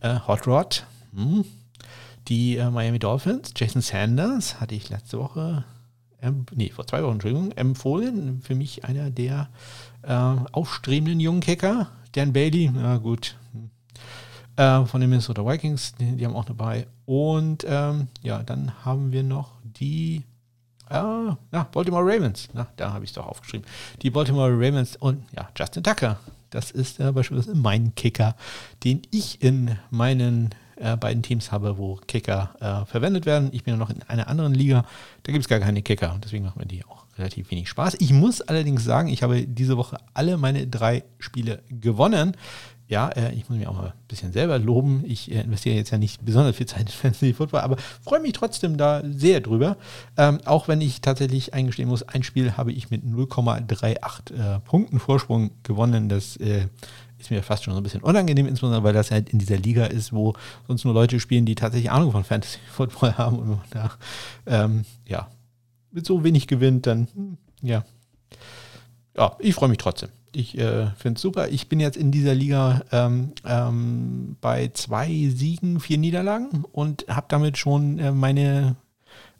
äh, 0.00 0.18
Hot 0.26 0.46
Rod, 0.46 0.86
hm, 1.14 1.44
die 2.28 2.56
äh, 2.56 2.70
Miami 2.70 2.98
Dolphins, 2.98 3.52
Jason 3.56 3.82
Sanders, 3.82 4.60
hatte 4.60 4.74
ich 4.74 4.90
letzte 4.90 5.18
Woche, 5.18 5.64
ähm, 6.20 6.46
nee, 6.54 6.70
vor 6.70 6.86
zwei 6.86 7.02
Wochen, 7.02 7.14
Entschuldigung, 7.14 7.50
empfohlen. 7.52 8.42
Für 8.42 8.54
mich 8.54 8.84
einer 8.84 9.10
der 9.10 9.48
äh, 10.02 10.12
aufstrebenden 10.52 11.18
jungen 11.18 11.40
Kicker. 11.40 11.88
Dan 12.12 12.32
Bailey, 12.32 12.70
na 12.72 12.98
gut. 12.98 13.36
Äh, 14.56 14.84
von 14.84 15.00
den 15.00 15.10
Minnesota 15.10 15.44
Vikings, 15.46 15.94
die, 15.94 16.16
die 16.16 16.24
haben 16.24 16.36
auch 16.36 16.44
dabei. 16.44 16.86
Und 17.06 17.64
ähm, 17.68 18.08
ja, 18.22 18.42
dann 18.42 18.72
haben 18.84 19.12
wir 19.12 19.22
noch 19.22 19.52
die 19.62 20.22
Ah, 20.92 21.38
na, 21.50 21.62
Baltimore 21.72 22.04
Ravens. 22.04 22.50
Na, 22.52 22.66
da 22.76 22.92
habe 22.92 23.04
ich 23.04 23.10
es 23.10 23.14
doch 23.14 23.26
aufgeschrieben. 23.26 23.66
Die 24.02 24.10
Baltimore 24.10 24.52
Ravens 24.52 24.96
und 24.96 25.24
ja, 25.34 25.48
Justin 25.56 25.82
Tucker. 25.82 26.18
Das 26.50 26.70
ist 26.70 27.00
äh, 27.00 27.10
beispielsweise 27.12 27.56
mein 27.56 27.94
Kicker, 27.94 28.36
den 28.84 29.00
ich 29.10 29.42
in 29.42 29.78
meinen 29.90 30.50
äh, 30.76 30.96
beiden 30.98 31.22
Teams 31.22 31.50
habe, 31.50 31.78
wo 31.78 31.96
Kicker 32.06 32.54
äh, 32.60 32.84
verwendet 32.84 33.24
werden. 33.24 33.48
Ich 33.52 33.64
bin 33.64 33.72
ja 33.72 33.78
noch 33.78 33.88
in 33.88 34.02
einer 34.02 34.28
anderen 34.28 34.52
Liga. 34.52 34.84
Da 35.22 35.32
gibt 35.32 35.44
es 35.44 35.48
gar 35.48 35.60
keine 35.60 35.80
Kicker. 35.80 36.18
Deswegen 36.22 36.44
machen 36.44 36.60
wir 36.60 36.66
die 36.66 36.84
auch 36.84 37.06
relativ 37.16 37.50
wenig 37.50 37.70
Spaß. 37.70 37.96
Ich 38.00 38.12
muss 38.12 38.42
allerdings 38.42 38.84
sagen, 38.84 39.08
ich 39.08 39.22
habe 39.22 39.46
diese 39.46 39.78
Woche 39.78 39.96
alle 40.12 40.36
meine 40.36 40.66
drei 40.66 41.04
Spiele 41.18 41.62
gewonnen 41.68 42.36
ja, 42.92 43.08
äh, 43.08 43.32
ich 43.32 43.48
muss 43.48 43.56
mich 43.56 43.66
auch 43.66 43.74
mal 43.74 43.86
ein 43.86 44.06
bisschen 44.06 44.32
selber 44.34 44.58
loben. 44.58 45.02
Ich 45.06 45.30
äh, 45.32 45.40
investiere 45.40 45.76
jetzt 45.76 45.90
ja 45.90 45.96
nicht 45.96 46.22
besonders 46.26 46.56
viel 46.56 46.66
Zeit 46.66 46.80
in 46.82 46.88
Fantasy 46.88 47.32
Football, 47.32 47.62
aber 47.62 47.78
freue 48.04 48.20
mich 48.20 48.34
trotzdem 48.34 48.76
da 48.76 49.02
sehr 49.02 49.40
drüber. 49.40 49.78
Ähm, 50.18 50.40
auch 50.44 50.68
wenn 50.68 50.82
ich 50.82 51.00
tatsächlich 51.00 51.54
eingestehen 51.54 51.88
muss, 51.88 52.02
ein 52.02 52.22
Spiel 52.22 52.52
habe 52.58 52.70
ich 52.70 52.90
mit 52.90 53.02
0,38 53.02 54.34
äh, 54.34 54.60
Punkten 54.60 55.00
Vorsprung 55.00 55.52
gewonnen. 55.62 56.10
Das 56.10 56.36
äh, 56.36 56.66
ist 57.18 57.30
mir 57.30 57.42
fast 57.42 57.64
schon 57.64 57.72
so 57.72 57.80
ein 57.80 57.82
bisschen 57.82 58.02
unangenehm, 58.02 58.46
insbesondere 58.46 58.84
weil 58.84 58.92
das 58.92 59.10
halt 59.10 59.30
in 59.30 59.38
dieser 59.38 59.56
Liga 59.56 59.86
ist, 59.86 60.12
wo 60.12 60.34
sonst 60.68 60.84
nur 60.84 60.92
Leute 60.92 61.18
spielen, 61.18 61.46
die 61.46 61.54
tatsächlich 61.54 61.90
Ahnung 61.90 62.12
von 62.12 62.24
Fantasy 62.24 62.58
Football 62.70 63.16
haben 63.16 63.38
und 63.38 63.60
da 63.70 63.92
ähm, 64.44 64.84
ja 65.08 65.28
mit 65.92 66.04
so 66.04 66.24
wenig 66.24 66.46
gewinnt, 66.46 66.86
dann 66.86 67.08
hm, 67.14 67.38
ja. 67.62 67.84
Ja, 69.16 69.34
ich 69.38 69.54
freue 69.54 69.70
mich 69.70 69.78
trotzdem 69.78 70.10
ich 70.34 70.58
äh, 70.58 70.86
finde 70.96 71.16
es 71.16 71.22
super. 71.22 71.48
Ich 71.48 71.68
bin 71.68 71.80
jetzt 71.80 71.96
in 71.96 72.10
dieser 72.10 72.34
Liga 72.34 72.82
ähm, 72.90 73.32
ähm, 73.44 74.36
bei 74.40 74.70
zwei 74.72 75.08
Siegen, 75.34 75.80
vier 75.80 75.98
Niederlagen 75.98 76.64
und 76.72 77.06
habe 77.08 77.26
damit 77.28 77.58
schon 77.58 77.98
äh, 77.98 78.12
meine 78.12 78.76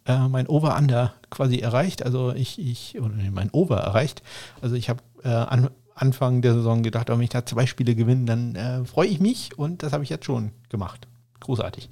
äh, 0.04 0.28
mein 0.28 0.48
Over-Under 0.48 1.14
quasi 1.30 1.58
erreicht. 1.58 2.04
Also 2.04 2.32
ich, 2.32 2.58
ich 2.58 2.98
mein 3.30 3.50
Over 3.50 3.78
erreicht. 3.78 4.22
Also 4.60 4.74
ich 4.74 4.88
habe 4.88 5.02
äh, 5.24 5.28
an 5.28 5.70
Anfang 5.94 6.42
der 6.42 6.54
Saison 6.54 6.82
gedacht, 6.82 7.08
wenn 7.08 7.20
ich 7.20 7.30
da 7.30 7.46
zwei 7.46 7.66
Spiele 7.66 7.94
gewinne, 7.94 8.24
dann 8.24 8.54
äh, 8.56 8.84
freue 8.84 9.06
ich 9.06 9.20
mich 9.20 9.56
und 9.58 9.82
das 9.82 9.92
habe 9.92 10.04
ich 10.04 10.10
jetzt 10.10 10.24
schon 10.24 10.50
gemacht. 10.68 11.06
Großartig. 11.40 11.88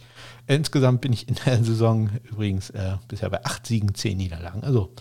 Insgesamt 0.47 1.01
bin 1.01 1.13
ich 1.13 1.29
in 1.29 1.37
der 1.47 1.63
Saison 1.65 2.11
übrigens 2.25 2.71
äh, 2.71 2.97
bisher 3.09 3.31
bei 3.31 3.45
acht 3.45 3.67
Siegen, 3.67 3.95
zehn 3.95 4.17
Niederlagen. 4.17 4.65
Also 4.65 4.93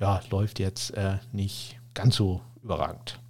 ja, 0.00 0.20
läuft 0.30 0.58
jetzt 0.58 0.94
nicht 1.32 1.78
ganz 1.92 2.16
so 2.16 2.40
überragend. 2.62 3.20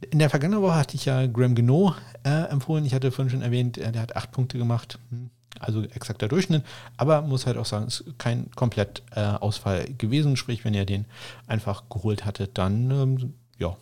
In 0.00 0.18
der 0.18 0.30
vergangenen 0.30 0.62
Woche 0.62 0.74
hatte 0.74 0.96
ich 0.96 1.06
ja 1.06 1.26
Graham 1.26 1.54
Geno 1.54 1.94
äh, 2.24 2.48
empfohlen. 2.50 2.84
Ich 2.84 2.94
hatte 2.94 3.10
vorhin 3.10 3.30
schon 3.30 3.42
erwähnt, 3.42 3.78
äh, 3.78 3.92
der 3.92 4.02
hat 4.02 4.16
acht 4.16 4.30
Punkte 4.30 4.58
gemacht. 4.58 4.98
Hm, 5.10 5.30
also 5.58 5.82
exakter 5.82 6.28
Durchschnitt. 6.28 6.64
Aber 6.96 7.22
muss 7.22 7.46
halt 7.46 7.56
auch 7.56 7.66
sagen, 7.66 7.86
es 7.86 8.00
ist 8.00 8.18
kein 8.18 8.50
komplett 8.52 9.02
äh, 9.12 9.20
Ausfall 9.20 9.86
gewesen. 9.98 10.36
Sprich, 10.36 10.64
wenn 10.64 10.74
ihr 10.74 10.84
den 10.84 11.06
einfach 11.46 11.88
geholt 11.88 12.24
hattet, 12.24 12.58
dann 12.58 12.90
ähm, 12.90 13.34
ja, 13.58 13.76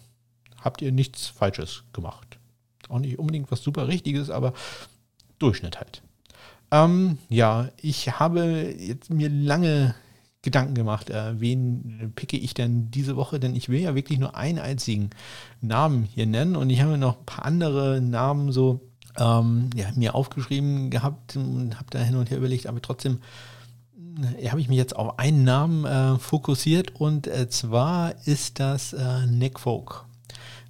habt 0.61 0.83
ihr 0.83 0.93
nichts 0.93 1.27
Falsches 1.27 1.83
gemacht. 1.93 2.39
Auch 2.89 2.99
nicht 2.99 3.19
unbedingt 3.19 3.51
was 3.51 3.63
super 3.63 3.89
Richtiges, 3.89 4.31
aber 4.31 4.53
Durchschnitt 5.39 5.79
halt. 5.79 6.03
Ähm, 6.71 7.19
ja, 7.29 7.69
ich 7.77 8.19
habe 8.19 8.75
jetzt 8.79 9.11
mir 9.11 9.29
lange 9.29 9.95
Gedanken 10.45 10.75
gemacht, 10.75 11.11
äh, 11.11 11.41
wen 11.41 12.13
picke 12.15 12.37
ich 12.37 12.55
denn 12.55 12.91
diese 12.91 13.17
Woche? 13.17 13.41
Denn 13.41 13.57
ich 13.57 13.69
will 13.69 13.81
ja 13.81 13.95
wirklich 13.95 14.19
nur 14.19 14.37
einen 14.37 14.59
einzigen 14.59 15.11
Namen 15.61 16.05
hier 16.05 16.27
nennen 16.27 16.55
und 16.55 16.71
ich 16.71 16.83
habe 16.83 16.99
noch 16.99 17.19
ein 17.19 17.27
paar 17.27 17.47
andere 17.47 18.01
Namen 18.01 18.53
so 18.53 18.81
ähm, 19.19 19.71
ja, 19.75 19.87
mir 19.97 20.15
aufgeschrieben 20.15 20.91
gehabt 20.91 21.37
und 21.37 21.77
habe 21.77 21.87
da 21.91 21.99
hin 21.99 22.17
und 22.17 22.31
her 22.31 22.39
überlegt, 22.39 22.67
aber 22.67 22.83
trotzdem 22.83 23.21
äh, 24.39 24.49
habe 24.49 24.61
ich 24.61 24.69
mich 24.69 24.77
jetzt 24.77 24.95
auf 24.95 25.19
einen 25.19 25.45
Namen 25.45 25.85
äh, 25.85 26.19
fokussiert 26.19 27.01
und 27.01 27.27
äh, 27.27 27.49
zwar 27.49 28.15
ist 28.27 28.61
das 28.61 28.93
äh, 28.93 29.27
Nick 29.27 29.59
Folk. 29.59 30.05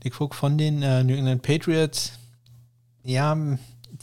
Nick 0.05 0.15
Folk 0.15 0.35
von 0.35 0.57
den 0.57 0.83
äh, 0.83 1.03
New 1.03 1.15
England 1.15 1.43
Patriots. 1.43 2.13
Ja, 3.03 3.37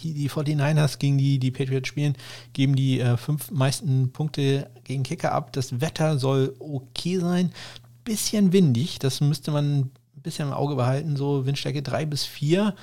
die, 0.02 0.14
die 0.14 0.30
49ers 0.30 1.00
gegen 1.00 1.18
die, 1.18 1.40
die 1.40 1.52
Patriots 1.52 1.88
spielen, 1.88 2.16
geben 2.54 2.76
die 2.76 3.00
äh, 3.00 3.18
fünf 3.18 3.52
meisten 3.52 4.12
Punkte 4.12 4.70
gegen 4.84 5.04
Kicker 5.04 5.32
ab. 5.32 5.54
Das 5.54 5.82
Wetter 5.82 6.18
soll 6.18 6.56
okay 6.60 7.20
sein. 7.20 7.52
Bisschen 8.04 8.52
windig, 8.52 9.00
das 9.00 9.22
müsste 9.22 9.52
man 9.52 9.80
ein 9.80 9.92
bisschen 10.24 10.48
im 10.48 10.54
Auge 10.54 10.76
behalten. 10.76 11.16
So 11.16 11.46
Windstärke 11.46 11.82
3 11.82 12.06
bis 12.06 12.26
4. 12.26 12.76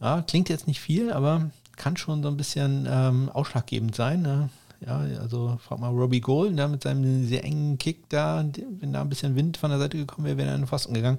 Ja, 0.00 0.22
klingt 0.22 0.48
jetzt 0.48 0.66
nicht 0.66 0.80
viel, 0.80 1.12
aber 1.12 1.50
kann 1.76 1.96
schon 1.96 2.22
so 2.22 2.28
ein 2.28 2.36
bisschen 2.36 2.86
ähm, 2.90 3.30
ausschlaggebend 3.32 3.94
sein. 3.94 4.22
Ne? 4.22 4.50
Ja, 4.84 4.98
also 5.20 5.58
frag 5.62 5.78
mal 5.78 5.90
Robbie 5.90 6.20
Gold, 6.20 6.58
da 6.58 6.68
mit 6.68 6.82
seinem 6.82 7.26
sehr 7.26 7.44
engen 7.44 7.78
Kick 7.78 8.08
da, 8.08 8.44
wenn 8.80 8.92
da 8.92 9.00
ein 9.00 9.08
bisschen 9.08 9.36
Wind 9.36 9.56
von 9.56 9.70
der 9.70 9.78
Seite 9.78 9.96
gekommen 9.96 10.26
wäre, 10.26 10.36
wäre 10.36 10.48
er 10.48 10.54
in 10.54 10.62
den 10.62 10.66
Pfosten 10.66 10.94
gegangen. 10.94 11.18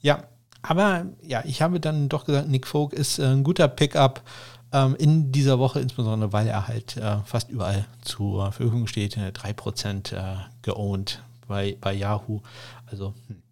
Ja, 0.00 0.24
aber 0.62 1.06
ja, 1.22 1.42
ich 1.44 1.62
habe 1.62 1.80
dann 1.80 2.08
doch 2.08 2.24
gesagt, 2.24 2.48
Nick 2.48 2.66
Folk 2.66 2.92
ist 2.92 3.18
äh, 3.18 3.24
ein 3.24 3.44
guter 3.44 3.68
Pickup 3.68 4.22
ähm, 4.72 4.96
in 4.96 5.32
dieser 5.32 5.58
Woche, 5.58 5.80
insbesondere 5.80 6.32
weil 6.32 6.46
er 6.46 6.68
halt 6.68 6.96
äh, 6.96 7.18
fast 7.24 7.50
überall 7.50 7.86
zur 8.02 8.52
Verfügung 8.52 8.86
steht. 8.86 9.16
3% 9.16 10.14
äh, 10.14 10.36
geowned 10.62 11.22
bei, 11.46 11.76
bei 11.80 11.92
Yahoo. 11.92 12.40
Also 12.86 13.14
hm, 13.28 13.42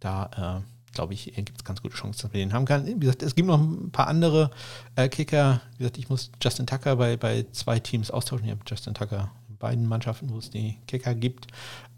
da 0.00 0.60
äh, 0.60 0.92
glaube 0.92 1.14
ich, 1.14 1.32
gibt 1.34 1.56
es 1.56 1.64
ganz 1.64 1.82
gute 1.82 1.94
Chancen, 1.94 2.22
dass 2.22 2.32
man 2.32 2.40
den 2.40 2.52
haben 2.52 2.64
kann. 2.64 2.86
Wie 2.86 2.98
gesagt, 2.98 3.22
es 3.22 3.34
gibt 3.34 3.48
noch 3.48 3.60
ein 3.60 3.90
paar 3.90 4.08
andere 4.08 4.50
äh, 4.96 5.08
Kicker. 5.08 5.60
Wie 5.72 5.78
gesagt, 5.78 5.98
ich 5.98 6.08
muss 6.08 6.30
Justin 6.42 6.66
Tucker 6.66 6.96
bei, 6.96 7.16
bei 7.16 7.46
zwei 7.52 7.78
Teams 7.78 8.10
austauschen. 8.10 8.46
Ich 8.46 8.50
habe 8.50 8.62
Justin 8.66 8.94
Tucker 8.94 9.30
beiden 9.60 9.86
Mannschaften, 9.86 10.30
wo 10.30 10.38
es 10.38 10.50
die 10.50 10.76
Kicker 10.88 11.14
gibt. 11.14 11.46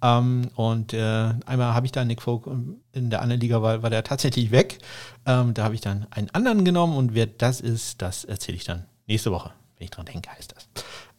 Ähm, 0.03 0.51
und 0.55 0.93
äh, 0.93 1.33
einmal 1.47 1.73
habe 1.73 1.87
ich 1.87 1.93
da 1.93 2.05
Nick 2.05 2.21
Folk 2.21 2.47
in 2.93 3.09
der 3.09 3.23
anderen 3.23 3.41
Liga, 3.41 3.63
war, 3.63 3.83
war 3.83 3.89
der 3.89 4.05
tatsächlich 4.05 4.51
weg. 4.51 4.79
Ähm, 5.25 5.55
da 5.55 5.65
habe 5.65 5.75
ich 5.75 5.81
dann 5.81 6.07
einen 6.11 6.29
anderen 6.31 6.67
genommen 6.67 6.97
und 6.97 7.15
wer 7.15 7.27
das 7.27 7.63
ist, 7.63 8.03
das 8.03 8.25
erzähle 8.25 8.57
ich 8.57 8.65
dann 8.65 8.85
nächste 9.07 9.33
Woche. 9.33 9.53
Wenn 9.79 9.85
ich 9.85 9.91
dran 9.91 10.05
denke, 10.05 10.31
heißt 10.31 10.55
das. 10.55 10.69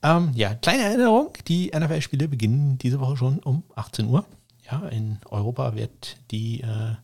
Ähm, 0.04 0.32
ja, 0.36 0.54
kleine 0.54 0.84
Erinnerung, 0.84 1.34
die 1.48 1.72
NFL-Spiele 1.76 2.28
beginnen 2.28 2.78
diese 2.78 3.00
Woche 3.00 3.18
schon 3.18 3.40
um 3.40 3.64
18 3.76 4.06
Uhr. 4.06 4.26
Ja, 4.70 4.88
in 4.90 5.20
Europa 5.30 5.76
wird 5.76 6.18
die 6.32 6.62
äh, 6.62 6.96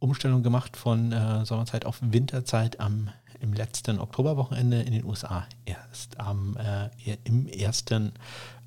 Umstellung 0.00 0.42
gemacht 0.42 0.76
von 0.76 1.12
äh, 1.12 1.44
Sommerzeit 1.46 1.86
auf 1.86 1.98
Winterzeit 2.02 2.80
am 2.80 3.08
im 3.40 3.52
letzten 3.52 3.98
Oktoberwochenende 3.98 4.80
in 4.80 4.92
den 4.92 5.04
USA 5.04 5.46
erst 5.64 6.18
am 6.18 6.56
äh, 6.56 6.88
im 7.24 7.46
ersten 7.46 8.12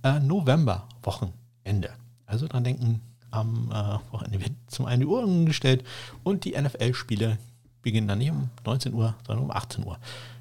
äh, 0.03 0.19
Novemberwochenende. 0.19 1.91
Also 2.25 2.47
dran 2.47 2.63
denken, 2.63 3.01
am 3.31 3.71
äh, 3.71 4.13
Wochenende 4.13 4.41
wird 4.41 4.53
zum 4.67 4.85
einen 4.85 5.01
die 5.01 5.07
Uhr 5.07 5.23
umgestellt 5.23 5.83
und 6.23 6.45
die 6.45 6.59
NFL-Spiele 6.59 7.37
beginnen 7.81 8.07
dann 8.07 8.19
nicht 8.19 8.31
um 8.31 8.49
19 8.65 8.93
Uhr, 8.93 9.15
sondern 9.25 9.45
um 9.45 9.51
18 9.51 9.85
Uhr. 9.85 9.97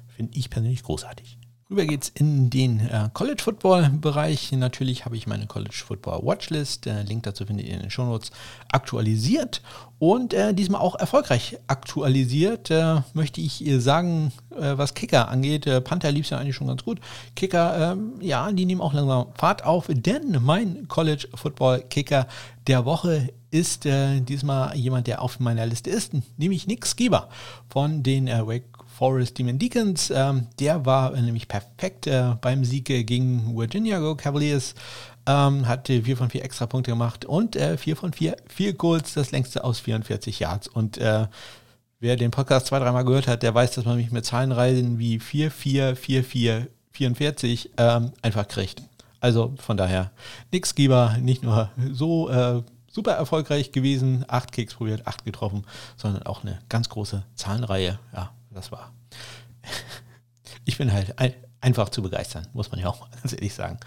Finde 0.07 0.37
ich 0.37 0.49
persönlich 0.49 0.83
großartig. 0.83 1.36
Rüber 1.69 1.85
geht's 1.85 2.07
in 2.15 2.49
den 2.49 2.79
äh, 2.79 3.09
College 3.11 3.43
Football 3.43 3.89
Bereich. 3.89 4.53
Natürlich 4.53 5.03
habe 5.03 5.17
ich 5.17 5.27
meine 5.27 5.47
College 5.47 5.83
Football 5.85 6.21
Watchlist. 6.23 6.85
Der 6.85 7.03
Link 7.03 7.23
dazu 7.23 7.45
findet 7.45 7.67
ihr 7.67 7.73
in 7.73 7.81
den 7.81 7.89
Shownotes 7.89 8.31
aktualisiert 8.71 9.61
und 9.99 10.33
äh, 10.33 10.53
diesmal 10.53 10.79
auch 10.79 10.95
erfolgreich 10.95 11.57
aktualisiert. 11.67 12.71
Äh, 12.71 13.01
möchte 13.13 13.41
ich 13.41 13.65
sagen, 13.79 14.31
äh, 14.51 14.77
was 14.77 14.93
Kicker 14.93 15.27
angeht. 15.27 15.67
Äh, 15.67 15.81
Panther 15.81 16.09
lief 16.09 16.29
ja 16.29 16.37
eigentlich 16.37 16.55
schon 16.55 16.67
ganz 16.67 16.85
gut. 16.85 17.01
Kicker, 17.35 17.91
ähm, 17.91 18.13
ja, 18.21 18.49
die 18.49 18.65
nehmen 18.65 18.79
auch 18.79 18.93
langsam 18.93 19.27
Fahrt 19.37 19.65
auf, 19.65 19.87
denn 19.89 20.37
mein 20.41 20.87
College 20.87 21.27
Football 21.33 21.83
Kicker 21.89 22.27
der 22.67 22.85
Woche 22.85 23.27
ist 23.51 23.85
äh, 23.85 24.21
diesmal 24.21 24.73
jemand, 24.77 25.07
der 25.07 25.21
auf 25.21 25.41
meiner 25.41 25.65
Liste 25.65 25.89
ist, 25.89 26.13
nämlich 26.37 26.65
Nick 26.65 26.85
Skiba 26.85 27.27
von 27.69 28.03
den 28.03 28.27
Wake 28.27 28.76
Forest 28.97 29.37
Demon 29.37 29.59
Deacons. 29.59 30.09
Ähm, 30.09 30.47
der 30.59 30.85
war 30.87 31.11
nämlich 31.11 31.47
perfekt 31.47 32.07
äh, 32.07 32.33
beim 32.41 32.65
Sieg 32.65 32.85
gegen 32.85 33.55
Virginia 33.55 33.99
Go 33.99 34.15
Cavaliers. 34.15 34.73
Ähm, 35.27 35.67
hatte 35.67 36.01
4 36.01 36.17
von 36.17 36.29
4 36.31 36.43
extra 36.43 36.65
Punkte 36.65 36.91
gemacht 36.91 37.23
und 37.23 37.55
äh, 37.55 37.77
4 37.77 37.95
von 37.95 38.11
4 38.11 38.37
vier 38.47 38.73
Goals, 38.73 39.13
das 39.13 39.29
längste 39.31 39.63
aus 39.63 39.79
44 39.79 40.39
Yards. 40.39 40.67
Und 40.67 40.97
äh, 40.97 41.27
wer 41.99 42.15
den 42.15 42.31
Podcast 42.31 42.67
zwei, 42.67 42.79
dreimal 42.79 43.05
gehört 43.05 43.27
hat, 43.27 43.43
der 43.43 43.53
weiß, 43.53 43.71
dass 43.75 43.85
man 43.85 43.97
mich 43.97 44.11
mit 44.11 44.25
Zahlenreisen 44.25 44.97
wie 44.97 45.19
4, 45.19 45.51
4, 45.51 45.95
4, 45.95 46.23
4, 46.23 46.67
44 46.91 47.71
ähm, 47.77 48.13
einfach 48.23 48.47
kriegt. 48.47 48.81
Also 49.19 49.53
von 49.57 49.77
daher, 49.77 50.11
nix 50.51 50.73
Geber, 50.73 51.17
nicht 51.19 51.43
nur 51.43 51.69
so 51.91 52.29
äh, 52.29 52.63
super 52.89 53.11
erfolgreich 53.11 53.71
gewesen, 53.71 54.25
8 54.27 54.51
Kicks 54.51 54.73
probiert, 54.73 55.05
8 55.05 55.23
getroffen, 55.23 55.65
sondern 55.97 56.23
auch 56.23 56.43
eine 56.43 56.57
ganz 56.67 56.89
große 56.89 57.23
Zahlenreihe. 57.35 57.99
Ja, 58.11 58.31
das 58.57 58.71
war. 58.71 58.93
Ich 60.69 60.77
bin 60.77 60.91
halt 60.91 61.17
ein, 61.17 61.33
einfach 61.61 61.87
zu 61.87 62.01
begeistern, 62.01 62.45
muss 62.51 62.71
man 62.71 62.81
ja 62.81 62.87
auch 62.87 63.09
ganz 63.11 63.31
ehrlich 63.31 63.53
sagen. 63.53 63.79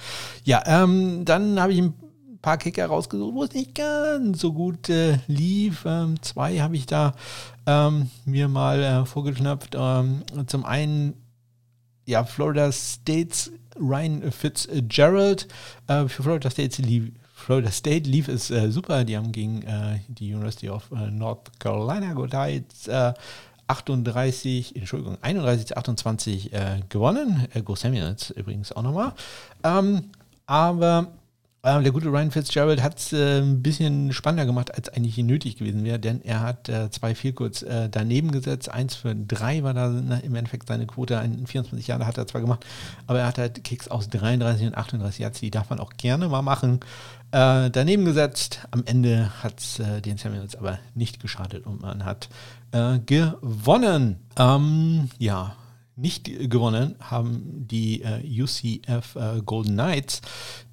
Ja, 0.44 0.62
ähm, 0.64 1.26
dann 1.26 1.60
habe 1.60 1.74
ich 1.74 1.78
ein 1.80 1.94
paar 2.42 2.58
Kicker 2.58 2.86
rausgesucht, 2.86 3.34
wo 3.34 3.44
es 3.44 3.52
nicht 3.52 3.74
ganz 3.74 4.40
so 4.40 4.52
gut 4.52 4.88
äh, 4.88 5.18
lief. 5.26 5.84
Ähm, 5.86 6.20
zwei 6.22 6.60
habe 6.60 6.76
ich 6.76 6.86
da 6.86 7.14
ähm, 7.66 8.10
mir 8.24 8.48
mal 8.48 8.82
äh, 8.82 9.04
vorgeknöpft. 9.06 9.76
Ähm, 9.78 10.22
zum 10.46 10.64
einen, 10.64 11.14
ja, 12.06 12.24
Florida 12.24 12.72
States 12.72 13.52
Ryan 13.78 14.32
Fitzgerald. 14.32 15.48
Äh, 15.86 16.08
für 16.08 16.22
Florida 16.22 16.50
States 16.50 16.78
lief, 16.78 17.12
Florida 17.34 17.70
State 17.70 18.08
lief 18.08 18.28
es 18.28 18.50
äh, 18.50 18.70
super. 18.70 19.04
Die 19.04 19.16
haben 19.16 19.32
gegen 19.32 19.62
äh, 19.62 20.00
die 20.08 20.32
University 20.34 20.70
of 20.70 20.90
äh, 20.92 21.10
North 21.10 21.58
Carolina 21.58 22.14
Godites 22.14 22.88
38, 23.70 24.76
Entschuldigung, 24.76 25.16
31 25.22 25.66
zu 25.66 25.76
28 25.76 26.52
äh, 26.52 26.80
gewonnen. 26.88 27.46
Äh, 27.54 27.62
Go 27.62 27.76
Samuels 27.76 28.30
übrigens 28.30 28.72
auch 28.72 28.82
nochmal. 28.82 29.12
Ähm, 29.62 30.10
aber 30.46 31.12
äh, 31.62 31.82
der 31.82 31.92
gute 31.92 32.08
Ryan 32.08 32.30
Fitzgerald 32.30 32.82
hat 32.82 32.98
es 32.98 33.12
äh, 33.12 33.40
ein 33.40 33.62
bisschen 33.62 34.12
spannender 34.12 34.46
gemacht, 34.46 34.74
als 34.74 34.88
eigentlich 34.88 35.18
nötig 35.18 35.56
gewesen 35.56 35.84
wäre, 35.84 35.98
denn 35.98 36.22
er 36.22 36.40
hat 36.40 36.68
äh, 36.68 36.90
zwei 36.90 37.14
Vielkurz 37.14 37.62
äh, 37.62 37.88
daneben 37.90 38.32
gesetzt. 38.32 38.70
Eins 38.70 38.94
für 38.94 39.14
drei 39.14 39.62
war 39.62 39.74
da 39.74 39.88
ne, 39.88 40.20
im 40.24 40.34
Endeffekt 40.34 40.68
seine 40.68 40.86
Quote. 40.86 41.14
In 41.14 41.46
24 41.46 41.86
Jahren 41.86 42.06
hat 42.06 42.16
er 42.16 42.26
zwar 42.26 42.40
gemacht, 42.40 42.64
aber 43.06 43.20
er 43.20 43.26
hat 43.26 43.36
halt 43.36 43.62
Kicks 43.62 43.88
aus 43.88 44.08
33 44.08 44.68
und 44.68 44.76
38 44.76 45.20
Yards, 45.20 45.40
die 45.40 45.50
darf 45.50 45.68
man 45.68 45.80
auch 45.80 45.92
gerne 45.98 46.28
mal 46.28 46.42
machen. 46.42 46.80
Äh, 47.32 47.70
daneben 47.70 48.06
gesetzt. 48.06 48.66
Am 48.70 48.82
Ende 48.86 49.30
hat 49.42 49.60
es 49.60 49.78
äh, 49.78 50.00
den 50.00 50.16
Samuels 50.16 50.56
aber 50.56 50.78
nicht 50.94 51.20
geschadet 51.20 51.66
und 51.66 51.82
man 51.82 52.04
hat 52.04 52.28
äh, 52.72 52.98
gewonnen. 53.00 54.20
Ähm, 54.36 55.08
ja, 55.18 55.54
nicht 56.00 56.24
gewonnen 56.50 56.94
haben 57.00 57.66
die 57.68 58.02
äh, 58.02 58.42
UCF 58.42 59.16
äh, 59.16 59.42
Golden 59.44 59.74
Knights. 59.74 60.22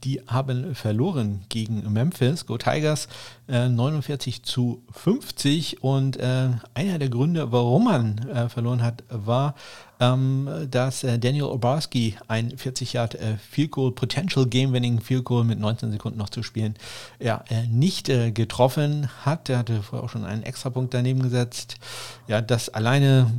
Die 0.04 0.22
haben 0.28 0.74
verloren 0.76 1.42
gegen 1.50 1.92
Memphis, 1.92 2.46
Go 2.46 2.58
Tigers, 2.58 3.08
äh, 3.48 3.68
49 3.68 4.44
zu 4.44 4.84
50. 4.92 5.84
Und 5.84 6.18
äh, 6.18 6.50
einer 6.74 7.00
der 7.00 7.10
Gründe, 7.10 7.52
warum 7.52 7.86
man 7.86 8.18
äh, 8.30 8.48
verloren 8.48 8.82
hat, 8.84 9.04
war, 9.10 9.56
ähm, 10.00 10.68
dass 10.70 11.04
äh, 11.04 11.18
Daniel 11.20 11.46
Obarski 11.46 12.16
ein 12.28 12.56
40 12.56 12.94
Yard 12.94 13.16
äh, 13.16 13.38
Field 13.38 13.72
Goal, 13.72 13.92
Potential 13.92 14.46
Game 14.46 14.72
Winning 14.72 15.02
Field 15.02 15.26
Goal 15.26 15.44
mit 15.44 15.60
19 15.60 15.92
Sekunden 15.92 16.20
noch 16.20 16.30
zu 16.30 16.44
spielen, 16.44 16.76
ja, 17.20 17.44
nicht 17.70 18.06
getroffen 18.06 19.10
hat. 19.26 19.50
Er 19.50 19.58
hatte 19.58 19.82
vorher 19.82 20.06
auch 20.06 20.10
schon 20.10 20.26
einen 20.26 20.44
Extrapunkt 20.44 20.94
daneben 20.94 21.22
gesetzt. 21.22 21.78
Ja, 22.28 22.42
das 22.42 22.70
alleine 22.70 23.32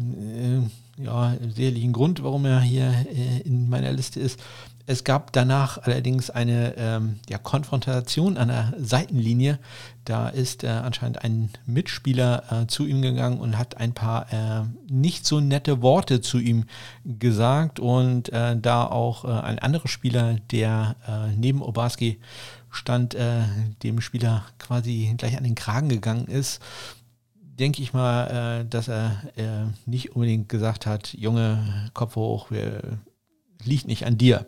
ja, 0.98 1.34
sicherlichen 1.40 1.92
Grund, 1.92 2.22
warum 2.22 2.44
er 2.44 2.60
hier 2.60 2.92
äh, 3.12 3.40
in 3.40 3.68
meiner 3.68 3.92
Liste 3.92 4.20
ist. 4.20 4.40
Es 4.86 5.04
gab 5.04 5.34
danach 5.34 5.76
allerdings 5.82 6.30
eine 6.30 6.74
ähm, 6.78 7.20
ja, 7.28 7.36
Konfrontation 7.36 8.38
an 8.38 8.48
der 8.48 8.72
Seitenlinie. 8.78 9.58
Da 10.06 10.30
ist 10.30 10.64
äh, 10.64 10.68
anscheinend 10.68 11.22
ein 11.22 11.50
Mitspieler 11.66 12.44
äh, 12.50 12.66
zu 12.68 12.86
ihm 12.86 13.02
gegangen 13.02 13.38
und 13.38 13.58
hat 13.58 13.76
ein 13.76 13.92
paar 13.92 14.32
äh, 14.32 14.62
nicht 14.90 15.26
so 15.26 15.40
nette 15.40 15.82
Worte 15.82 16.22
zu 16.22 16.38
ihm 16.38 16.64
gesagt. 17.04 17.80
Und 17.80 18.32
äh, 18.32 18.56
da 18.56 18.86
auch 18.86 19.26
äh, 19.26 19.28
ein 19.28 19.58
anderer 19.58 19.88
Spieler, 19.88 20.36
der 20.50 20.96
neben 21.36 21.60
Obarski 21.60 22.18
stand, 22.70 23.16
dem 23.82 24.00
Spieler 24.00 24.44
quasi 24.58 25.14
gleich 25.16 25.36
an 25.36 25.44
den 25.44 25.54
Kragen 25.54 25.88
gegangen 25.88 26.26
ist 26.26 26.60
denke 27.58 27.82
ich 27.82 27.92
mal, 27.92 28.60
äh, 28.60 28.64
dass 28.68 28.88
er 28.88 29.22
äh, 29.36 29.66
nicht 29.86 30.14
unbedingt 30.14 30.48
gesagt 30.48 30.86
hat, 30.86 31.12
Junge, 31.14 31.90
Kopf 31.94 32.16
hoch, 32.16 32.48
liegt 33.64 33.86
nicht 33.86 34.06
an 34.06 34.18
dir, 34.18 34.46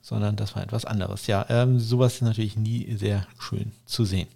sondern 0.00 0.36
das 0.36 0.56
war 0.56 0.62
etwas 0.62 0.84
anderes. 0.84 1.26
Ja, 1.26 1.46
ähm, 1.48 1.78
sowas 1.78 2.14
ist 2.14 2.22
natürlich 2.22 2.56
nie 2.56 2.94
sehr 2.96 3.26
schön 3.38 3.72
zu 3.86 4.04
sehen. 4.04 4.28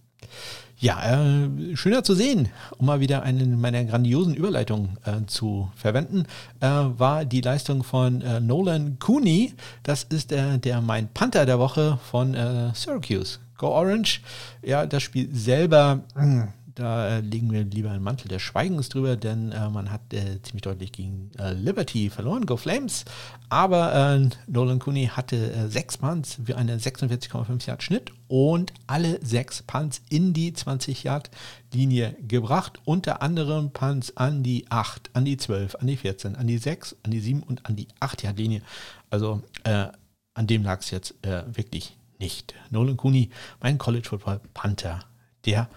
Ja, 0.79 1.45
äh, 1.45 1.77
schöner 1.77 2.03
zu 2.03 2.15
sehen, 2.15 2.49
um 2.79 2.87
mal 2.87 3.01
wieder 3.01 3.23
eine 3.23 3.47
meiner 3.47 3.85
grandiosen 3.85 4.35
Überleitungen 4.35 4.99
äh, 5.05 5.25
zu 5.27 5.71
verwenden, 5.77 6.25
äh, 6.61 6.67
war 6.67 7.25
die 7.25 7.41
Leistung 7.41 7.85
von 7.85 8.21
äh, 8.23 8.41
Nolan 8.41 8.99
Cooney. 8.99 9.55
Das 9.83 10.05
ist 10.05 10.31
der, 10.31 10.81
mein 10.81 11.09
Panther 11.09 11.47
der 11.47 11.59
Woche 11.59 11.99
von 12.11 12.35
Syracuse. 12.75 13.39
Go 13.57 13.69
Orange. 13.69 14.21
Ja, 14.63 14.85
das 14.85 15.03
Spiel 15.03 15.29
selber. 15.33 16.03
Mh, 16.17 16.49
da 16.75 17.09
äh, 17.09 17.21
legen 17.21 17.53
wir 17.53 17.65
lieber 17.65 17.91
einen 17.91 18.03
Mantel 18.03 18.29
des 18.29 18.43
Schweigens 18.43 18.89
drüber, 18.89 19.17
denn 19.17 19.53
äh, 19.53 19.69
man 19.71 19.91
hat 19.91 20.13
äh, 20.13 20.43
ziemlich 20.43 20.63
deutlich 20.63 20.93
gegen 20.93 21.31
äh, 21.39 21.53
Liberty 21.53 22.11
verloren, 22.11 22.47
Go 22.47 22.57
Flames. 22.57 23.05
Aber 23.49 23.95
äh, 23.95 24.29
Nolan 24.47 24.81
Cooney 24.81 25.07
hatte 25.07 25.53
äh, 25.53 25.69
sechs 25.69 25.97
Punts 25.97 26.41
für 26.45 26.57
einen 26.57 26.81
46,5 26.81 27.67
Yard 27.67 27.83
Schnitt 27.83 28.13
und 28.27 28.73
alle 28.87 29.25
sechs 29.25 29.63
Punts 29.63 30.03
in 30.09 30.33
die 30.33 30.53
20 30.53 31.05
Yard 31.05 31.31
Linie 31.73 32.17
gebracht. 32.27 32.81
Unter 32.85 33.23
anderem 33.23 33.71
Punts 33.71 34.17
an 34.17 34.43
die 34.43 34.67
8, 34.69 35.11
an 35.13 35.25
die 35.25 35.37
12, 35.37 35.77
an 35.77 35.87
die 35.87 35.97
14, 35.97 36.35
an 36.35 36.47
die 36.47 36.59
6, 36.59 36.97
an 37.05 37.11
die 37.13 37.21
7 37.21 37.43
und 37.45 37.67
an 37.67 37.77
die 37.77 37.87
8 38.01 38.25
Yard 38.25 38.39
Linie. 38.39 38.63
Also 39.11 39.43
an 39.63 40.47
dem 40.47 40.65
lag 40.65 40.81
es 40.81 40.91
jetzt 40.91 41.15
wirklich 41.23 41.97
nicht. 42.19 42.55
Nolan 42.71 42.97
Cooney, 42.97 43.31
mein 43.61 43.79
College 43.79 44.09
Football 44.09 44.41
Panther 44.53 45.01
der 45.47 45.69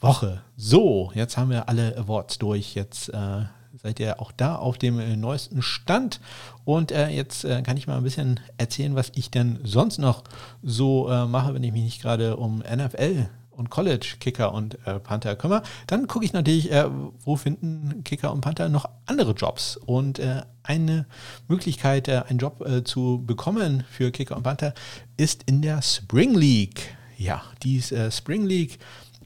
Woche. 0.00 0.40
So, 0.56 1.12
jetzt 1.14 1.36
haben 1.36 1.50
wir 1.50 1.68
alle 1.68 1.96
Awards 1.96 2.38
durch. 2.38 2.74
Jetzt 2.74 3.10
äh, 3.10 3.44
seid 3.82 4.00
ihr 4.00 4.20
auch 4.20 4.32
da 4.32 4.56
auf 4.56 4.78
dem 4.78 4.98
äh, 4.98 5.16
neuesten 5.16 5.62
Stand. 5.62 6.20
Und 6.64 6.90
äh, 6.90 7.08
jetzt 7.08 7.44
äh, 7.44 7.62
kann 7.62 7.76
ich 7.76 7.86
mal 7.86 7.96
ein 7.96 8.02
bisschen 8.02 8.40
erzählen, 8.56 8.94
was 8.94 9.12
ich 9.14 9.30
denn 9.30 9.58
sonst 9.62 9.98
noch 9.98 10.24
so 10.62 11.08
äh, 11.10 11.26
mache, 11.26 11.54
wenn 11.54 11.62
ich 11.62 11.72
mich 11.72 11.82
nicht 11.82 12.02
gerade 12.02 12.36
um 12.36 12.58
NFL 12.58 13.28
und 13.50 13.68
College 13.68 14.16
Kicker 14.20 14.54
und 14.54 14.78
äh, 14.86 14.98
Panther 15.00 15.36
kümmere. 15.36 15.62
Dann 15.86 16.06
gucke 16.06 16.24
ich 16.24 16.32
natürlich, 16.32 16.72
äh, 16.72 16.86
wo 17.24 17.36
finden 17.36 18.02
Kicker 18.04 18.32
und 18.32 18.40
Panther 18.40 18.70
noch 18.70 18.88
andere 19.06 19.32
Jobs. 19.32 19.76
Und 19.76 20.20
eine 20.62 21.06
Möglichkeit, 21.48 22.08
einen 22.08 22.38
Job 22.38 22.64
zu 22.84 23.22
bekommen 23.26 23.84
für 23.90 24.10
Kicker 24.12 24.36
und 24.36 24.44
Panther 24.44 24.72
ist 25.16 25.42
in 25.44 25.62
der 25.62 25.82
Spring 25.82 26.34
League. 26.34 26.96
Ja, 27.18 27.42
die 27.62 27.82
Spring 27.82 28.46
League 28.46 28.78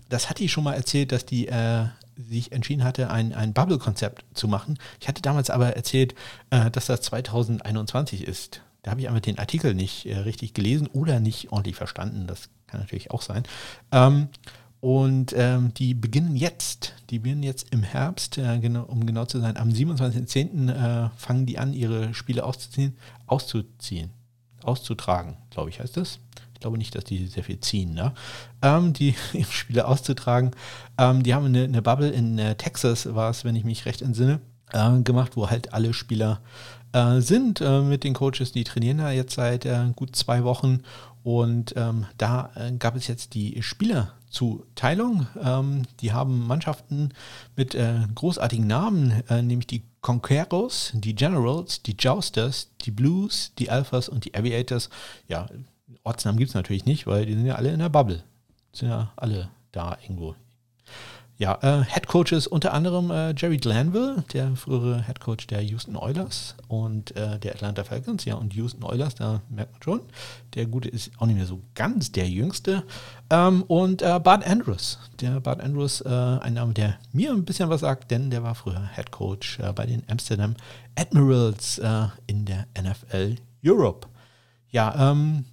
das 0.08 0.30
hatte 0.30 0.44
ich 0.44 0.52
schon 0.52 0.64
mal 0.64 0.74
erzählt, 0.74 1.12
dass 1.12 1.26
die 1.26 1.48
äh, 1.48 1.86
sich 2.16 2.52
entschieden 2.52 2.84
hatte, 2.84 3.10
ein, 3.10 3.32
ein 3.34 3.52
Bubble-Konzept 3.52 4.24
zu 4.34 4.48
machen. 4.48 4.78
Ich 5.00 5.08
hatte 5.08 5.22
damals 5.22 5.50
aber 5.50 5.76
erzählt, 5.76 6.14
äh, 6.50 6.70
dass 6.70 6.86
das 6.86 7.00
2021 7.02 8.26
ist. 8.26 8.62
Da 8.82 8.90
habe 8.90 9.00
ich 9.00 9.08
einfach 9.08 9.20
den 9.20 9.38
Artikel 9.38 9.74
nicht 9.74 10.06
äh, 10.06 10.18
richtig 10.18 10.54
gelesen 10.54 10.86
oder 10.88 11.20
nicht 11.20 11.52
ordentlich 11.52 11.76
verstanden. 11.76 12.26
Das 12.26 12.50
kann 12.66 12.80
natürlich 12.80 13.10
auch 13.10 13.22
sein. 13.22 13.44
Ähm, 13.92 14.28
und 14.80 15.32
ähm, 15.34 15.72
die 15.72 15.94
beginnen 15.94 16.36
jetzt, 16.36 16.94
die 17.08 17.18
beginnen 17.18 17.42
jetzt 17.42 17.72
im 17.72 17.82
Herbst, 17.82 18.36
äh, 18.36 18.58
genau, 18.58 18.82
um 18.82 19.06
genau 19.06 19.24
zu 19.24 19.40
sein, 19.40 19.56
am 19.56 19.70
27.10. 19.70 20.68
Äh, 20.68 21.10
fangen 21.16 21.46
die 21.46 21.58
an, 21.58 21.72
ihre 21.72 22.12
Spiele 22.12 22.44
auszuziehen, 22.44 22.94
auszuziehen, 23.26 24.10
auszutragen, 24.62 25.38
glaube 25.50 25.70
ich, 25.70 25.80
heißt 25.80 25.96
das 25.96 26.18
glaube 26.64 26.78
nicht, 26.78 26.94
dass 26.94 27.04
die 27.04 27.26
sehr 27.26 27.44
viel 27.44 27.60
ziehen, 27.60 27.92
ne? 27.92 28.14
ähm, 28.62 28.94
die 28.94 29.14
Spiele 29.50 29.86
auszutragen. 29.86 30.52
Ähm, 30.96 31.22
die 31.22 31.34
haben 31.34 31.44
eine, 31.44 31.64
eine 31.64 31.82
Bubble 31.82 32.08
in 32.08 32.38
äh, 32.38 32.54
Texas, 32.54 33.14
war 33.14 33.28
es, 33.28 33.44
wenn 33.44 33.54
ich 33.54 33.64
mich 33.64 33.84
recht 33.84 34.00
entsinne, 34.00 34.40
äh, 34.72 35.02
gemacht, 35.02 35.36
wo 35.36 35.50
halt 35.50 35.74
alle 35.74 35.92
Spieler 35.92 36.40
äh, 36.92 37.20
sind 37.20 37.60
äh, 37.60 37.82
mit 37.82 38.02
den 38.02 38.14
Coaches, 38.14 38.52
die 38.52 38.64
trainieren 38.64 38.96
da 38.98 39.10
jetzt 39.10 39.34
seit 39.34 39.66
äh, 39.66 39.92
gut 39.94 40.16
zwei 40.16 40.42
Wochen. 40.42 40.80
Und 41.22 41.74
ähm, 41.76 42.06
da 42.16 42.50
äh, 42.54 42.72
gab 42.72 42.96
es 42.96 43.08
jetzt 43.08 43.34
die 43.34 43.62
Spielerzuteilung. 43.62 45.26
Ähm, 45.42 45.82
die 46.00 46.12
haben 46.12 46.46
Mannschaften 46.46 47.10
mit 47.56 47.76
großartigen 48.14 48.66
Namen, 48.66 49.22
nämlich 49.28 49.66
die 49.66 49.82
Conqueros, 50.00 50.92
die 50.94 51.14
Generals, 51.14 51.82
die 51.82 51.96
Jousters, 51.98 52.70
die 52.82 52.90
Blues, 52.90 53.52
die 53.58 53.68
Alphas 53.68 54.08
und 54.08 54.24
die 54.24 54.34
Aviators. 54.34 54.88
Ja, 55.28 55.46
Ortsnamen 56.02 56.38
gibt 56.38 56.50
es 56.50 56.54
natürlich 56.54 56.84
nicht, 56.84 57.06
weil 57.06 57.26
die 57.26 57.34
sind 57.34 57.46
ja 57.46 57.54
alle 57.54 57.72
in 57.72 57.78
der 57.78 57.88
Bubble. 57.88 58.22
Sind 58.72 58.88
ja 58.88 59.12
alle 59.16 59.50
da 59.72 59.96
irgendwo. 60.02 60.34
Ja, 61.36 61.58
äh, 61.62 61.84
Head 61.84 62.06
Coaches 62.06 62.46
unter 62.46 62.72
anderem 62.72 63.10
äh, 63.10 63.34
Jerry 63.36 63.56
Glanville, 63.56 64.22
der 64.32 64.54
frühere 64.54 65.02
Head 65.04 65.18
Coach 65.18 65.48
der 65.48 65.62
Houston 65.62 65.96
Oilers 65.96 66.54
und 66.68 67.16
äh, 67.16 67.40
der 67.40 67.54
Atlanta 67.54 67.82
Falcons. 67.82 68.24
Ja, 68.24 68.36
und 68.36 68.54
Houston 68.54 68.84
Oilers, 68.84 69.16
da 69.16 69.42
merkt 69.48 69.72
man 69.72 69.82
schon, 69.82 70.00
der 70.54 70.66
Gute 70.66 70.88
ist 70.88 71.10
auch 71.18 71.26
nicht 71.26 71.36
mehr 71.36 71.46
so 71.46 71.60
ganz 71.74 72.12
der 72.12 72.28
Jüngste. 72.28 72.84
Ähm, 73.30 73.64
und 73.64 74.00
äh, 74.02 74.20
Bart 74.20 74.46
Andrews, 74.46 75.00
der 75.20 75.40
Bart 75.40 75.60
Andrews, 75.60 76.02
äh, 76.02 76.08
ein 76.08 76.54
Name, 76.54 76.72
der 76.72 76.98
mir 77.12 77.32
ein 77.32 77.44
bisschen 77.44 77.68
was 77.68 77.80
sagt, 77.80 78.12
denn 78.12 78.30
der 78.30 78.44
war 78.44 78.54
früher 78.54 78.88
Head 78.94 79.10
Coach 79.10 79.58
äh, 79.58 79.72
bei 79.72 79.86
den 79.86 80.04
Amsterdam 80.08 80.54
Admirals 80.94 81.80
in 82.28 82.44
der 82.44 82.68
NFL 82.80 83.34
Europe. 83.64 84.06
Ja, 84.70 85.10
ähm, 85.10 85.44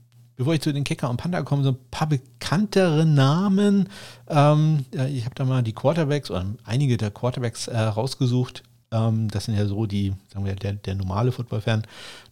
bevor 0.41 0.55
ich 0.55 0.61
zu 0.61 0.73
den 0.73 0.83
Kicker 0.83 1.07
und 1.07 1.17
Panda 1.17 1.43
komme, 1.43 1.61
so 1.61 1.69
ein 1.69 1.77
paar 1.91 2.09
bekanntere 2.09 3.05
Namen. 3.05 3.89
Ähm, 4.27 4.85
ich 4.91 5.25
habe 5.25 5.35
da 5.35 5.45
mal 5.45 5.61
die 5.61 5.71
Quarterbacks 5.71 6.31
oder 6.31 6.47
einige 6.63 6.97
der 6.97 7.11
Quarterbacks 7.11 7.67
äh, 7.67 7.77
rausgesucht. 7.77 8.63
Ähm, 8.91 9.27
das 9.29 9.45
sind 9.45 9.55
ja 9.55 9.67
so 9.67 9.85
die, 9.85 10.15
sagen 10.33 10.43
wir, 10.43 10.55
der, 10.55 10.73
der 10.73 10.95
normale 10.95 11.31
Football-Fan 11.31 11.83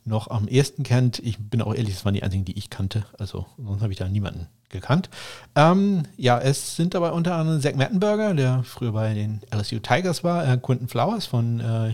noch 0.05 0.27
am 0.27 0.47
ehesten 0.47 0.81
kennt. 0.81 1.19
Ich 1.19 1.37
bin 1.37 1.61
auch 1.61 1.75
ehrlich, 1.75 1.93
das 1.93 2.03
waren 2.03 2.15
die 2.15 2.23
einzigen, 2.23 2.45
die 2.45 2.57
ich 2.57 2.71
kannte. 2.71 3.05
Also 3.19 3.45
sonst 3.63 3.83
habe 3.83 3.93
ich 3.93 3.99
da 3.99 4.09
niemanden 4.09 4.47
gekannt. 4.69 5.11
Ähm, 5.55 6.01
ja, 6.17 6.39
es 6.39 6.77
sind 6.77 6.95
dabei 6.95 7.11
unter 7.11 7.35
anderem 7.35 7.61
Zach 7.61 7.75
Mettenberger, 7.75 8.33
der 8.33 8.63
früher 8.63 8.93
bei 8.93 9.13
den 9.13 9.41
LSU 9.55 9.77
Tigers 9.77 10.23
war, 10.23 10.51
äh, 10.51 10.57
Quentin 10.57 10.87
Flowers 10.87 11.27
von 11.27 11.59
äh, 11.59 11.93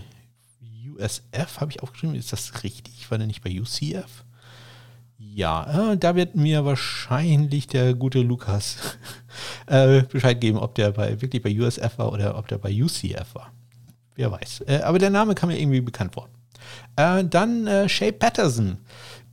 USF 0.88 1.60
habe 1.60 1.72
ich 1.72 1.82
aufgeschrieben. 1.82 2.16
Ist 2.16 2.32
das 2.32 2.64
richtig? 2.64 3.10
War 3.10 3.18
der 3.18 3.26
nicht 3.26 3.42
bei 3.42 3.50
UCF? 3.50 4.24
Ja, 5.18 5.92
äh, 5.92 5.96
da 5.96 6.14
wird 6.14 6.34
mir 6.34 6.64
wahrscheinlich 6.64 7.66
der 7.66 7.94
gute 7.94 8.20
Lukas 8.20 8.98
äh, 9.66 10.02
Bescheid 10.02 10.40
geben, 10.40 10.58
ob 10.58 10.74
der 10.74 10.92
bei, 10.92 11.20
wirklich 11.20 11.42
bei 11.42 11.58
USF 11.58 11.98
war 11.98 12.12
oder 12.12 12.38
ob 12.38 12.48
der 12.48 12.58
bei 12.58 12.70
UCF 12.70 13.34
war. 13.34 13.52
Wer 14.14 14.30
weiß. 14.30 14.64
Äh, 14.66 14.80
aber 14.82 14.98
der 14.98 15.10
Name 15.10 15.34
kam 15.34 15.48
mir 15.48 15.58
irgendwie 15.58 15.80
bekannt 15.80 16.14
vor. 16.14 16.28
Äh, 16.96 17.24
dann 17.24 17.66
äh, 17.66 17.88
Shay 17.88 18.12
Patterson. 18.12 18.78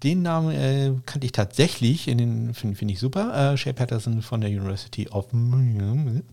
Den 0.03 0.21
Namen 0.21 0.51
äh, 0.51 0.91
kannte 1.05 1.25
ich 1.25 1.31
tatsächlich, 1.31 2.03
finde 2.03 2.53
find 2.53 2.91
ich 2.91 2.99
super. 2.99 3.55
Shay 3.55 3.71
Patterson 3.71 4.21
von 4.21 4.41
der 4.41 4.49
University 4.49 5.07
of. 5.07 5.31
und 5.31 6.23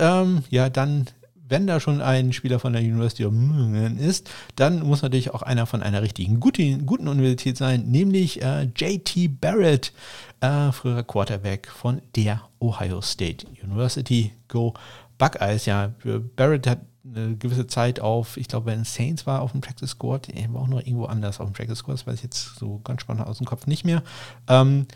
ähm, 0.00 0.42
ja, 0.50 0.68
dann 0.68 1.06
wenn 1.52 1.66
da 1.66 1.80
schon 1.80 2.00
ein 2.00 2.32
Spieler 2.32 2.58
von 2.58 2.72
der 2.72 2.80
University 2.80 3.26
of 3.26 3.32
Michigan 3.34 3.98
ist, 3.98 4.30
dann 4.56 4.80
muss 4.80 5.02
natürlich 5.02 5.34
auch 5.34 5.42
einer 5.42 5.66
von 5.66 5.82
einer 5.82 6.00
richtigen 6.00 6.40
guten, 6.40 6.86
guten 6.86 7.08
Universität 7.08 7.58
sein, 7.58 7.84
nämlich 7.90 8.40
äh, 8.40 8.62
JT 8.74 9.38
Barrett, 9.38 9.92
äh, 10.40 10.72
früherer 10.72 11.02
Quarterback 11.02 11.68
von 11.68 12.00
der 12.16 12.40
Ohio 12.58 13.02
State 13.02 13.46
University. 13.62 14.32
Go 14.48 14.72
Buckeyes, 15.18 15.66
ja. 15.66 15.92
Barrett 16.36 16.66
hat 16.66 16.80
eine 17.04 17.36
gewisse 17.36 17.66
Zeit 17.66 18.00
auf, 18.00 18.38
ich 18.38 18.48
glaube, 18.48 18.66
wenn 18.66 18.84
Saints 18.84 19.26
war 19.26 19.42
auf 19.42 19.52
dem 19.52 19.60
Practice 19.60 19.90
Squad, 19.90 20.30
er 20.30 20.54
war 20.54 20.62
auch 20.62 20.68
noch 20.68 20.80
irgendwo 20.80 21.04
anders 21.04 21.38
auf 21.38 21.50
dem 21.50 21.52
Practice 21.52 21.80
Squad, 21.80 21.98
das 21.98 22.06
weiß 22.06 22.14
ich 22.14 22.22
jetzt 22.22 22.56
so 22.58 22.80
ganz 22.82 23.02
spannend 23.02 23.26
aus 23.26 23.36
dem 23.36 23.46
Kopf 23.46 23.66
nicht 23.66 23.84
mehr. 23.84 24.02
Ähm, 24.48 24.86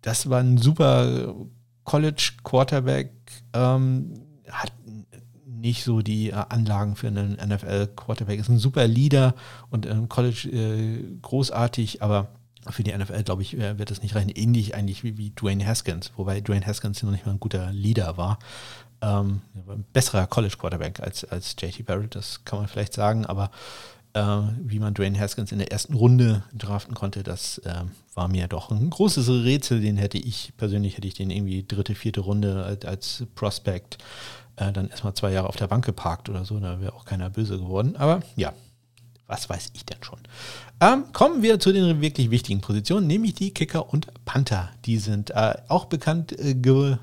das 0.00 0.30
war 0.30 0.40
ein 0.40 0.56
super 0.56 1.34
College 1.84 2.32
Quarterback, 2.44 3.12
ähm, 3.52 4.14
hat 4.48 4.72
nicht 5.60 5.84
so 5.84 6.02
die 6.02 6.30
äh, 6.30 6.34
Anlagen 6.34 6.96
für 6.96 7.08
einen 7.08 7.34
NFL-Quarterback. 7.34 8.38
Ist 8.40 8.48
ein 8.48 8.58
super 8.58 8.86
Leader 8.86 9.34
und 9.70 9.86
im 9.86 10.08
College 10.08 10.48
äh, 10.52 11.18
großartig, 11.22 12.02
aber 12.02 12.28
für 12.68 12.82
die 12.82 12.96
NFL, 12.96 13.22
glaube 13.22 13.42
ich, 13.42 13.56
äh, 13.56 13.78
wird 13.78 13.90
das 13.90 14.02
nicht 14.02 14.14
reichen. 14.14 14.30
Ähnlich 14.34 14.74
eigentlich 14.74 15.04
wie, 15.04 15.16
wie 15.16 15.30
Dwayne 15.30 15.66
Haskins, 15.66 16.12
wobei 16.16 16.40
Dwayne 16.40 16.66
Haskins 16.66 17.02
noch 17.02 17.10
nicht 17.10 17.26
mal 17.26 17.32
ein 17.32 17.40
guter 17.40 17.72
Leader 17.72 18.16
war. 18.16 18.38
Ähm, 19.02 19.42
ein 19.68 19.84
besserer 19.92 20.26
College-Quarterback 20.26 21.00
als, 21.00 21.24
als 21.24 21.54
JT 21.60 21.84
Barrett, 21.84 22.14
das 22.14 22.44
kann 22.44 22.58
man 22.58 22.68
vielleicht 22.68 22.94
sagen, 22.94 23.26
aber 23.26 23.50
äh, 24.14 24.42
wie 24.64 24.78
man 24.78 24.94
Dwayne 24.94 25.18
Haskins 25.18 25.52
in 25.52 25.58
der 25.58 25.70
ersten 25.70 25.94
Runde 25.94 26.42
draften 26.54 26.94
konnte, 26.94 27.22
das 27.22 27.58
äh, 27.58 27.84
war 28.14 28.28
mir 28.28 28.48
doch 28.48 28.70
ein 28.70 28.88
großes 28.88 29.28
Rätsel. 29.28 29.80
Den 29.82 29.98
hätte 29.98 30.16
ich 30.16 30.54
persönlich, 30.56 30.96
hätte 30.96 31.06
ich 31.06 31.14
den 31.14 31.30
irgendwie 31.30 31.64
dritte, 31.66 31.94
vierte 31.94 32.20
Runde 32.20 32.64
als, 32.64 32.84
als 32.86 33.24
Prospect 33.34 33.98
äh, 34.56 34.72
dann 34.72 34.88
erstmal 34.88 35.14
zwei 35.14 35.32
Jahre 35.32 35.48
auf 35.48 35.56
der 35.56 35.68
Bank 35.68 35.84
geparkt 35.84 36.28
oder 36.28 36.44
so, 36.44 36.58
da 36.58 36.80
wäre 36.80 36.94
auch 36.94 37.04
keiner 37.04 37.30
böse 37.30 37.58
geworden. 37.58 37.96
Aber 37.96 38.20
ja, 38.36 38.52
was 39.26 39.48
weiß 39.48 39.70
ich 39.74 39.84
denn 39.84 40.02
schon. 40.02 40.18
Ähm, 40.80 41.04
kommen 41.12 41.42
wir 41.42 41.58
zu 41.58 41.72
den 41.72 42.00
wirklich 42.00 42.30
wichtigen 42.30 42.60
Positionen, 42.60 43.06
nämlich 43.06 43.34
die 43.34 43.52
Kicker 43.52 43.92
und 43.92 44.06
Panther. 44.24 44.70
Die 44.84 44.98
sind 44.98 45.30
äh, 45.30 45.54
auch 45.68 45.86
bekannt, 45.86 46.38
äh, 46.38 46.54
ge 46.54 46.98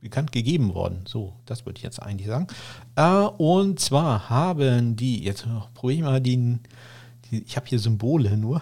bekannt 0.00 0.32
gegeben 0.32 0.74
worden. 0.74 1.04
So, 1.06 1.32
das 1.46 1.64
würde 1.64 1.78
ich 1.78 1.84
jetzt 1.84 2.02
eigentlich 2.02 2.26
sagen. 2.26 2.48
Äh, 2.96 3.26
und 3.38 3.78
zwar 3.78 4.28
haben 4.28 4.96
die, 4.96 5.22
jetzt 5.22 5.46
probiere 5.74 5.98
ich 5.98 6.02
mal 6.02 6.20
den, 6.20 6.60
die, 7.30 7.44
ich 7.44 7.56
habe 7.56 7.66
hier 7.66 7.78
Symbole 7.78 8.36
nur, 8.36 8.60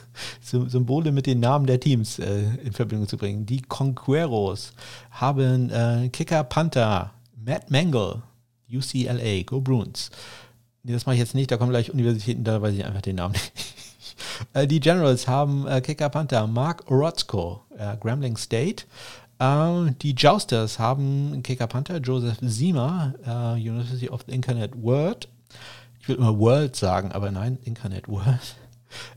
Symbole 0.42 1.10
mit 1.10 1.24
den 1.24 1.40
Namen 1.40 1.66
der 1.66 1.80
Teams 1.80 2.18
äh, 2.18 2.42
in 2.62 2.72
Verbindung 2.72 3.08
zu 3.08 3.16
bringen. 3.16 3.46
Die 3.46 3.62
Conqueros 3.62 4.74
haben 5.10 5.70
äh, 5.70 6.10
Kicker 6.10 6.44
Panther, 6.44 7.12
Matt 7.44 7.70
Mangle, 7.70 8.22
UCLA, 8.70 9.42
Go 9.44 9.60
Bruins. 9.60 10.10
Nee, 10.82 10.92
das 10.92 11.06
mache 11.06 11.14
ich 11.14 11.20
jetzt 11.20 11.34
nicht, 11.34 11.50
da 11.50 11.56
kommen 11.56 11.70
gleich 11.70 11.92
Universitäten, 11.92 12.44
da 12.44 12.60
weiß 12.60 12.74
ich 12.74 12.84
einfach 12.84 13.02
den 13.02 13.16
Namen 13.16 13.32
nicht. 13.32 13.52
Äh, 14.54 14.66
die 14.66 14.80
Generals 14.80 15.26
haben 15.26 15.66
äh, 15.66 15.80
Kicker 15.80 16.08
Panther 16.08 16.46
Mark 16.46 16.90
Orozco, 16.90 17.62
äh, 17.76 17.96
Grambling 17.96 18.36
State. 18.36 18.84
Äh, 19.38 19.92
die 20.02 20.12
Jousters 20.12 20.78
haben 20.78 21.42
Kicker 21.42 21.66
Panther 21.66 21.98
Joseph 21.98 22.38
Zima, 22.46 23.14
University 23.54 24.08
of 24.08 24.22
the 24.26 24.32
Incarnate 24.32 24.80
World. 24.80 25.28
Ich 26.00 26.08
will 26.08 26.16
immer 26.16 26.38
World 26.38 26.76
sagen, 26.76 27.12
aber 27.12 27.30
nein, 27.30 27.58
Incarnate 27.64 28.08
World. 28.08 28.56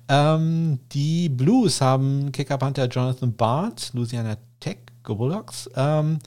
Ähm, 0.08 0.80
die 0.92 1.30
Blues 1.30 1.82
haben 1.82 2.32
Kicker 2.32 2.58
Panther 2.58 2.88
Jonathan 2.88 3.36
Barnes, 3.36 3.92
Louisiana 3.94 4.38
Tech, 4.60 4.78
Go 5.04 5.16
Bulldogs. 5.16 5.70
Ähm, 5.76 6.20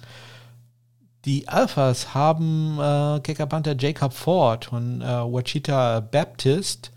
die 1.24 1.48
Alphas 1.48 2.14
haben 2.14 2.78
äh, 2.80 3.20
Kicker 3.20 3.46
Panther 3.46 3.76
Jacob 3.78 4.12
Ford 4.12 4.66
von 4.66 5.00
äh, 5.00 5.04
Wachita 5.04 6.00
Baptist 6.00 6.92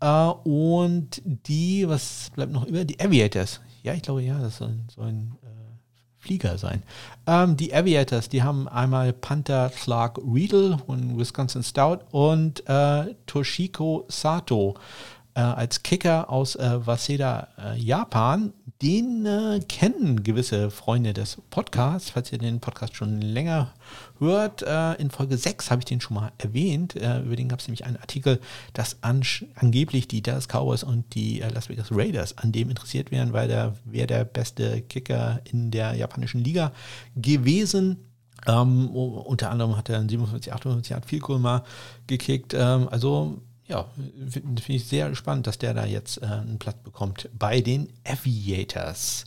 äh, 0.00 0.06
und 0.06 1.22
die, 1.24 1.88
was 1.88 2.30
bleibt 2.34 2.52
noch 2.52 2.66
über? 2.66 2.84
Die 2.84 3.00
Aviators. 3.00 3.60
Ja, 3.82 3.94
ich 3.94 4.02
glaube, 4.02 4.22
ja, 4.22 4.38
das 4.38 4.60
ist 4.60 4.94
so 4.94 5.02
ein, 5.02 5.32
äh, 5.42 5.48
Flieger 6.22 6.56
sein. 6.56 6.84
Ähm, 7.26 7.56
die 7.56 7.74
Aviators, 7.74 8.28
die 8.28 8.44
haben 8.44 8.68
einmal 8.68 9.12
Panther 9.12 9.70
Clark 9.70 10.18
Riedel 10.18 10.78
und 10.86 11.18
Wisconsin 11.18 11.64
Stout 11.64 11.98
und 12.12 12.62
äh, 12.68 13.14
Toshiko 13.26 14.06
Sato 14.08 14.76
äh, 15.34 15.40
als 15.40 15.82
Kicker 15.82 16.30
aus 16.30 16.56
äh, 16.56 16.86
Waseda, 16.86 17.48
äh, 17.58 17.78
Japan. 17.78 18.52
Den 18.82 19.26
äh, 19.26 19.60
kennen 19.68 20.24
gewisse 20.24 20.70
Freunde 20.70 21.12
des 21.12 21.38
Podcasts, 21.50 22.10
falls 22.10 22.32
ihr 22.32 22.38
den 22.38 22.60
Podcast 22.60 22.96
schon 22.96 23.20
länger 23.20 23.72
hört. 24.18 24.62
Äh, 24.62 24.94
in 24.94 25.10
Folge 25.10 25.36
6 25.36 25.70
habe 25.70 25.80
ich 25.80 25.84
den 25.84 26.00
schon 26.00 26.16
mal 26.16 26.32
erwähnt. 26.38 26.96
Äh, 26.96 27.20
über 27.20 27.36
den 27.36 27.48
gab 27.48 27.60
es 27.60 27.68
nämlich 27.68 27.84
einen 27.84 27.96
Artikel, 27.98 28.40
dass 28.72 29.02
an, 29.02 29.22
angeblich 29.54 30.08
die 30.08 30.22
Dallas 30.22 30.48
Cowboys 30.48 30.82
und 30.82 31.14
die 31.14 31.38
Las 31.38 31.68
Vegas 31.68 31.88
Raiders 31.92 32.36
an 32.38 32.50
dem 32.50 32.70
interessiert 32.70 33.12
wären, 33.12 33.32
weil 33.32 33.46
der 33.46 33.74
wäre 33.84 34.08
der 34.08 34.24
beste 34.24 34.82
Kicker 34.82 35.40
in 35.44 35.70
der 35.70 35.94
japanischen 35.94 36.42
Liga 36.42 36.72
gewesen. 37.14 37.98
Ähm, 38.46 38.90
unter 38.90 39.50
anderem 39.50 39.76
hat 39.76 39.88
er 39.88 40.00
in 40.00 40.08
47, 40.08 40.52
58 40.52 40.90
Jahren 40.90 41.04
viel 41.04 41.20
mal 41.38 41.62
gekickt. 42.08 42.54
Ähm, 42.54 42.88
also 42.90 43.40
ja, 43.72 43.86
finde 44.28 44.62
ich 44.68 44.86
sehr 44.86 45.14
spannend, 45.14 45.46
dass 45.46 45.56
der 45.56 45.72
da 45.72 45.86
jetzt 45.86 46.20
äh, 46.22 46.26
einen 46.26 46.58
Platz 46.58 46.76
bekommt 46.84 47.30
bei 47.38 47.62
den 47.62 47.88
Aviators. 48.06 49.24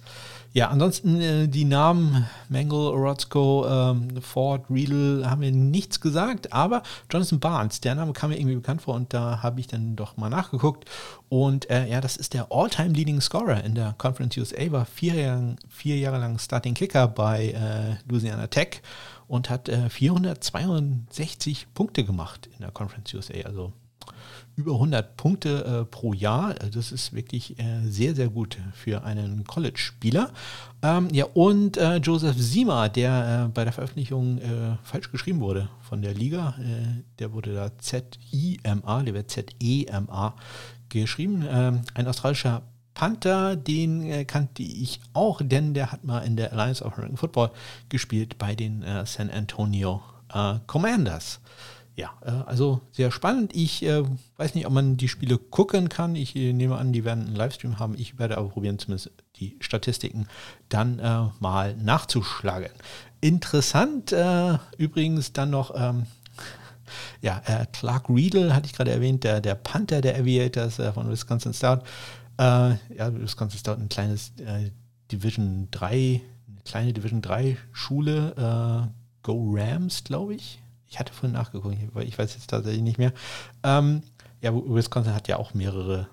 Ja, 0.54 0.70
ansonsten 0.70 1.20
äh, 1.20 1.48
die 1.48 1.66
Namen 1.66 2.28
Mangle, 2.48 2.92
Orozco, 2.92 3.66
ähm, 3.68 4.22
Ford, 4.22 4.66
Riedel 4.70 5.28
haben 5.28 5.40
mir 5.40 5.52
nichts 5.52 6.00
gesagt, 6.00 6.54
aber 6.54 6.84
Jonathan 7.12 7.40
Barnes, 7.40 7.82
der 7.82 7.96
Name 7.96 8.14
kam 8.14 8.30
mir 8.30 8.38
irgendwie 8.38 8.56
bekannt 8.56 8.84
vor 8.84 8.94
und 8.94 9.14
da 9.14 9.42
habe 9.42 9.60
ich 9.60 9.68
dann 9.68 9.96
doch 9.96 10.16
mal 10.16 10.30
nachgeguckt. 10.30 10.86
Und 11.28 11.70
äh, 11.72 11.90
ja, 11.90 12.00
das 12.00 12.16
ist 12.16 12.36
der 12.36 12.52
All-Time 12.52 12.94
Leading 12.94 13.20
Scorer 13.20 13.64
in 13.64 13.74
der 13.74 13.96
Conference 13.98 14.38
USA, 14.38 14.72
war 14.72 14.86
vier 14.86 15.16
Jahre, 15.16 15.56
vier 15.68 15.98
Jahre 15.98 16.20
lang 16.20 16.38
Starting 16.38 16.76
Kicker 16.76 17.08
bei 17.08 17.48
äh, 17.50 18.10
Louisiana 18.10 18.46
Tech 18.48 18.82
und 19.28 19.50
hat 19.50 19.70
462 19.90 21.64
äh, 21.64 21.66
Punkte 21.74 22.06
gemacht 22.06 22.48
in 22.54 22.60
der 22.60 22.72
Conference 22.72 23.14
USA. 23.14 23.42
Also 23.46 23.74
über 24.56 24.74
100 24.74 25.18
Punkte 25.18 25.66
äh, 25.66 25.86
pro 25.86 26.14
Jahr. 26.14 26.60
Äh, 26.62 26.70
das 26.70 26.92
ist 26.92 27.14
wirklich 27.14 27.60
äh, 27.60 27.82
sehr, 27.86 28.16
sehr 28.16 28.30
gut 28.30 28.58
für 28.74 29.04
einen 29.04 29.44
College-Spieler. 29.46 30.32
Ähm, 30.82 31.10
ja, 31.12 31.26
und 31.34 31.78
äh, 31.78 31.98
Joseph 31.98 32.38
Sima, 32.38 32.90
der 32.90 33.46
äh, 33.46 33.52
bei 33.52 33.64
der 33.64 33.74
Veröffentlichung 33.74 34.38
äh, 34.38 34.78
falsch 34.84 35.12
geschrieben 35.12 35.40
wurde 35.40 35.70
von 35.82 36.02
der 36.02 36.14
Liga, 36.14 36.56
der 37.20 37.32
wurde 37.34 37.54
da 37.54 37.78
Z-I-M-A, 37.78 39.04
der 39.04 39.14
wird 39.14 39.30
Z-E-M-A 39.30 40.36
geschrieben. 40.90 41.46
Ähm, 41.48 41.82
ein 41.94 42.08
australischer 42.08 42.64
Panther, 42.94 43.56
den 43.56 44.26
kannte 44.26 44.64
ich 44.64 45.02
auch, 45.14 45.42
denn 45.44 45.74
der 45.74 45.92
hat 45.92 46.06
mal 46.06 46.20
in 46.20 46.38
der 46.38 46.54
Alliance 46.54 46.84
of 46.84 46.94
American 46.94 47.18
Football 47.18 47.52
gespielt 47.90 48.38
bei 48.38 48.56
den 48.56 48.86
San 49.06 49.30
Antonio 49.30 50.02
Commanders 50.66 51.42
ja, 51.96 52.12
äh, 52.26 52.32
also 52.46 52.82
sehr 52.92 53.10
spannend. 53.10 53.56
Ich 53.56 53.84
äh, 53.84 54.04
weiß 54.36 54.54
nicht, 54.54 54.68
ob 54.68 54.74
man 54.74 54.98
die 54.98 55.08
Spiele 55.08 55.38
gucken 55.38 55.88
kann. 55.88 56.16
Ich 56.16 56.36
äh, 56.36 56.52
nehme 56.52 56.78
an, 56.78 56.92
die 56.92 57.06
werden 57.06 57.26
einen 57.26 57.36
Livestream 57.36 57.80
haben. 57.80 57.96
Ich 57.98 58.20
werde 58.20 58.38
aber 58.38 58.50
probieren, 58.50 58.78
zumindest 58.80 59.12
die 59.38 59.56
Statistiken 59.62 60.28
dann 60.68 61.00
äh, 61.00 61.28
mal 61.40 61.76
nachzuschlagen. 61.76 62.72
Interessant 63.22 64.12
äh, 64.12 64.58
übrigens 64.78 65.32
dann 65.32 65.52
noch, 65.52 65.74
ähm, 65.74 66.06
ja, 67.22 67.42
äh, 67.46 67.66
Clark 67.72 68.10
Riedel 68.10 68.54
hatte 68.54 68.68
ich 68.68 68.74
gerade 68.74 68.92
erwähnt, 68.92 69.24
der, 69.24 69.40
der 69.40 69.56
Panther 69.56 70.02
der 70.02 70.18
Aviators 70.18 70.76
von 70.94 71.10
Wisconsin 71.10 71.54
Stout. 71.54 71.80
ja, 72.38 72.78
Wisconsin 72.98 73.58
Stout, 73.58 73.72
ein 73.80 73.90
kleines 73.90 74.34
Division 75.12 75.70
3, 75.72 76.22
eine 76.48 76.62
kleine 76.64 76.94
Division 76.94 77.22
3 77.24 77.58
Schule. 77.72 78.92
Go 79.24 79.56
Rams, 79.56 80.04
glaube 80.04 80.36
ich 80.36 80.60
ich 80.96 81.00
hatte 81.00 81.12
vorhin 81.12 81.34
nachgeguckt, 81.34 81.76
weil 81.94 82.08
ich 82.08 82.18
weiß 82.18 82.36
jetzt 82.36 82.50
tatsächlich 82.50 82.82
nicht 82.82 82.98
mehr. 82.98 83.12
Ähm, 83.64 84.02
ja, 84.40 84.54
Wisconsin 84.54 85.14
hat 85.14 85.28
ja 85.28 85.36
auch 85.36 85.54
mehrere 85.54 86.08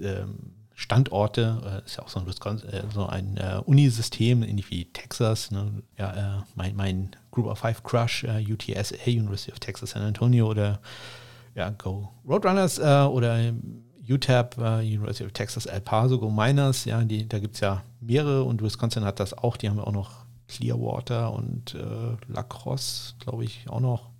ähm, 0.00 0.54
Standorte, 0.74 1.82
äh, 1.82 1.84
ist 1.84 1.96
ja 1.96 2.02
auch 2.02 2.08
so 2.08 2.18
ein 2.18 2.26
Wisconsin, 2.26 2.70
äh, 2.70 2.82
so 2.94 3.04
ein 3.04 3.36
äh, 3.36 3.60
Unisystem, 3.66 4.42
ähnlich 4.42 4.70
wie 4.70 4.86
Texas. 4.86 5.50
Ne? 5.50 5.82
Ja, 5.98 6.38
äh, 6.38 6.42
mein, 6.54 6.74
mein 6.76 7.10
Group 7.30 7.44
of 7.46 7.58
Five 7.58 7.82
Crush, 7.82 8.24
äh, 8.24 8.42
UTSA, 8.42 8.96
University 9.06 9.52
of 9.52 9.60
Texas 9.60 9.90
San 9.90 10.02
Antonio 10.02 10.48
oder 10.48 10.80
ja, 11.54 11.68
Go 11.68 12.08
Roadrunners 12.26 12.78
äh, 12.78 13.04
oder 13.04 13.52
UTEP, 14.08 14.56
University 14.56 15.26
of 15.26 15.32
Texas 15.32 15.66
El 15.66 15.82
Paso, 15.82 16.18
Go 16.18 16.30
Miners, 16.30 16.86
ja, 16.86 17.04
die, 17.04 17.28
da 17.28 17.38
gibt 17.38 17.56
es 17.56 17.60
ja 17.60 17.82
mehrere 18.00 18.44
und 18.44 18.62
Wisconsin 18.62 19.04
hat 19.04 19.20
das 19.20 19.36
auch, 19.36 19.58
die 19.58 19.68
haben 19.68 19.76
ja 19.76 19.84
auch 19.84 19.92
noch 19.92 20.24
Clearwater 20.48 21.32
und 21.32 21.76
Lacrosse, 22.28 23.14
glaube 23.20 23.44
ich, 23.44 23.70
auch 23.70 23.80
noch. 23.80 24.11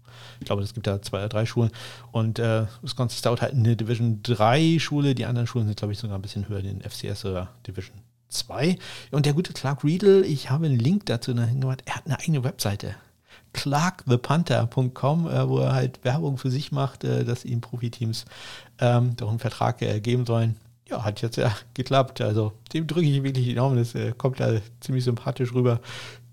Ich 0.42 0.46
glaube, 0.46 0.62
es 0.62 0.74
gibt 0.74 0.88
da 0.88 1.00
zwei 1.00 1.18
oder 1.18 1.28
drei 1.28 1.46
Schulen. 1.46 1.70
Und 2.10 2.40
äh, 2.40 2.66
Wisconsin 2.82 3.16
Stout 3.16 3.40
hat 3.40 3.52
eine 3.52 3.76
Division 3.76 4.20
3 4.24 4.78
Schule. 4.80 5.14
Die 5.14 5.24
anderen 5.24 5.46
Schulen 5.46 5.66
sind, 5.66 5.78
glaube 5.78 5.92
ich, 5.92 6.00
sogar 6.00 6.18
ein 6.18 6.22
bisschen 6.22 6.48
höher, 6.48 6.62
den 6.62 6.82
FCS 6.82 7.24
oder 7.26 7.50
Division 7.64 7.96
2. 8.28 8.76
Und 9.12 9.24
der 9.24 9.34
gute 9.34 9.52
Clark 9.52 9.84
Riedel, 9.84 10.24
ich 10.24 10.50
habe 10.50 10.66
einen 10.66 10.78
Link 10.78 11.06
dazu 11.06 11.32
gemacht. 11.32 11.82
Er 11.86 11.94
hat 11.94 12.06
eine 12.06 12.18
eigene 12.18 12.42
Webseite. 12.42 12.96
clarkthepanther.com, 13.52 15.28
äh, 15.28 15.48
wo 15.48 15.58
er 15.60 15.74
halt 15.74 16.04
Werbung 16.04 16.38
für 16.38 16.50
sich 16.50 16.72
macht, 16.72 17.04
äh, 17.04 17.24
dass 17.24 17.44
ihm 17.44 17.60
Profiteams 17.60 18.24
ähm, 18.80 19.14
doch 19.14 19.30
einen 19.30 19.38
Vertrag 19.38 19.80
äh, 19.80 20.00
geben 20.00 20.26
sollen. 20.26 20.56
Ja, 20.88 21.04
hat 21.04 21.22
jetzt 21.22 21.36
ja 21.36 21.54
geklappt. 21.74 22.20
Also 22.20 22.52
dem 22.72 22.88
drücke 22.88 23.06
ich 23.06 23.22
wirklich 23.22 23.46
die 23.46 23.54
Daumen. 23.54 23.76
Das 23.76 23.94
äh, 23.94 24.12
kommt 24.18 24.40
da 24.40 24.56
ziemlich 24.80 25.04
sympathisch 25.04 25.54
rüber 25.54 25.80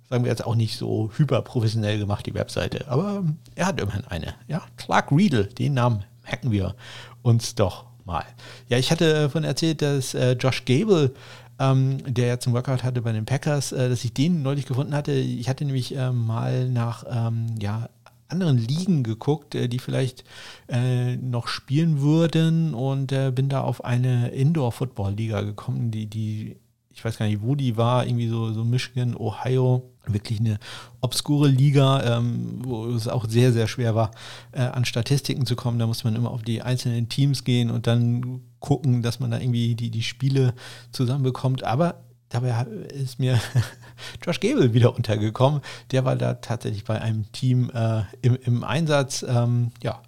sagen 0.09 0.23
wir 0.23 0.31
jetzt 0.31 0.45
auch 0.45 0.55
nicht 0.55 0.77
so 0.77 1.11
hyperprofessionell 1.15 1.99
gemacht, 1.99 2.25
die 2.25 2.33
Webseite. 2.33 2.87
Aber 2.87 3.23
er 3.55 3.67
hat 3.67 3.79
immerhin 3.79 4.05
eine. 4.05 4.33
Ja, 4.47 4.63
Clark 4.77 5.11
Riedel, 5.11 5.45
den 5.45 5.75
Namen 5.75 6.03
merken 6.23 6.51
wir 6.51 6.75
uns 7.21 7.55
doch 7.55 7.85
mal. 8.05 8.25
Ja, 8.67 8.77
ich 8.77 8.91
hatte 8.91 9.29
von 9.29 9.43
erzählt, 9.43 9.81
dass 9.81 10.13
äh, 10.13 10.33
Josh 10.33 10.65
Gable, 10.65 11.13
ähm, 11.59 11.99
der 12.11 12.27
ja 12.27 12.39
zum 12.39 12.53
Workout 12.53 12.83
hatte 12.83 13.01
bei 13.01 13.11
den 13.11 13.25
Packers, 13.25 13.71
äh, 13.71 13.89
dass 13.89 14.03
ich 14.03 14.13
den 14.13 14.41
neulich 14.41 14.65
gefunden 14.65 14.95
hatte. 14.95 15.11
Ich 15.11 15.47
hatte 15.47 15.65
nämlich 15.65 15.95
äh, 15.95 16.11
mal 16.11 16.69
nach 16.69 17.03
ähm, 17.09 17.47
ja, 17.59 17.89
anderen 18.29 18.57
Ligen 18.57 19.03
geguckt, 19.03 19.55
äh, 19.55 19.67
die 19.67 19.79
vielleicht 19.79 20.23
äh, 20.67 21.17
noch 21.17 21.47
spielen 21.47 22.01
würden 22.01 22.73
und 22.73 23.11
äh, 23.11 23.31
bin 23.31 23.49
da 23.49 23.61
auf 23.61 23.83
eine 23.83 24.29
Indoor-Football-Liga 24.29 25.41
gekommen, 25.41 25.91
die, 25.91 26.07
die, 26.07 26.57
ich 26.91 27.03
weiß 27.03 27.17
gar 27.17 27.27
nicht, 27.27 27.41
wo 27.41 27.55
die 27.55 27.77
war, 27.77 28.05
irgendwie 28.05 28.27
so, 28.27 28.53
so 28.53 28.63
Michigan, 28.63 29.15
Ohio 29.15 29.83
wirklich 30.13 30.39
eine 30.39 30.59
obskure 31.01 31.47
Liga, 31.47 32.17
ähm, 32.17 32.59
wo 32.63 32.87
es 32.87 33.07
auch 33.07 33.27
sehr, 33.27 33.51
sehr 33.53 33.67
schwer 33.67 33.95
war, 33.95 34.11
äh, 34.51 34.61
an 34.61 34.85
Statistiken 34.85 35.45
zu 35.45 35.55
kommen. 35.55 35.79
Da 35.79 35.87
muss 35.87 36.03
man 36.03 36.15
immer 36.15 36.31
auf 36.31 36.43
die 36.43 36.61
einzelnen 36.61 37.09
Teams 37.09 37.43
gehen 37.43 37.69
und 37.69 37.87
dann 37.87 38.41
gucken, 38.59 39.01
dass 39.01 39.19
man 39.19 39.31
da 39.31 39.39
irgendwie 39.39 39.75
die, 39.75 39.89
die 39.89 40.03
Spiele 40.03 40.53
zusammenbekommt. 40.91 41.63
Aber 41.63 42.03
dabei 42.29 42.65
ist 42.93 43.19
mir 43.19 43.39
Josh 44.25 44.39
Gable 44.39 44.73
wieder 44.73 44.95
untergekommen. 44.95 45.61
Der 45.91 46.05
war 46.05 46.15
da 46.15 46.35
tatsächlich 46.35 46.85
bei 46.85 47.01
einem 47.01 47.31
Team 47.31 47.69
äh, 47.73 48.03
im, 48.21 48.35
im, 48.35 48.63
Einsatz. 48.63 49.25
Ähm, 49.27 49.71
ja, 49.83 50.01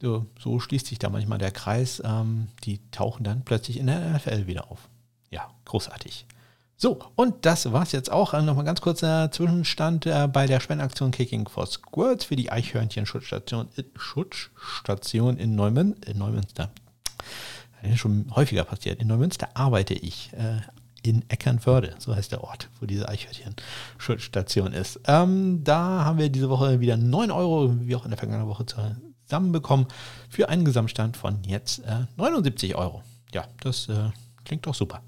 so, 0.00 0.26
so, 0.38 0.60
schließt 0.60 0.86
sich 0.86 0.98
da 0.98 1.08
manchmal 1.08 1.38
der 1.38 1.50
Kreis. 1.50 2.02
Ähm, 2.04 2.48
die 2.64 2.80
tauchen 2.90 3.24
dann 3.24 3.44
plötzlich 3.44 3.78
in 3.78 3.86
der 3.86 4.16
NFL 4.16 4.46
wieder 4.46 4.70
auf. 4.70 4.88
Ja, 5.30 5.48
großartig. 5.64 6.26
So, 6.78 6.98
und 7.14 7.46
das 7.46 7.72
war 7.72 7.82
es 7.82 7.92
jetzt 7.92 8.12
auch. 8.12 8.34
Also 8.34 8.44
Nochmal 8.44 8.66
ganz 8.66 8.82
kurzer 8.82 9.30
Zwischenstand 9.30 10.04
äh, 10.04 10.28
bei 10.30 10.46
der 10.46 10.60
Spendenaktion 10.60 11.10
Kicking 11.10 11.48
for 11.48 11.66
Squirts 11.66 12.26
für 12.26 12.36
die 12.36 12.52
Eichhörnchen-Schutzstation 12.52 13.68
Schutzstation 13.96 15.38
in, 15.38 15.54
Neumün 15.54 15.94
in 16.06 16.18
Neumünster. 16.18 16.70
Das 17.82 17.92
ist 17.92 17.98
schon 17.98 18.26
häufiger 18.34 18.64
passiert. 18.64 19.00
In 19.00 19.08
Neumünster 19.08 19.48
arbeite 19.54 19.94
ich 19.94 20.32
äh, 20.34 20.60
in 21.02 21.24
Eckernförde, 21.30 21.94
so 21.98 22.14
heißt 22.14 22.32
der 22.32 22.44
Ort, 22.44 22.68
wo 22.78 22.84
diese 22.84 23.08
Eichhörnchen-Schutzstation 23.08 24.74
ist. 24.74 25.00
Ähm, 25.06 25.64
da 25.64 26.04
haben 26.04 26.18
wir 26.18 26.28
diese 26.28 26.50
Woche 26.50 26.80
wieder 26.80 26.98
9 26.98 27.30
Euro, 27.30 27.74
wie 27.80 27.96
auch 27.96 28.04
in 28.04 28.10
der 28.10 28.18
vergangenen 28.18 28.48
Woche, 28.48 28.66
zusammenbekommen 28.66 29.86
für 30.28 30.50
einen 30.50 30.66
Gesamtstand 30.66 31.16
von 31.16 31.42
jetzt 31.44 31.78
äh, 31.80 32.06
79 32.16 32.74
Euro. 32.74 33.02
Ja, 33.32 33.44
das 33.60 33.88
äh, 33.88 34.10
klingt 34.44 34.66
doch 34.66 34.74
super. 34.74 35.00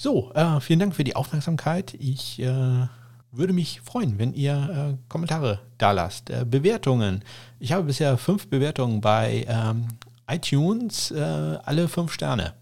So, 0.00 0.30
äh, 0.34 0.60
vielen 0.60 0.78
Dank 0.78 0.94
für 0.94 1.02
die 1.02 1.16
Aufmerksamkeit. 1.16 1.92
Ich 1.94 2.38
äh, 2.38 2.86
würde 3.32 3.52
mich 3.52 3.80
freuen, 3.80 4.16
wenn 4.20 4.32
ihr 4.32 4.94
äh, 4.94 5.08
Kommentare 5.08 5.58
da 5.76 5.90
lasst. 5.90 6.30
Äh, 6.30 6.44
Bewertungen. 6.48 7.24
Ich 7.58 7.72
habe 7.72 7.82
bisher 7.82 8.16
fünf 8.16 8.46
Bewertungen 8.46 9.00
bei 9.00 9.44
ähm, 9.48 9.88
iTunes, 10.28 11.10
äh, 11.10 11.18
alle 11.18 11.88
fünf 11.88 12.12
Sterne. 12.12 12.54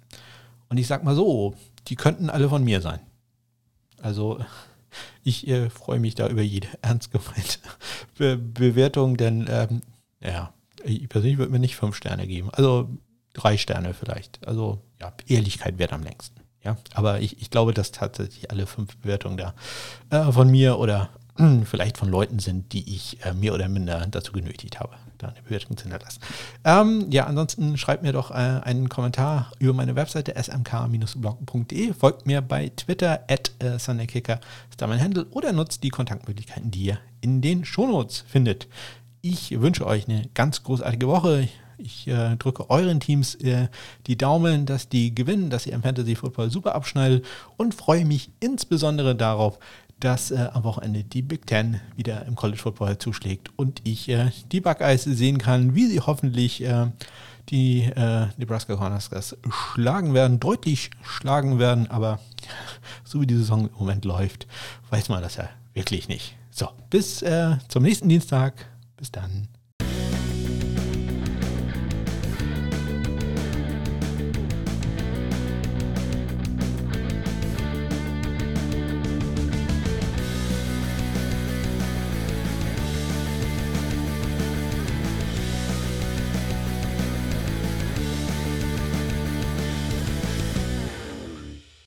Und 0.71 0.79
ich 0.79 0.87
sag 0.87 1.05
mal 1.05 1.15
so, 1.15 1.55
die 1.89 1.95
könnten 1.97 2.31
alle 2.31 2.49
von 2.49 2.65
mir 2.65 2.81
sein. 2.81 3.01
Also 4.01 4.39
ich 5.23 5.47
äh, 5.47 5.69
freue 5.69 6.01
mich 6.01 6.15
da 6.15 6.29
über 6.29 6.41
jede 6.41 6.69
ernst 6.81 7.13
gemeinte 7.13 7.59
Be 8.17 8.39
Bewertung, 8.39 9.19
denn 9.19 9.47
ähm, 9.51 9.83
ja, 10.23 10.55
ich 10.83 11.07
persönlich 11.11 11.37
würde 11.37 11.53
mir 11.53 11.59
nicht 11.59 11.77
fünf 11.77 11.97
Sterne 11.97 12.27
geben. 12.27 12.49
Also 12.55 12.89
drei 13.35 13.59
Sterne 13.59 13.93
vielleicht. 13.93 14.49
Also 14.49 14.81
ja, 14.99 15.13
Ehrlichkeit 15.29 15.77
wäre 15.77 15.95
am 15.95 16.03
längsten. 16.03 16.36
Ja, 16.67 16.77
aber 16.95 17.21
ich, 17.21 17.41
ich 17.41 17.51
glaube, 17.51 17.73
dass 17.73 17.93
tatsächlich 17.93 18.51
alle 18.51 18.67
fünf 18.67 18.97
Bewertungen 18.97 19.37
da 19.37 19.55
äh, 20.11 20.33
von 20.33 20.51
mir 20.51 20.81
oder 20.81 21.11
äh, 21.39 21.61
vielleicht 21.65 21.97
von 21.97 22.09
Leuten 22.09 22.41
sind, 22.41 22.73
die 22.73 22.93
ich 22.93 23.25
äh, 23.25 23.35
mehr 23.35 23.55
oder 23.55 23.69
minder 23.69 24.05
dazu 24.11 24.33
genötigt 24.33 24.81
habe, 24.81 24.97
da 25.19 25.29
eine 25.29 25.43
Bewertung 25.43 25.77
zu 25.77 25.85
hinterlassen. 25.85 26.19
Ähm, 26.65 27.07
ja, 27.11 27.27
ansonsten 27.27 27.79
schreibt 27.79 28.03
mir 28.03 28.13
doch 28.13 28.33
äh, 28.33 28.35
einen 28.35 28.89
Kommentar 28.89 29.53
über 29.61 29.75
meine 29.75 29.95
Webseite 29.95 30.35
smk-blog.de, 30.35 31.93
folgt 31.93 32.27
mir 32.27 32.43
bei 32.43 32.73
Twitter 32.75 33.21
at 33.29 33.53
äh, 33.61 33.77
ist 33.77 33.89
da 34.77 34.87
mein 34.89 35.01
Handle, 35.01 35.27
oder 35.31 35.53
nutzt 35.53 35.85
die 35.85 35.91
Kontaktmöglichkeiten, 35.91 36.73
die 36.73 36.87
ihr 36.87 36.99
in 37.21 37.43
den 37.43 37.65
Shownotes 37.65 38.25
findet. 38.27 38.67
Ich 39.23 39.61
wünsche 39.61 39.87
euch 39.87 40.09
eine 40.09 40.29
ganz 40.35 40.65
großartige 40.65 41.07
Woche. 41.07 41.49
Ich 41.79 42.09
äh, 42.09 42.37
drücke 42.37 42.71
euren 42.71 43.01
Teams 43.01 43.35
äh, 43.37 43.69
die 44.07 44.17
Daumen, 44.17 44.67
dass 44.67 44.89
die 44.89 45.15
gewinnen, 45.15 45.51
dass 45.51 45.67
ihr 45.67 45.75
im 45.75 45.83
Fantasy 45.83 46.15
Football 46.15 46.51
super 46.51 46.75
abschneidet 46.75 47.25
und 47.57 47.75
freue 47.75 48.05
mich 48.05 48.31
insbesondere 48.41 49.15
darauf, 49.15 49.59
dass 50.01 50.31
äh, 50.31 50.49
am 50.53 50.65
Wochenende 50.65 51.05
die 51.05 51.23
Big 51.23 51.47
Ten 51.47 51.81
wieder 51.97 52.27
im 52.27 52.35
College 52.35 52.59
Football 52.59 52.99
zuschlägt 52.99 53.51
und 53.57 53.81
ich 53.85 54.09
äh, 54.09 54.31
die 54.53 54.61
Buckeyes 54.61 55.05
sehen 55.05 55.39
kann, 55.39 55.75
wie 55.75 55.87
sie 55.87 56.01
hoffentlich 56.01 56.63
äh, 56.63 56.87
die 57.49 57.83
äh, 57.83 58.27
Nebraska 58.37 58.75
Cornhuskers 58.77 59.37
schlagen 59.49 60.15
werden, 60.15 60.41
deutlich 60.41 60.91
schlagen 61.03 61.59
werden, 61.59 61.91
aber 61.91 62.21
so 63.05 63.21
wie 63.21 63.27
die 63.27 63.37
Saison 63.37 63.69
im 63.69 63.79
Moment 63.79 64.05
läuft, 64.05 64.47
weiß 64.91 65.09
man 65.09 65.23
das 65.23 65.37
ja 65.37 65.49
wirklich 65.75 66.09
nicht. 66.09 66.37
So, 66.51 66.69
bis 66.89 67.23
zum 67.69 67.83
nächsten 67.83 68.09
Dienstag. 68.09 68.55
Bis 68.97 69.13
dann. 69.13 69.47